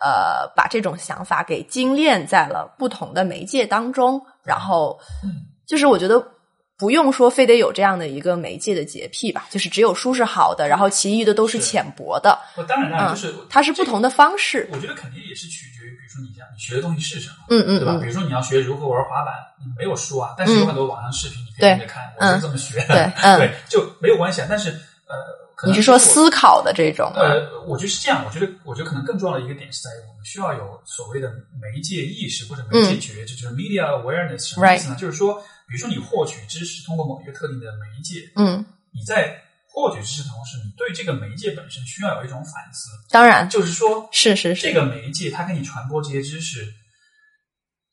[0.00, 4.98] 呃，把这种想法给精炼在了不同的媒介当中，然后
[5.68, 6.20] 就是我觉得。
[6.80, 12.38] 不用说，非得有这样的一个媒介的洁癖吧，就是只有书是好的，然后其余的都是是浅薄的。
[12.56, 14.66] 我当然，当然嗯就是它是不同的方式。
[14.72, 17.92] 我觉得肯定也是取决于，比如说你想你学的东西是什么，嗯嗯对吧？
[18.00, 24.46] 比嗯，如说你要学如何玩滑板，你没有书啊，但是有很多网上视频，你可以对跟着看，我是这么学的， 对就没有关系啊。
[24.48, 25.14] 但是呃，
[25.56, 27.12] 可能你是说思考的这种？
[27.14, 28.24] 呃，我觉得是这样。
[28.24, 31.28] 我觉得，我觉得可能更重要的一个点是在于，我们需要有所谓的
[31.60, 34.54] 媒介意识或者媒介觉知，就是 media awareness。
[34.54, 34.96] 什么意思呢？
[34.98, 39.40] 就是说，比如说你获取知识通过某一个特定的媒介，嗯，你在
[39.72, 46.74] 获取知识的同时，你对这个媒介本身需要有一种反思，当然就是说，是是是这个媒介它给你传播这些知识。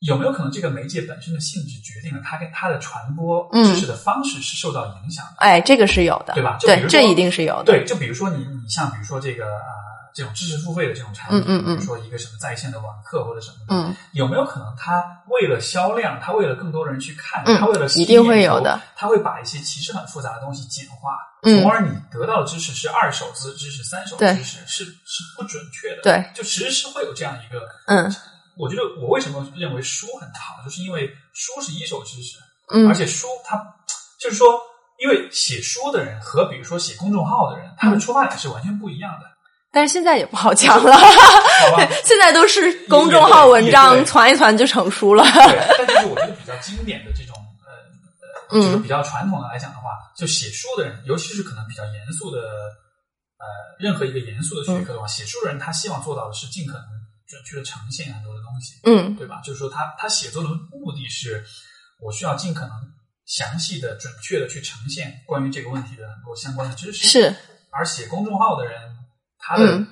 [0.00, 5.32] 有没有可能这个媒介本身的性质决定了它跟它的传播嗯知识的方式是受到影响的？
[5.38, 7.64] 哎，这个是有的，对吧就比如说这一定是有的。
[7.64, 9.74] 对，就比如说你你像比如说这个啊、
[10.18, 11.76] 这种知识付费的这种产品，嗯嗯嗯。
[11.76, 21.62] 比如说一个什么在线的网课或者什么的，嗯，有没有可能他为了销量，他为了更多人去看，嗯他为了一定会有的，他会把一些其实很复杂的东西简化，嗯。
[21.62, 27.62] 从而你得到的知识是二手知知识、三手知识，是是不准确的，对，就其实是会有这样一个。
[27.86, 28.12] 嗯。
[28.56, 32.38] 我觉得我为什么认为书很好，就是因为书是一手知识，
[32.74, 33.56] 嗯而且书它
[34.18, 34.58] 就是说，
[34.98, 37.92] 因为写书的人和比如说写公众号的人，他嗯。
[37.92, 39.26] 的出发点是完全不一样的，
[39.70, 40.96] 但是现在也不好讲了？
[42.04, 45.22] 现在都是公众号文章传一传就成书了。
[45.24, 47.34] 对，但就是我觉得比较经典的这种
[47.66, 53.44] 呃呃，就是嗯比较传统的来讲的话，就写书的人，尤其是可能比较严肃的呃，
[53.78, 56.86] 任何一个严肃的学科的话，写书的人他希望做到的是尽可能
[57.28, 59.40] 准确的呈现很多的东西，嗯对吧？
[59.44, 61.44] 就是说他他写作的目的是，
[62.00, 62.72] 我需要尽可能
[63.26, 67.06] 详细的、准确的去呈现关于这个问题的很多相关的知识。
[67.06, 67.36] 是，
[67.70, 68.80] 而写公众号的人，
[69.38, 69.86] 他的嗯。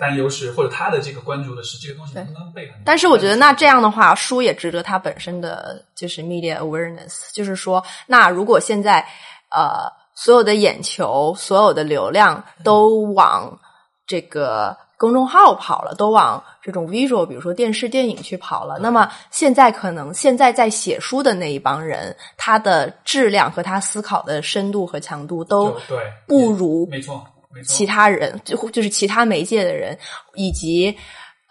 [0.00, 2.72] 担忧是，或者他的这个关注的是这个东西能不能被。
[2.84, 9.04] 但是我觉得那这样的话，书也值得它本身的就是 media awareness，就是说，那如果现在
[9.50, 13.58] 呃所有的眼球、所有的流量都往
[14.06, 27.26] 这个公众号跑了，都往这种 visual，比如说电视、电影去跑了，那么现在可能现在在写书的那一帮人，他的质量和他思考的深度和强度都对不如，没错，
[27.66, 29.98] 其他人，就就是其他媒介的人，
[30.34, 30.96] 以及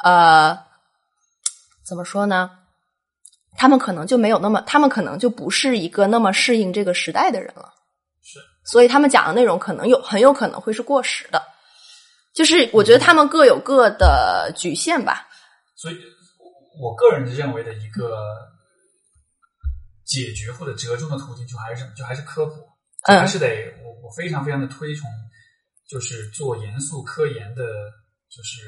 [0.04, 0.58] 呃，
[1.86, 2.52] 怎么说呢？
[3.58, 7.74] 他们可能就没有那么，他们可能就不是一个那么适应这个时代的人了。
[8.22, 11.42] 是，所以他们讲的内容可能有很有可能会是过时的。
[12.36, 15.28] 就是我觉得他们各有各的局限吧。
[15.76, 15.98] 所以，
[16.80, 18.16] 我个人认为的一个
[20.06, 21.92] 解决或者折中的途径，就还是什么？
[21.98, 22.54] 就还是科普，
[23.08, 25.10] 嗯还是得我我非常非常的推崇，
[25.88, 27.64] 就是做严肃科研的，
[28.30, 28.62] 就是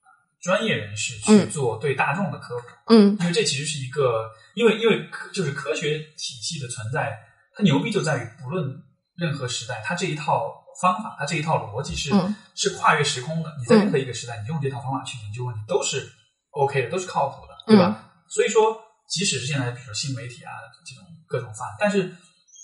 [0.00, 0.08] 呃
[0.40, 2.66] 专业人士去嗯做对大众的科普。
[2.88, 7.18] 嗯因为这其实是一个，因为因为科就是科学体系的存在，
[7.54, 8.82] 它牛逼就在于不论
[9.16, 13.52] 任何时代，它这一套方法，它这一套逻辑是、嗯是跨越时空的。
[13.58, 16.08] 你在任何一个时代，你用这套方法去研究问题都是
[16.50, 18.00] OK 的，都是靠谱的，对吧？
[18.00, 20.50] 嗯所以说，即使是现在比如说新媒体啊
[20.86, 22.14] 这种各种发，但是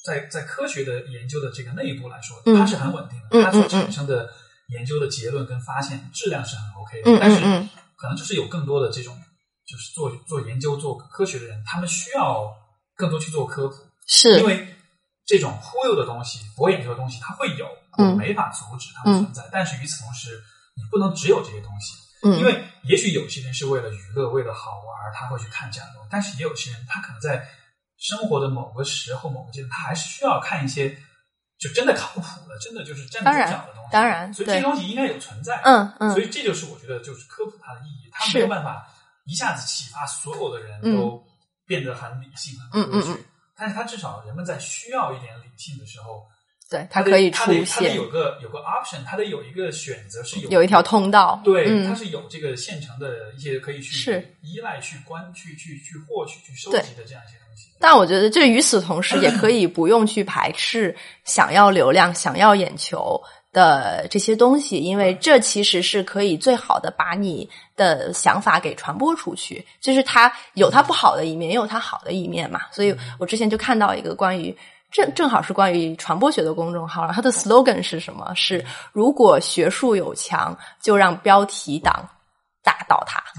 [0.05, 4.28] 在在科学的研究的这个内部来说，嗯它是很稳定的，嗯它所产生的
[4.68, 7.40] 研究的结论跟发现质量是很 OK 的，嗯但是
[7.97, 9.16] 可能就是有更多的这种，
[9.66, 12.51] 就是做做研究、做科学的人，他们需要
[12.97, 14.74] 更多去做科普，是因为
[15.27, 17.66] 这种忽悠的东西、博眼球的东西，它会有，
[17.98, 19.48] 我嗯没法阻止它们存在。
[19.52, 20.43] 但是与此同时，
[20.77, 27.47] 你不能只有这些东西，嗯因为也许有些人是为了娱乐、为了好玩儿，他会去看这样的东西，但是也有些人他可能在
[28.01, 30.90] 生活的某个时候、某个阶段，他还是需要看一些
[31.59, 33.90] 就真的靠谱的、真的就是站得脚的东西。
[33.93, 35.60] 当然所以这些东西应该有存在。
[35.64, 36.10] 嗯嗯。
[36.10, 38.89] 所以这就是我觉得就是科普它的意义，它没有办法
[39.27, 41.22] 一下子启发所有的人嗯都
[41.66, 43.12] 变得很理性、很科学，嗯。
[43.12, 43.24] 嗯嗯
[43.55, 46.27] 但是它至少人们在需要一点理性的时候，
[46.70, 57.49] 对，它可以出它得它得有个有个 option，它得有一个选择是有有一条通道，对，它嗯，是有这个现成的一些可以去依赖、去关、去去去获取、去收集的这样一些东西。
[57.81, 63.20] 但我觉得，这与此同时，也可以不用去排斥想要流量、想要眼球
[63.53, 69.66] 的这些东西，因为这其实是可以最好的把你的想法给传播出去。
[69.81, 72.61] 就是它有它不好的一面，也有它好的一面嘛。
[72.70, 74.57] 所以我之前就看到一个关于。
[74.93, 78.35] 正正好是关于传播学的公众号，它的 slogan 是什么？
[78.35, 82.05] 是如果学术有墙，就让标题党
[82.65, 83.23] 打倒它。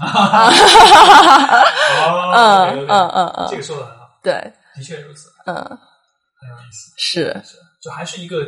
[2.00, 4.32] 哦嗯嗯嗯嗯这个说的很好，对，
[4.74, 6.92] 的确如此，嗯，很有意思。
[6.96, 8.46] 是是，就还是一个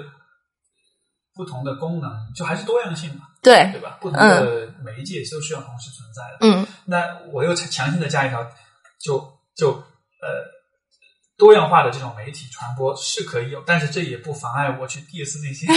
[1.35, 3.99] 不同的功能，就还是多样性嘛，对对，吧？
[4.01, 6.39] 不同的媒介都是要同时存在的。
[6.41, 8.43] 嗯，那我又强强行的加一条，
[8.99, 10.54] 就就呃。
[11.37, 15.67] 多样化的这种媒体传播是可以有，但是这也不妨碍我去 diss 那些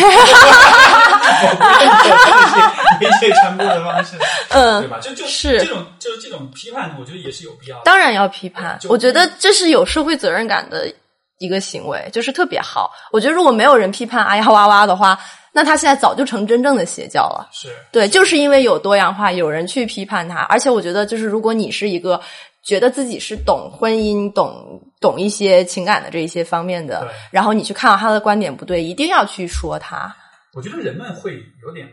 [2.99, 4.15] 媒介传播的方式，
[4.49, 4.99] 嗯对吧？
[5.01, 7.83] 就就是这种就是这种批判，我觉得也是有必要的。
[7.85, 10.93] 当然要批判，我觉得这是有社会责任感的
[11.39, 12.91] 一个行为，就是特别好。
[13.11, 15.19] 我觉得如果没有人批判哎呀哇哇的话，
[15.53, 17.49] 那他现在早就成真正的邪教了。
[17.51, 22.21] 是对，就是因为有多样化，有人去批判他，而且我觉得就是如果你是一个
[22.67, 30.13] 觉得自己是懂婚姻、懂懂一些情感的这一些方面的，然后你去看到他的观点不对，一定要去说他。
[30.53, 31.87] 我觉得人们会有点，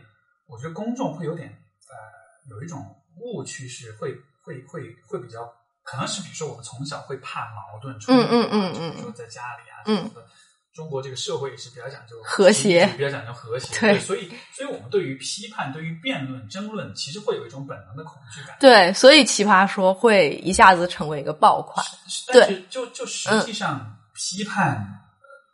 [0.49, 2.81] 我觉得公众会有点呃，有一种
[3.21, 5.49] 误区是会会会会比较，
[5.85, 10.27] 可能是比如说我们从小会怕矛盾冲突啊，嗯嗯嗯嗯比如说在家里啊，嗯什么的。
[10.75, 18.57] 中国这个社会也是比较讲究和谐比较讲究和谐，对所以所以我们对于批判、对于辩论、争论，其实会有一种本能的恐惧感。
[18.59, 21.85] 对，所以奇葩说会一下子成为一个爆款。
[22.27, 25.05] 但是就就实际上批判、呃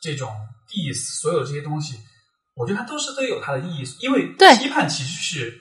[0.02, 0.32] 这种
[0.66, 2.00] diss 所有这些东西，
[2.54, 5.60] 我觉得它都是都有它的意义，因为对批判其实是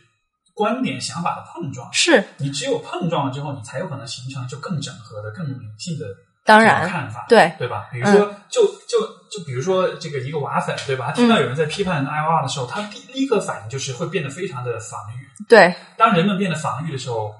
[0.53, 6.05] 观点想法的碰撞，是，你只有碰撞了之后，你才有可能形成就更整合的、更理性的
[6.45, 7.89] 当然看法，对嗯对吧？
[7.91, 8.97] 比如说，就就
[9.31, 11.07] 就比如说这个一个瓦粉，对吧？
[11.07, 15.45] 他听到有人在批判 I O R 的时候，他第第一个反应就是会变得非常的防御。
[15.47, 17.33] 对，当人们变得防御的时候，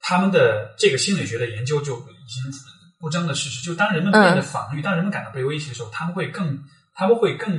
[0.00, 2.52] 他们的这个心理学的研究就已经
[3.00, 6.58] 不争的事实，就当人们变得防御，当人们感到被威胁的时候，他们会更
[6.94, 7.52] 他们会更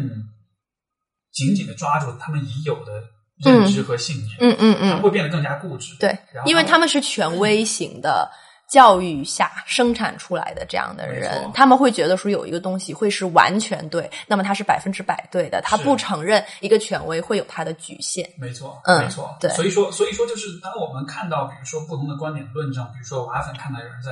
[1.31, 3.03] 紧紧的抓住他们已有的
[3.45, 5.95] 认知和信念，嗯嗯嗯，他们会变得更加固执。
[5.99, 8.29] 对因为他们是权威型的
[8.69, 18.29] 教育下生产出来的这样的人，他们会觉得说有一个东西会是完全对，那么他是百分之百对的，他不承认一个权威会有他的局限。
[18.37, 19.49] 没错，嗯没错，对。
[19.51, 24.11] 所以说，所以说，就是当我们看到，比如说不同的观点论证，比如说我阿粉看到有人在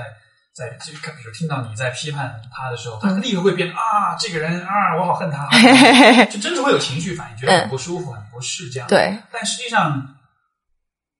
[0.56, 5.48] 在就看，比如听到你在批判他的时候，他嗯立刻会变啊，这个人啊，我好恨他，
[6.32, 10.16] 就真的会有情绪反应，觉得很不舒服，很不适这样。，嗯对，但实际上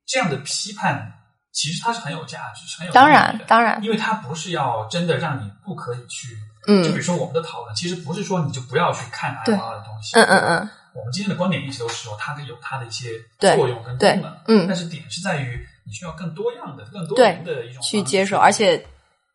[0.08, 1.17] 这样的批判
[1.58, 6.38] 其实它是很有价值，是很有当然当然，因为它不是要真的让你不可以去。
[6.68, 6.84] 嗯。
[6.84, 13.10] 就比嗯如说我们的讨论，其实不是说你就不要去看 I 对 R 的东西，嗯嗯嗯，我们今天的观点一直都是说它有它的一些
[13.40, 14.68] 作用跟功能，嗯。
[14.68, 18.86] 但是点是在于你需要更多样的、更多对元的一种去接受，而且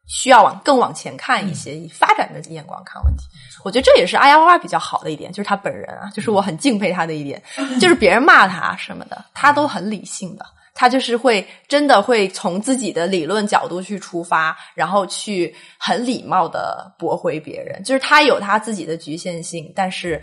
[0.06, 3.24] 需要往更往前看一些，以发展的眼光看问题。
[3.64, 7.42] 我觉得这也是阿呀哇哇比较好的一点，就是他本人啊，就是我很敬佩他的一点，
[7.80, 10.46] 就是别人骂他什么的，他都很理性的。
[10.74, 17.82] 他就是会真的会从自己的理论角度去出发，然后去很礼貌的驳回别人。
[17.84, 20.22] 就是他有他自己的局限性，但是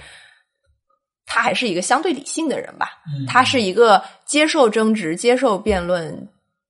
[1.26, 2.90] 他还是一个相对理性的人吧。
[3.08, 6.28] 嗯他是一个接受争执、接受辩论、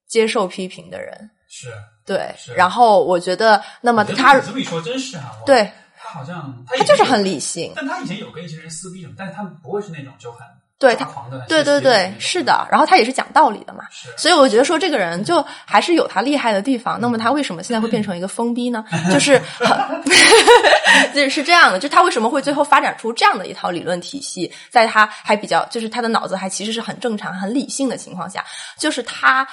[0.08, 1.32] 接受批评的人。
[1.48, 1.70] 是。
[2.06, 10.40] 对是，然后我觉得，那么他这么一说，真是啊、对他好像他他就是很理性，但他以前有跟一些人撕逼什么，但是他们不会是那种就很
[10.80, 11.06] 对他
[11.48, 12.66] 对对对，是，的。
[12.72, 13.84] 然后他也是讲道理的嘛，
[14.18, 17.00] 所以我觉得说这个人就还是有他厉害的地方。
[17.02, 18.86] 那么他为什么现在会变成一个疯逼呢？
[19.12, 20.04] 就是很
[21.14, 28.46] 就是这样的，就他为什么会最后发展出这样的一套理论体系，在他还比较就是他的脑子还其实是很正常、很理性的情况下，
[28.78, 29.46] 就是他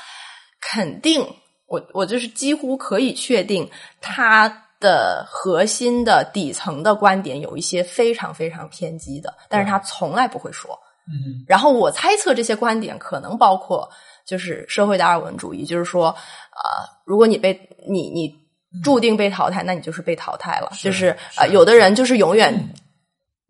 [0.61, 1.27] 肯定
[1.67, 3.69] 我我就是几乎可以确定
[4.01, 4.63] 他。
[4.79, 10.79] 的核心的底层的观点有一些非常非常偏激的，但是他从来不会说。
[11.09, 11.45] 嗯。
[11.47, 13.89] 然后我猜测这些观点可能包括
[14.27, 17.59] 就是社会达尔文主义，就是说，呃，如果你被
[17.89, 18.35] 你你
[18.83, 20.71] 注定被淘汰，那你就是被淘汰了。
[20.73, 22.75] 是就是是呃，有的人就是永远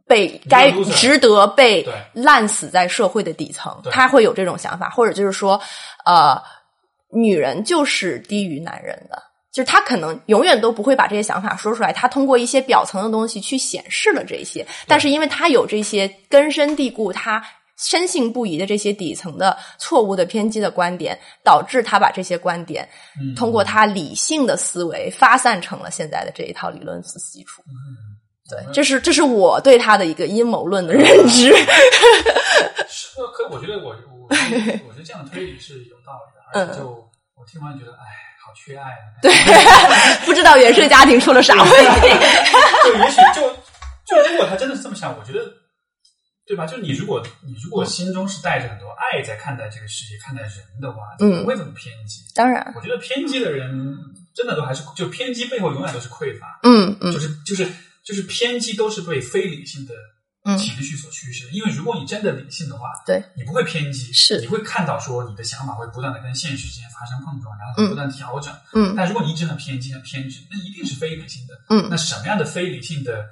[0.07, 5.61] 被该值得被烂死在社会的底层，他会有这种想法，或者就是说，
[6.05, 6.41] 呃，
[7.13, 9.23] 女人就是低于男人的。
[9.57, 17.43] 就是他可能永远都不会把这些想法说出来，他通过一些表层的东西去显示了这些，但是因为他有这些根深蒂固、他
[17.79, 22.87] 深信不疑的这些底层的错误的偏激的观点，导致他把这些观点
[23.19, 27.63] 嗯通过他理性的思维发散成了现在的这一套理论基础。
[28.51, 31.51] 对，这是这是我对他的一个阴谋论的认知。
[32.87, 38.05] 是，可我觉得我我我觉得这样的推理是有道理的，而且就我听完觉得，哎，
[38.47, 39.05] 好缺爱啊。
[39.21, 39.33] 对，
[40.25, 42.09] 不知道原生家庭出了啥问题。
[42.85, 43.43] 就也许就
[44.07, 45.41] 就如果他真的是这么想，我觉得，
[46.47, 46.65] 对吧？
[46.65, 52.21] 就你如果你如果心中是带着很多爱在看待这个世界、看待人的话，就嗯不会这么偏激。
[52.35, 53.97] 当然，我觉得偏激的人
[54.35, 57.67] 真的都还是就偏激背后永远都是匮乏，嗯嗯就是就是
[58.05, 60.16] 就是偏激都是被非理性的嗯
[60.59, 61.53] 情绪所驱使的。
[61.53, 68.55] 因为如果你真的理性的话，对你不会偏激，是你会看到说你的想法会不断的跟现实之间发生碰撞，然后会不断调整。
[68.75, 71.55] 嗯但如果你一直很偏激、很偏执，那一定是非理性的。
[71.71, 73.25] 嗯那什么样的非理性的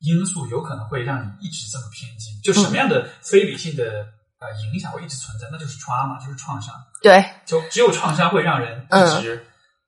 [0.00, 2.38] 因素有可能会让你一直这么偏激？
[2.42, 4.06] 就什么样的非理性的
[4.38, 5.48] 呃影响会一直存在？
[5.50, 6.74] 那就是 trauma，就是创伤。
[7.02, 9.46] 对，就只有创伤会让人嗯一直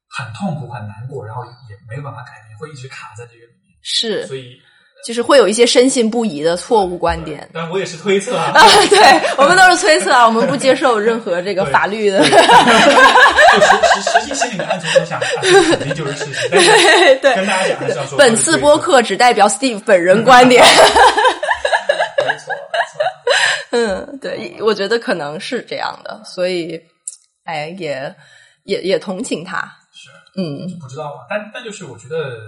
[0.08, 3.78] 很痛苦、很难过，然后也没有办法改变，会一直卡在这个里面。
[3.82, 4.60] 是，所以，
[5.06, 7.48] 就是会有一些深信不疑的错误观点。
[7.52, 12.20] 但我也是推测啊，啊，对我们都是推测啊，我们不接受任何这个法律的。
[13.54, 15.20] 就实实实际心里的暗中都想，
[15.76, 16.48] 肯定就是事实。
[16.48, 20.64] 对对跟大家讲还是要说，本次播客只代表 Steve 本人观点。
[20.64, 20.70] 没
[22.38, 23.02] 错，没错。
[23.72, 26.80] 嗯，对，我觉得可能是这样的，所以，
[27.44, 28.14] 哎，也
[28.64, 29.58] 也也同情他。
[29.94, 31.26] 是嗯不知道吧？
[31.28, 32.38] 但但就是我觉得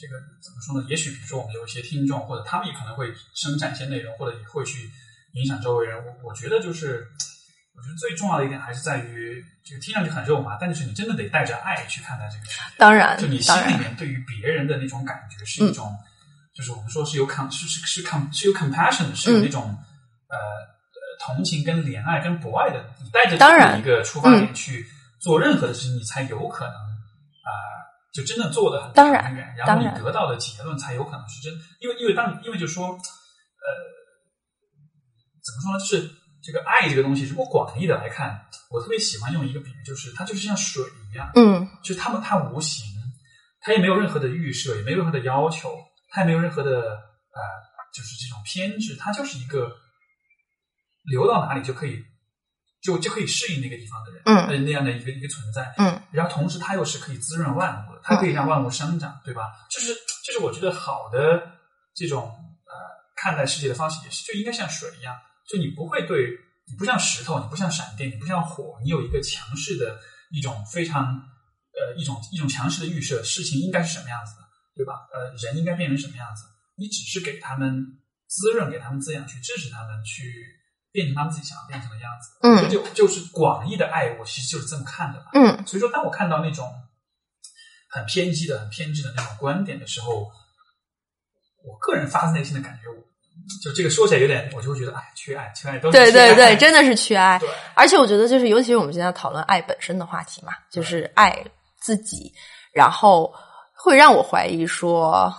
[0.00, 0.86] 这个怎么说呢？
[0.88, 4.90] 也许比如说我们有一些听众，或者他们也可能会生产一些内容，或者也会去
[5.34, 5.96] 影响周围人。
[6.06, 7.06] 我我觉得就是，
[7.76, 12.78] 我觉得最重要的一点还是在于，这个听上去很肉麻，但就是你真的得带着爱去看待这个事情。
[12.78, 15.94] 当然就你，心，里面对于别人的那种感觉是一种，
[16.54, 19.62] 就是我们说是有 com 是是是 com 是有 compassion 的，是有那种、
[20.28, 20.70] 呃呃
[21.20, 22.82] 同情跟怜爱跟博爱的。
[23.04, 24.86] 你带着这当然一个出发点去
[25.20, 27.52] 做任何的事情，你才有可能啊、
[28.12, 31.52] 就真的做的很当然长远，然后你得到的结论才有可能是真。
[31.80, 32.96] 因为因为当因为就说呃
[35.42, 36.10] 怎么说呢，就是
[36.42, 40.82] 这个爱这个东西，如果广义的来看，我特别喜欢用一个比喻，就是它就是像水
[41.12, 41.30] 一样。
[41.34, 42.84] 嗯就是他们它无形，
[43.60, 45.70] 它也没有任何的预设，也没有任何的要求，
[46.10, 47.40] 它也没有任何的呃，
[47.94, 49.70] 就是这种偏执，它就是一个
[51.04, 52.04] 流到哪里就可以
[52.82, 55.74] 就就可以适应那个地方的人，嗯呃那样的一个一个存在。
[55.78, 59.42] 嗯然后同时它又是可以滋润万物的，它可以让万物生长，对吧？
[59.70, 59.94] 就是
[60.24, 61.18] 就是我觉得好的
[61.94, 62.22] 这种
[62.66, 62.74] 呃
[63.16, 65.14] 看待世界的方式也是，就应该像水一样，
[65.48, 66.30] 就你不会对
[66.66, 69.98] 你不像石头，你不像闪电，你不像火，你有一个强势的
[70.30, 71.04] 一种非常
[71.74, 74.42] 呃一种一种强势的预设，事情应该是什么样子的，
[74.74, 74.94] 对吧？
[75.12, 76.44] 呃，人应该变成什么样子？
[76.76, 77.84] 你只是给他们
[78.26, 80.32] 滋润，给他们滋养，去支持他们，去
[80.92, 82.30] 变成他们自己想要变成的样子。
[82.42, 85.24] 嗯这就就是广义的爱，我其实就是这么看的。
[85.34, 86.68] 嗯所以说，当我看到那种
[87.90, 90.30] 很偏激的、很偏执的那种观点的时候，
[91.64, 92.88] 我个人发自内心的感觉，
[93.62, 97.38] 就这个说起来有点，我就会觉得，哎，缺爱，缺爱都是对对对，真的是缺爱。
[97.38, 101.44] 对而且我觉得，就是尤其是我们现在讨论爱本身的话题嘛，就是爱
[101.80, 102.32] 自己，
[102.72, 103.32] 然后
[103.74, 105.32] 会让我怀疑说，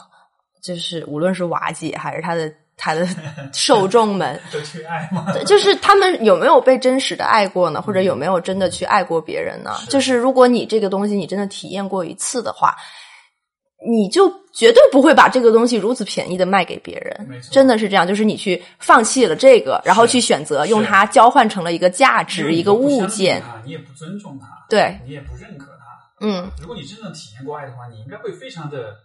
[0.62, 2.54] 就是无论是瓦解还是他的
[2.84, 3.08] 他的
[3.54, 5.32] 受众们， 都缺爱吗？
[5.46, 7.80] 就是他们有没有被真实的爱过呢？
[7.80, 9.76] 或者有没有真的去爱过别人呢？
[9.82, 12.76] 是就是如果你这个东西你真的体验过一次的话，
[13.88, 23.42] 你就绝对不会把这个东西如此便宜的卖给别人真的是这样，就是你去放弃了这个，然后去选择用它交换成了一个价值、一个物件。
[23.42, 26.26] 他，你也不尊重他，对，你也不认可他。
[26.26, 28.96] 嗯，如果你真正体验过爱的话，你应该会非常的，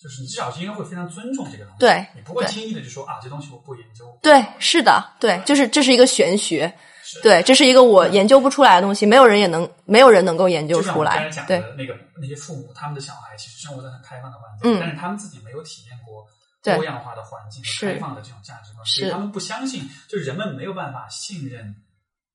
[0.00, 1.78] 就是你至少是应该会非常尊重这个东西。
[1.80, 4.04] 对你不会轻易的就说啊，这东西我不研究。
[4.22, 6.72] 对，是的，对，就是这是一个玄学，
[7.22, 11.46] 对，这是一个我研究不出来的东西，没有人也能，没有人能够研究出来我刚才讲。
[11.46, 16.24] 对，的那个那些父母，他们的小孩其实生活在很开放的环境，嗯但是他们自己没有体验过
[16.62, 21.74] 多样化的环境和开放的这种价值观，是所以他们不相信，就是人们没有办法信任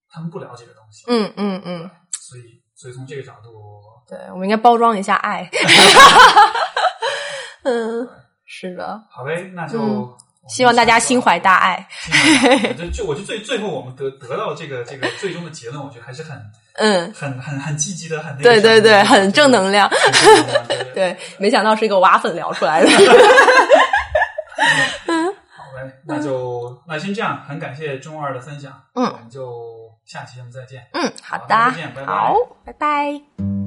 [0.09, 1.05] 他们不了解的东西。
[1.07, 1.89] 嗯嗯嗯，
[2.27, 3.49] 所以所以从这个角度，
[4.09, 5.49] 对，我们应该包装一下爱。
[7.65, 8.07] 嗯，
[8.45, 10.13] 是的，好呗，那就嗯
[10.49, 11.87] 希望大家心怀大爱。
[12.77, 16.37] 就就我觉得最最后我们得得到这个这个最终的结论，我觉得还是很
[16.75, 19.89] 嗯，很很很积极的，很那个对对对，很正能量。
[20.93, 22.89] 对 没想到是一个挖粉聊出来的。
[25.55, 30.85] 好嘞，那就那先这样，很感谢中二的分享，嗯我们就下期节目再见。
[30.91, 32.35] 嗯，好好的再见拜，拜好，
[32.65, 33.62] 拜拜。